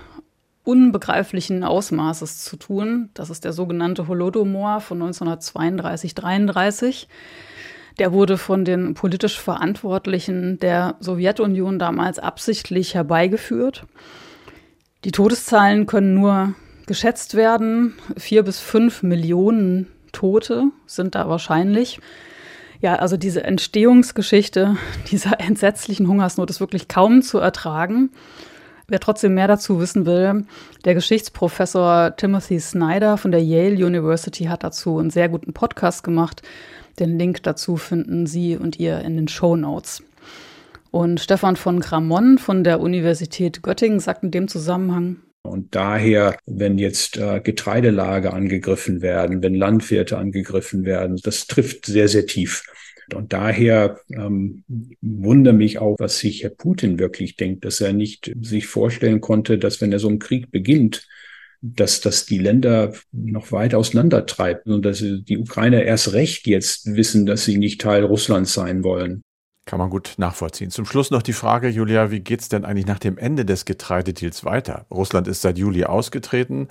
unbegreiflichen 0.65 1.65
Ausmaßes 1.65 2.45
zu 2.45 2.57
tun. 2.57 3.09
Das 3.15 3.31
ist 3.31 3.47
der 3.47 3.55
sogenannte 3.55 4.09
Holodomor 4.09 4.83
von 4.83 5.03
1932-33. 5.03 7.07
Der 8.01 8.13
wurde 8.13 8.39
von 8.39 8.65
den 8.65 8.95
politisch 8.95 9.39
Verantwortlichen 9.39 10.59
der 10.59 10.97
Sowjetunion 11.01 11.79
damals 11.79 12.19
absichtlich 12.19 12.95
herbeigeführt. 12.95 13.85
Die 15.05 15.13
Todeszahlen 15.13 15.85
können 15.85 16.15
nur 16.15 16.55
geschätzt 16.87 17.35
werden. 17.35 17.95
Vier 18.17 18.43
bis 18.43 18.59
fünf 18.59 19.03
Millionen 19.03 19.87
Tote 20.13 20.71
sind 20.87 21.15
da 21.15 21.29
wahrscheinlich. 21.29 22.01
Ja, 22.81 22.95
also 22.95 23.19
diese 23.19 23.45
Entstehungsgeschichte 23.45 24.79
dieser 25.11 25.39
entsetzlichen 25.39 26.09
Hungersnot 26.09 26.49
ist 26.49 26.61
wirklich 26.61 26.89
kaum 26.89 27.21
zu 27.21 27.37
ertragen. 27.37 28.13
Wer 28.89 29.01
trotzdem 29.01 29.35
mehr 29.35 29.47
dazu 29.47 29.79
wissen 29.79 30.07
will, 30.07 30.47
der 30.87 30.95
Geschichtsprofessor 30.95 32.17
Timothy 32.17 32.61
Snyder 32.61 33.19
von 33.19 33.31
der 33.31 33.45
Yale 33.45 33.87
University 33.87 34.45
hat 34.45 34.65
dazu 34.65 34.99
einen 34.99 35.11
sehr 35.11 35.29
guten 35.29 35.53
Podcast 35.53 36.03
gemacht. 36.03 36.41
Den 37.01 37.19
Link 37.19 37.43
dazu 37.43 37.77
finden 37.77 38.27
Sie 38.27 38.57
und 38.57 38.79
ihr 38.79 39.01
in 39.01 39.17
den 39.17 39.27
Show 39.27 39.57
Notes. 39.57 40.03
Und 40.91 41.21
Stefan 41.21 41.57
von 41.57 41.81
Gramont 41.81 42.41
von 42.41 42.63
der 42.63 42.81
Universität 42.81 43.63
Göttingen 43.63 44.01
sagt 44.01 44.23
in 44.23 44.31
dem 44.31 44.49
Zusammenhang, 44.49 45.17
und 45.43 45.75
daher, 45.75 46.37
wenn 46.45 46.77
jetzt 46.77 47.17
äh, 47.17 47.41
Getreidelager 47.41 48.35
angegriffen 48.35 49.01
werden, 49.01 49.43
wenn 49.43 49.55
Landwirte 49.55 50.19
angegriffen 50.19 50.85
werden, 50.85 51.19
das 51.23 51.47
trifft 51.47 51.87
sehr, 51.87 52.09
sehr 52.09 52.27
tief. 52.27 52.63
Und 53.15 53.33
daher 53.33 53.99
ähm, 54.13 54.65
wundere 55.01 55.55
mich 55.55 55.79
auch, 55.79 55.97
was 55.99 56.19
sich 56.19 56.43
Herr 56.43 56.51
Putin 56.51 56.99
wirklich 56.99 57.37
denkt, 57.37 57.65
dass 57.65 57.81
er 57.81 57.95
nicht 57.95 58.31
sich 58.41 58.67
vorstellen 58.67 59.23
konnte, 59.23 59.59
dass 59.59 59.81
wenn 59.81 59.93
er 59.93 59.99
so 59.99 60.09
einen 60.09 60.19
Krieg 60.19 60.51
beginnt, 60.51 61.09
dass 61.63 62.01
das 62.01 62.27
die 62.27 62.39
Länder 62.39 62.93
noch 63.13 63.53
weit 63.53 63.75
auseinandertreibt 63.75 64.67
und 64.67 64.85
dass 64.85 64.99
die 64.99 65.39
Ukrainer 65.39 65.83
erst 65.83 66.13
recht 66.13 66.47
jetzt 66.47 66.95
wissen, 66.95 67.27
dass 67.27 67.45
sie 67.45 67.59
nicht 67.59 67.81
Teil 67.81 68.05
Russlands 68.05 68.55
sein 68.55 68.83
wollen. 68.83 69.23
Kann 69.67 69.79
man 69.79 69.91
gut 69.91 70.15
nachvollziehen. 70.17 70.71
Zum 70.71 70.87
Schluss 70.87 71.11
noch 71.11 71.23
die 71.23 71.35
Frage, 71.35 71.69
Julia, 71.69 72.11
wie 72.11 72.21
geht 72.21 72.41
es 72.41 72.49
denn 72.49 72.65
eigentlich 72.65 72.87
nach 72.87 72.99
dem 72.99 73.19
Ende 73.19 73.45
des 73.45 73.67
Getreidedeals 73.67 74.45
weiter? 74.45 74.87
Russland 74.91 75.29
ist 75.29 75.43
seit 75.43 75.59
Juli 75.59 75.85
ausgetreten. 75.85 76.69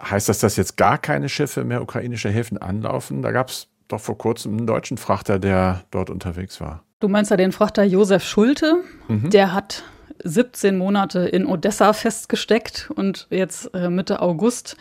Heißt 0.00 0.28
das, 0.28 0.38
dass 0.38 0.56
jetzt 0.56 0.76
gar 0.76 0.98
keine 0.98 1.28
Schiffe 1.28 1.64
mehr 1.64 1.82
ukrainische 1.82 2.30
Häfen 2.30 2.58
anlaufen? 2.58 3.22
Da 3.22 3.32
gab 3.32 3.50
es 3.50 3.68
doch 3.86 4.00
vor 4.00 4.18
kurzem 4.18 4.56
einen 4.56 4.66
deutschen 4.66 4.96
Frachter, 4.96 5.38
der 5.38 5.84
dort 5.90 6.10
unterwegs 6.10 6.60
war. 6.60 6.82
Du 7.00 7.08
meinst 7.08 7.30
ja 7.30 7.36
den 7.36 7.52
Frachter 7.52 7.84
Josef 7.84 8.24
Schulte. 8.24 8.82
Mhm. 9.08 9.30
Der 9.30 9.52
hat 9.52 9.84
17 10.24 10.76
Monate 10.76 11.20
in 11.20 11.46
Odessa 11.46 11.92
festgesteckt 11.92 12.90
und 12.94 13.26
jetzt 13.30 13.74
äh, 13.74 13.88
Mitte 13.88 14.20
August 14.20 14.76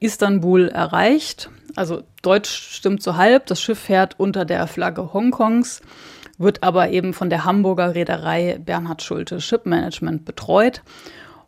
Istanbul 0.00 0.68
erreicht. 0.68 1.50
Also 1.76 2.02
Deutsch 2.22 2.50
stimmt 2.50 3.02
so 3.02 3.16
halb. 3.16 3.46
Das 3.46 3.60
Schiff 3.60 3.78
fährt 3.78 4.18
unter 4.18 4.44
der 4.44 4.66
Flagge 4.66 5.12
Hongkongs, 5.12 5.82
wird 6.38 6.62
aber 6.62 6.90
eben 6.90 7.12
von 7.12 7.30
der 7.30 7.44
Hamburger 7.44 7.94
Reederei 7.94 8.58
Bernhard 8.58 9.02
Schulte 9.02 9.40
Ship 9.40 9.64
Management 9.66 10.24
betreut. 10.24 10.82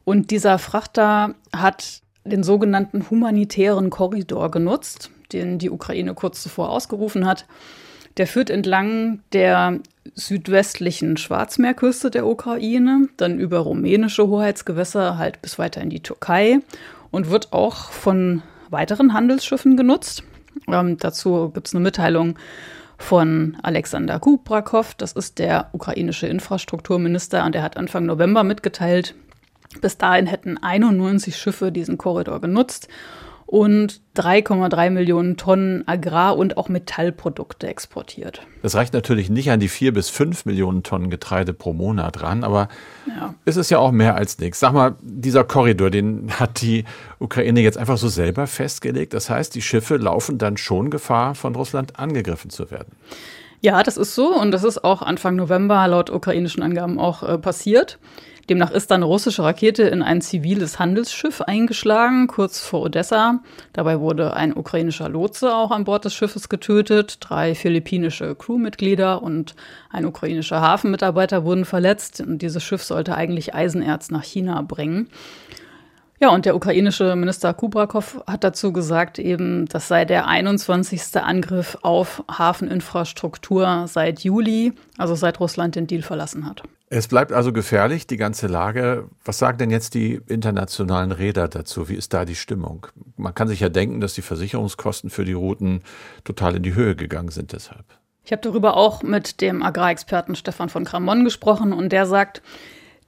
Und 0.04 0.30
dieser 0.30 0.58
Frachter 0.58 1.34
hat 1.54 2.02
den 2.24 2.42
sogenannten 2.42 3.10
humanitären 3.10 3.90
Korridor 3.90 4.50
genutzt, 4.50 5.10
den 5.32 5.58
die 5.58 5.70
Ukraine 5.70 6.14
kurz 6.14 6.42
zuvor 6.42 6.70
ausgerufen 6.70 7.26
hat. 7.26 7.46
Der 8.16 8.26
führt 8.26 8.50
entlang 8.50 9.20
der 9.32 9.80
südwestlichen 10.14 11.16
Schwarzmeerküste 11.16 12.10
der 12.10 12.26
Ukraine, 12.26 13.08
dann 13.16 13.38
über 13.38 13.58
rumänische 13.58 14.26
Hoheitsgewässer 14.26 15.18
halt 15.18 15.40
bis 15.42 15.58
weiter 15.58 15.80
in 15.80 15.90
die 15.90 16.02
Türkei 16.02 16.60
und 17.10 17.30
wird 17.30 17.52
auch 17.52 17.90
von 17.90 18.42
weiteren 18.70 19.12
Handelsschiffen 19.12 19.76
genutzt. 19.76 20.24
Ähm, 20.68 20.98
dazu 20.98 21.50
gibt 21.50 21.68
es 21.68 21.74
eine 21.74 21.82
Mitteilung 21.82 22.38
von 22.98 23.56
Alexander 23.62 24.18
Kubrakow, 24.20 24.94
das 24.94 25.12
ist 25.12 25.38
der 25.38 25.70
ukrainische 25.72 26.26
Infrastrukturminister, 26.26 27.44
und 27.44 27.54
der 27.54 27.62
hat 27.62 27.76
Anfang 27.76 28.06
November 28.06 28.44
mitgeteilt, 28.44 29.14
bis 29.80 29.98
dahin 29.98 30.26
hätten 30.26 30.58
91 30.58 31.36
Schiffe 31.36 31.72
diesen 31.72 31.98
Korridor 31.98 32.40
genutzt 32.40 32.88
und 33.52 34.00
3,3 34.16 34.88
Millionen 34.88 35.36
Tonnen 35.36 35.86
Agrar- 35.86 36.38
und 36.38 36.56
auch 36.56 36.70
Metallprodukte 36.70 37.66
exportiert. 37.66 38.40
Das 38.62 38.74
reicht 38.74 38.94
natürlich 38.94 39.28
nicht 39.28 39.50
an 39.50 39.60
die 39.60 39.68
4 39.68 39.92
bis 39.92 40.08
5 40.08 40.46
Millionen 40.46 40.82
Tonnen 40.82 41.10
Getreide 41.10 41.52
pro 41.52 41.74
Monat 41.74 42.22
ran, 42.22 42.44
aber 42.44 42.68
ja. 43.06 43.34
es 43.44 43.58
ist 43.58 43.70
ja 43.70 43.76
auch 43.76 43.92
mehr 43.92 44.14
als 44.14 44.38
nichts. 44.38 44.58
Sag 44.58 44.72
mal, 44.72 44.96
dieser 45.02 45.44
Korridor, 45.44 45.90
den 45.90 46.30
hat 46.40 46.62
die 46.62 46.84
Ukraine 47.18 47.60
jetzt 47.60 47.76
einfach 47.76 47.98
so 47.98 48.08
selber 48.08 48.46
festgelegt. 48.46 49.12
Das 49.12 49.28
heißt, 49.28 49.54
die 49.54 49.60
Schiffe 49.60 49.98
laufen 49.98 50.38
dann 50.38 50.56
schon 50.56 50.88
Gefahr, 50.88 51.34
von 51.34 51.54
Russland 51.54 51.98
angegriffen 51.98 52.48
zu 52.48 52.70
werden. 52.70 52.96
Ja, 53.60 53.82
das 53.82 53.98
ist 53.98 54.14
so 54.14 54.34
und 54.34 54.52
das 54.52 54.64
ist 54.64 54.82
auch 54.82 55.02
Anfang 55.02 55.36
November 55.36 55.86
laut 55.88 56.08
ukrainischen 56.08 56.62
Angaben 56.62 56.98
auch 56.98 57.22
äh, 57.22 57.36
passiert. 57.36 57.98
Demnach 58.48 58.70
ist 58.72 58.90
dann 58.90 58.96
eine 58.96 59.04
russische 59.04 59.44
Rakete 59.44 59.84
in 59.84 60.02
ein 60.02 60.20
ziviles 60.20 60.78
Handelsschiff 60.78 61.40
eingeschlagen, 61.42 62.26
kurz 62.26 62.60
vor 62.60 62.82
Odessa. 62.82 63.40
Dabei 63.72 64.00
wurde 64.00 64.34
ein 64.34 64.56
ukrainischer 64.56 65.08
Lotse 65.08 65.54
auch 65.54 65.70
an 65.70 65.84
Bord 65.84 66.04
des 66.04 66.14
Schiffes 66.14 66.48
getötet. 66.48 67.18
Drei 67.20 67.54
philippinische 67.54 68.34
Crewmitglieder 68.34 69.22
und 69.22 69.54
ein 69.90 70.06
ukrainischer 70.06 70.60
Hafenmitarbeiter 70.60 71.44
wurden 71.44 71.64
verletzt. 71.64 72.20
Und 72.20 72.42
dieses 72.42 72.62
Schiff 72.62 72.82
sollte 72.82 73.14
eigentlich 73.14 73.54
Eisenerz 73.54 74.10
nach 74.10 74.24
China 74.24 74.60
bringen. 74.62 75.08
Ja, 76.22 76.30
und 76.30 76.46
der 76.46 76.54
ukrainische 76.54 77.16
Minister 77.16 77.52
Kubrakow 77.52 78.22
hat 78.28 78.44
dazu 78.44 78.72
gesagt, 78.72 79.18
eben, 79.18 79.66
das 79.66 79.88
sei 79.88 80.04
der 80.04 80.28
21. 80.28 81.16
Angriff 81.16 81.76
auf 81.82 82.22
Hafeninfrastruktur 82.30 83.86
seit 83.88 84.20
Juli, 84.20 84.72
also 84.98 85.16
seit 85.16 85.40
Russland 85.40 85.74
den 85.74 85.88
Deal 85.88 86.02
verlassen 86.02 86.46
hat. 86.46 86.62
Es 86.90 87.08
bleibt 87.08 87.32
also 87.32 87.52
gefährlich, 87.52 88.06
die 88.06 88.18
ganze 88.18 88.46
Lage. 88.46 89.08
Was 89.24 89.38
sagen 89.38 89.58
denn 89.58 89.70
jetzt 89.70 89.94
die 89.94 90.20
internationalen 90.28 91.10
Räder 91.10 91.48
dazu? 91.48 91.88
Wie 91.88 91.96
ist 91.96 92.14
da 92.14 92.24
die 92.24 92.36
Stimmung? 92.36 92.86
Man 93.16 93.34
kann 93.34 93.48
sich 93.48 93.58
ja 93.58 93.68
denken, 93.68 94.00
dass 94.00 94.14
die 94.14 94.22
Versicherungskosten 94.22 95.10
für 95.10 95.24
die 95.24 95.32
Routen 95.32 95.80
total 96.22 96.54
in 96.54 96.62
die 96.62 96.76
Höhe 96.76 96.94
gegangen 96.94 97.30
sind 97.30 97.52
deshalb. 97.52 97.86
Ich 98.24 98.30
habe 98.30 98.42
darüber 98.42 98.76
auch 98.76 99.02
mit 99.02 99.40
dem 99.40 99.60
Agrarexperten 99.60 100.36
Stefan 100.36 100.68
von 100.68 100.84
Kramon 100.84 101.24
gesprochen 101.24 101.72
und 101.72 101.90
der 101.90 102.06
sagt, 102.06 102.42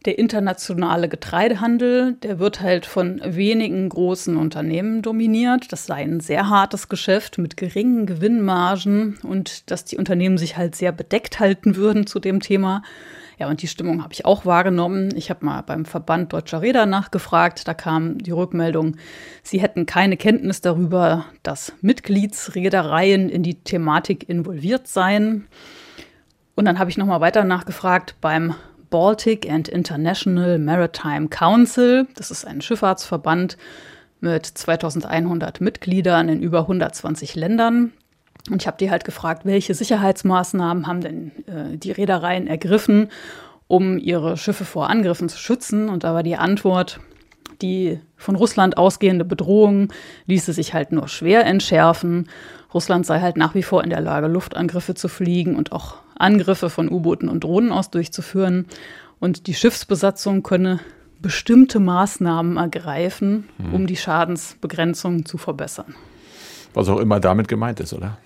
der 0.05 0.18
internationale 0.18 1.09
Getreidehandel, 1.09 2.14
der 2.22 2.38
wird 2.38 2.61
halt 2.61 2.84
von 2.84 3.20
wenigen 3.24 3.88
großen 3.88 4.36
Unternehmen 4.36 5.00
dominiert. 5.00 5.72
Das 5.72 5.86
sei 5.86 5.96
ein 5.96 6.20
sehr 6.20 6.50
hartes 6.50 6.88
Geschäft 6.88 7.38
mit 7.38 7.57
geringen 7.57 8.05
Gewinnmargen 8.05 9.18
und 9.22 9.70
dass 9.70 9.84
die 9.84 9.96
Unternehmen 9.96 10.36
sich 10.36 10.57
halt 10.59 10.74
sehr 10.74 10.92
bedeckt 10.92 11.40
halten 11.40 11.76
würden 11.76 12.07
zu 12.07 12.20
dem 12.20 12.40
Thema. 12.40 12.82
Ja, 13.38 13.48
und 13.48 13.62
die 13.62 13.66
Stimmung 13.66 14.02
habe 14.02 14.12
ich 14.12 14.26
auch 14.26 14.46
wahrgenommen. 14.46 15.14
Ich 15.16 15.30
habe 15.30 15.44
mal 15.44 15.62
beim 15.62 15.86
Verband 15.86 16.32
Deutscher 16.32 16.61
Räder 16.61 16.86
nachgefragt. 16.86 17.66
Da 17.66 17.74
kam 17.74 18.18
die 18.18 18.30
Rückmeldung, 18.30 18.96
sie 19.42 19.61
hätten 19.61 19.86
keine 19.86 20.16
Kenntnis 20.16 20.61
darüber, 20.61 21.24
dass 21.42 21.72
Mitgliedsreedereien 21.80 23.28
in 23.30 23.42
die 23.42 23.55
Thematik 23.55 24.28
involviert 24.28 24.86
seien. 24.86 25.46
Und 26.55 26.66
dann 26.66 26.78
habe 26.78 26.90
ich 26.90 26.98
nochmal 26.98 27.20
weiter 27.20 27.42
nachgefragt 27.42 28.16
beim 28.20 28.55
Baltic 28.91 29.51
and 29.51 29.68
International 29.68 30.59
Maritime 30.59 31.28
Council. 31.28 32.07
Das 32.16 32.30
ist 32.30 32.47
ein 32.47 32.61
Schifffahrtsverband 32.61 33.57
mit 34.20 34.47
2100 34.47 35.61
Mitgliedern 35.61 36.28
in 36.28 36.43
über 36.43 36.61
120 36.61 37.35
Ländern. 37.35 37.93
Und 38.51 38.62
ich 38.62 38.66
habe 38.66 38.76
die 38.78 38.91
halt 38.91 39.05
gefragt, 39.05 39.45
welche 39.45 39.74
Sicherheitsmaßnahmen 39.74 40.87
haben 40.87 41.01
denn 41.01 41.32
äh, 41.47 41.76
die 41.76 41.93
Reedereien 41.93 42.47
ergriffen, 42.47 43.09
um 43.68 43.99
ihre 43.99 44.37
Schiffe 44.37 44.64
vor 44.64 44.91
Angriffen 44.91 45.28
zu 45.28 45.39
schützen? 45.39 45.89
Und 45.89 46.05
da 46.05 46.14
war 46.14 46.22
die 46.22 46.37
Antwort, 46.37 47.01
die 47.62 48.01
von 48.16 48.37
Russland 48.37 48.76
ausgehende 48.76 49.24
Bedrohung 49.24 49.93
ließe 50.26 50.53
sich 50.53 50.74
halt 50.74 50.93
nur 50.93 51.09
schwer 51.09 51.47
entschärfen. 51.47 52.28
Russland 52.72 53.07
sei 53.07 53.20
halt 53.20 53.37
nach 53.37 53.55
wie 53.55 53.62
vor 53.62 53.82
in 53.85 53.91
der 53.91 54.01
Lage, 54.01 54.26
Luftangriffe 54.26 54.95
zu 54.95 55.09
fliegen 55.09 55.57
und 55.57 55.72
auch 55.72 55.97
Angriffe 56.16 56.70
von 56.70 56.90
U-Booten 56.90 57.28
und 57.28 57.44
Drohnen 57.44 57.72
aus 57.72 57.90
durchzuführen. 57.90 58.66
Und 59.20 59.46
die 59.46 59.54
Schiffsbesatzung 59.54 60.42
könne 60.42 60.80
bestimmte 61.20 61.80
Maßnahmen 61.80 62.56
ergreifen, 62.56 63.48
hm. 63.56 63.74
um 63.74 63.86
die 63.86 63.96
Schadensbegrenzung 63.96 65.24
zu 65.24 65.38
verbessern. 65.38 65.94
Was 66.74 66.88
auch 66.88 66.98
immer 66.98 67.20
damit 67.20 67.48
gemeint 67.48 67.80
ist, 67.80 67.92
oder? 67.94 68.18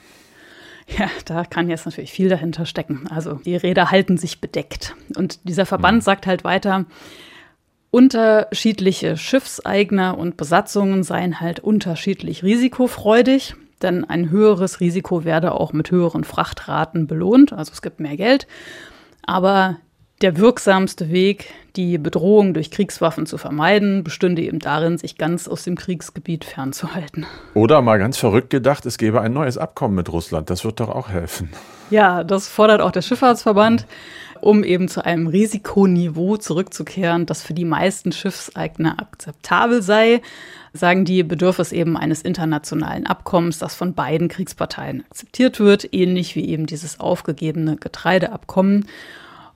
Ja, 0.98 1.08
da 1.26 1.44
kann 1.44 1.68
jetzt 1.68 1.84
natürlich 1.86 2.12
viel 2.12 2.28
dahinter 2.28 2.64
stecken. 2.64 3.06
Also 3.08 3.34
die 3.34 3.56
Räder 3.56 3.90
halten 3.90 4.16
sich 4.16 4.40
bedeckt. 4.40 4.96
Und 5.14 5.40
dieser 5.44 5.66
Verband 5.66 5.96
hm. 5.98 6.00
sagt 6.02 6.26
halt 6.26 6.44
weiter, 6.44 6.86
unterschiedliche 7.90 9.16
Schiffseigner 9.16 10.18
und 10.18 10.36
Besatzungen 10.36 11.02
seien 11.02 11.40
halt 11.40 11.60
unterschiedlich 11.60 12.42
risikofreudig 12.42 13.54
denn 13.82 14.04
ein 14.04 14.30
höheres 14.30 14.80
Risiko 14.80 15.24
werde 15.24 15.52
auch 15.52 15.72
mit 15.72 15.90
höheren 15.90 16.24
Frachtraten 16.24 17.06
belohnt, 17.06 17.52
also 17.52 17.72
es 17.72 17.82
gibt 17.82 18.00
mehr 18.00 18.16
Geld. 18.16 18.46
Aber 19.24 19.76
Der 20.20 20.36
wirksamste 20.36 21.10
Weg, 21.10 21.54
die 21.76 21.96
Bedrohung 21.96 22.52
durch 22.52 22.72
Kriegswaffen 22.72 23.24
zu 23.24 23.38
vermeiden, 23.38 24.02
bestünde 24.02 24.42
eben 24.42 24.58
darin, 24.58 24.98
sich 24.98 25.16
ganz 25.16 25.46
aus 25.46 25.62
dem 25.62 25.76
Kriegsgebiet 25.76 26.44
fernzuhalten. 26.44 27.24
Oder 27.54 27.82
mal 27.82 28.00
ganz 28.00 28.16
verrückt 28.16 28.50
gedacht, 28.50 28.84
es 28.84 28.98
gäbe 28.98 29.20
ein 29.20 29.32
neues 29.32 29.58
Abkommen 29.58 29.94
mit 29.94 30.10
Russland. 30.10 30.50
Das 30.50 30.64
wird 30.64 30.80
doch 30.80 30.88
auch 30.88 31.08
helfen. 31.08 31.50
Ja, 31.90 32.24
das 32.24 32.48
fordert 32.48 32.80
auch 32.80 32.90
der 32.90 33.02
Schifffahrtsverband, 33.02 33.86
um 34.40 34.64
eben 34.64 34.88
zu 34.88 35.04
einem 35.04 35.28
Risikoniveau 35.28 36.36
zurückzukehren, 36.36 37.24
das 37.24 37.44
für 37.44 37.54
die 37.54 37.64
meisten 37.64 38.10
Schiffseigner 38.10 38.96
akzeptabel 38.98 39.82
sei. 39.82 40.20
Sagen 40.72 41.04
die, 41.04 41.22
bedürfe 41.22 41.62
es 41.62 41.72
eben 41.72 41.96
eines 41.96 42.22
internationalen 42.22 43.06
Abkommens, 43.06 43.58
das 43.58 43.74
von 43.74 43.94
beiden 43.94 44.28
Kriegsparteien 44.28 45.04
akzeptiert 45.10 45.60
wird, 45.60 45.92
ähnlich 45.92 46.36
wie 46.36 46.48
eben 46.48 46.66
dieses 46.66 47.00
aufgegebene 47.00 47.76
Getreideabkommen. 47.76 48.86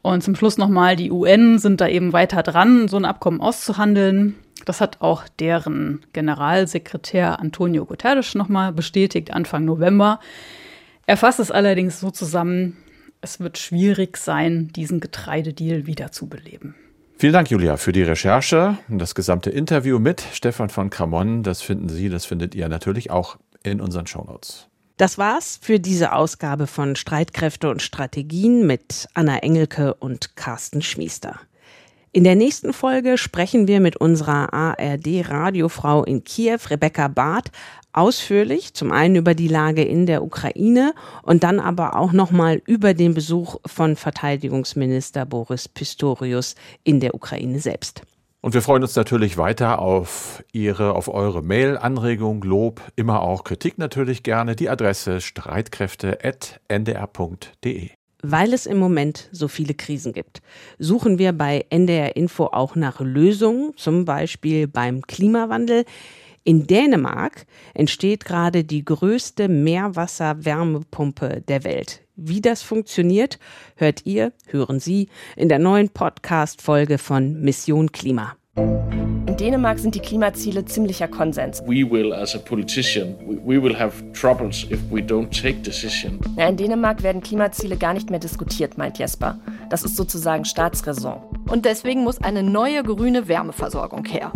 Und 0.03 0.25
zum 0.25 0.35
Schluss 0.35 0.59
nochmal, 0.59 0.97
die 0.97 1.11
UN 1.11 1.59
sind 1.59 1.81
da 1.81 1.89
eben 1.89 2.13
weiter 2.13 2.43
dran, 2.43 2.89
so 2.89 2.97
ein 2.97 3.05
Abkommen 3.05 3.41
auszuhandeln. 3.41 4.35
Das 4.65 4.81
hat 4.81 5.01
auch 5.01 5.25
deren 5.39 6.01
Generalsekretär 6.13 7.41
Antonio 7.41 7.85
Guterres 7.85 8.35
nochmal 8.35 8.73
bestätigt, 8.73 9.33
Anfang 9.33 9.65
November. 9.65 10.21
Er 11.07 11.17
fasst 11.17 11.41
es 11.41 11.51
allerdings 11.51 12.01
so 12.01 12.11
zusammen, 12.11 12.77
es 13.21 13.39
wird 13.39 13.59
schwierig 13.59 14.17
sein, 14.17 14.69
diesen 14.75 14.99
Getreidedeal 15.01 15.87
wiederzubeleben. 15.87 16.75
Vielen 17.23 17.35
Dank, 17.35 17.53
Julia, 17.53 17.77
für 17.77 17.93
die 17.93 18.03
Recherche 18.03 18.79
und 18.89 18.99
das 18.99 19.15
gesamte 19.15 19.49
Interview 19.49 20.01
mit 20.01 20.25
Stefan 20.33 20.71
von 20.71 20.91
Kramon. 20.91 21.45
Das 21.45 21.63
finden 21.63 21.89
Sie, 21.89 22.09
das 22.09 22.25
findet 22.25 22.57
ihr 22.57 22.69
natürlich 22.69 23.13
auch 23.13 23.37
in 23.63 23.81
unseren 23.81 24.09
Shownotes. 24.09 24.67
Das 24.97 25.19
war's 25.19 25.57
für 25.63 25.79
diese 25.79 26.15
Ausgabe 26.15 26.67
von 26.67 26.97
Streitkräfte 26.97 27.71
und 27.71 27.81
Strategien 27.81 28.67
mit 28.67 29.07
Anna 29.15 29.39
Engelke 29.39 29.95
und 29.95 30.35
Carsten 30.35 30.83
Schmiester. 30.83 31.39
In 32.15 32.25
der 32.25 32.37
nächsten 32.37 32.75
Folge 32.75 33.17
sprechen 33.17 33.67
wir 33.67 33.81
mit 33.81 33.97
unserer 33.97 34.53
ARD-Radiofrau 34.53 36.05
in 36.05 36.25
Kiew, 36.25 36.59
Rebecca 36.69 37.09
Barth, 37.09 37.51
ausführlich 37.95 38.75
zum 38.75 38.93
einen 38.93 39.17
über 39.17 39.35
die 39.35 39.49
Lage 39.49 39.83
in 39.83 40.05
der 40.05 40.23
Ukraine 40.23 40.93
und 41.23 41.43
dann 41.43 41.59
aber 41.59 41.97
auch 41.97 42.13
nochmal 42.13 42.61
über 42.67 42.93
den 42.93 43.15
Besuch 43.15 43.57
von 43.65 43.97
Verteidigungsminister 43.97 45.25
Boris 45.25 45.71
Pistorius 45.71 46.55
in 46.85 47.01
der 47.01 47.15
Ukraine 47.15 47.61
selbst. 47.61 48.03
Und 48.43 48.53
wir 48.53 48.61
freuen 48.61 48.83
uns 48.83 48.95
natürlich 48.95 49.39
weiter 49.39 49.79
auf 49.79 50.45
Ihre, 50.53 50.95
auf 50.95 51.09
eure 51.09 51.43
Mail, 51.43 51.79
Anregung, 51.79 52.43
Lob, 52.43 52.83
immer 52.95 53.23
auch 53.23 53.43
Kritik 53.45 53.79
natürlich 53.79 54.23
gerne. 54.23 54.55
Die 54.55 54.69
Adresse 54.69 55.23
streitkräfte.ndr.de. 55.23 57.91
Weil 58.23 58.53
es 58.53 58.67
im 58.67 58.79
Moment 58.79 59.29
so 59.33 59.49
viele 59.49 59.75
Krisen 59.75 60.13
gibt, 60.13 60.43
suchen 60.79 61.19
wir 61.19 61.33
bei 61.33 61.67
NDR 61.71 62.17
Info 62.17 62.47
auch 62.47 62.77
nach 62.77 63.01
Lösungen, 63.01 63.73
zum 63.77 64.05
Beispiel 64.05 64.69
beim 64.69 65.03
Klimawandel. 65.03 65.85
In 66.45 66.67
Dänemark 66.67 67.47
entsteht 67.75 68.25
gerade 68.25 68.63
die 68.63 68.85
größte 68.85 69.49
Meerwasserwärmepumpe 69.49 71.43
der 71.47 71.65
Welt. 71.65 72.03
Wie 72.15 72.41
das 72.41 72.63
funktioniert, 72.63 73.39
hört 73.77 74.07
ihr, 74.07 74.33
hören 74.47 74.79
Sie 74.79 75.09
in 75.37 75.49
der 75.49 75.59
neuen 75.59 75.89
Podcast-Folge 75.89 76.99
von 76.99 77.41
Mission 77.41 77.91
Klima. 77.91 78.37
In 79.33 79.39
Dänemark 79.39 79.79
sind 79.79 79.95
die 79.95 80.01
Klimaziele 80.01 80.63
ziemlicher 80.67 81.09
Konsens. 81.09 81.63
We 81.63 81.91
will, 81.91 82.13
as 82.13 82.35
a 82.35 82.39
politician, 82.39 83.17
we 83.47 83.63
will 83.63 83.75
have 83.75 83.95
troubles 84.13 84.67
if 84.71 84.79
we 84.91 85.01
don't 85.01 85.31
take 85.31 85.63
decision. 85.63 86.21
Ja, 86.37 86.49
in 86.49 86.59
Dänemark 86.59 87.03
werden 87.03 87.23
Klimaziele 87.23 87.79
gar 87.79 87.95
nicht 87.95 88.11
mehr 88.11 88.19
diskutiert, 88.19 88.77
meint 88.77 88.99
Jesper. 88.99 89.39
Das 89.71 89.85
ist 89.85 89.97
sozusagen 89.97 90.45
Staatsräson. 90.45 91.15
Und 91.49 91.65
deswegen 91.65 92.05
muss 92.05 92.21
eine 92.21 92.43
neue 92.43 92.83
grüne 92.83 93.27
Wärmeversorgung 93.27 94.05
her. 94.05 94.33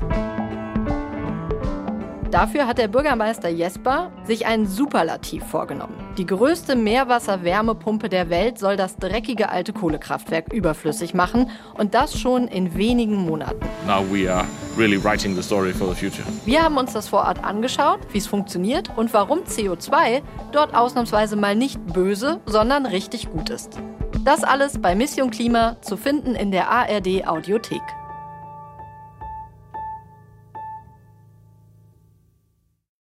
Dafür 2.37 2.67
hat 2.67 2.77
der 2.77 2.89
Bürgermeister 2.89 3.49
Jesper 3.49 4.13
sich 4.25 4.45
einen 4.45 4.67
Superlativ 4.67 5.43
vorgenommen. 5.43 5.95
Die 6.19 6.27
größte 6.27 6.77
Meerwasserwärmepumpe 6.77 8.11
der 8.11 8.29
Welt 8.29 8.59
soll 8.59 8.77
das 8.77 8.97
dreckige 8.97 9.49
alte 9.49 9.73
Kohlekraftwerk 9.73 10.53
überflüssig 10.53 11.15
machen 11.15 11.49
und 11.79 11.95
das 11.95 12.21
schon 12.21 12.47
in 12.47 12.77
wenigen 12.77 13.17
Monaten. 13.17 13.65
Now 13.87 14.05
we 14.13 14.31
are 14.31 14.45
really 14.77 15.03
writing 15.03 15.35
the 15.35 15.43
story 15.43 15.73
for 15.73 15.89
the 15.89 15.95
future. 15.95 16.29
Wir 16.45 16.63
haben 16.63 16.77
uns 16.77 16.93
das 16.93 17.09
vor 17.09 17.21
Ort 17.21 17.43
angeschaut, 17.43 18.01
wie 18.13 18.19
es 18.19 18.27
funktioniert 18.27 18.91
und 18.97 19.15
warum 19.15 19.39
CO2 19.45 20.21
dort 20.53 20.75
ausnahmsweise 20.75 21.37
mal 21.37 21.57
nicht 21.57 21.83
böse, 21.87 22.41
sondern 22.45 22.85
richtig 22.85 23.31
gut 23.31 23.49
ist. 23.49 23.79
Das 24.25 24.45
alles 24.45 24.79
bei 24.83 24.95
Mission 24.95 25.31
Klima 25.31 25.77
zu 25.81 25.97
finden 25.97 26.35
in 26.35 26.51
der 26.51 26.69
ARD 26.69 27.27
Audiothek. 27.27 27.81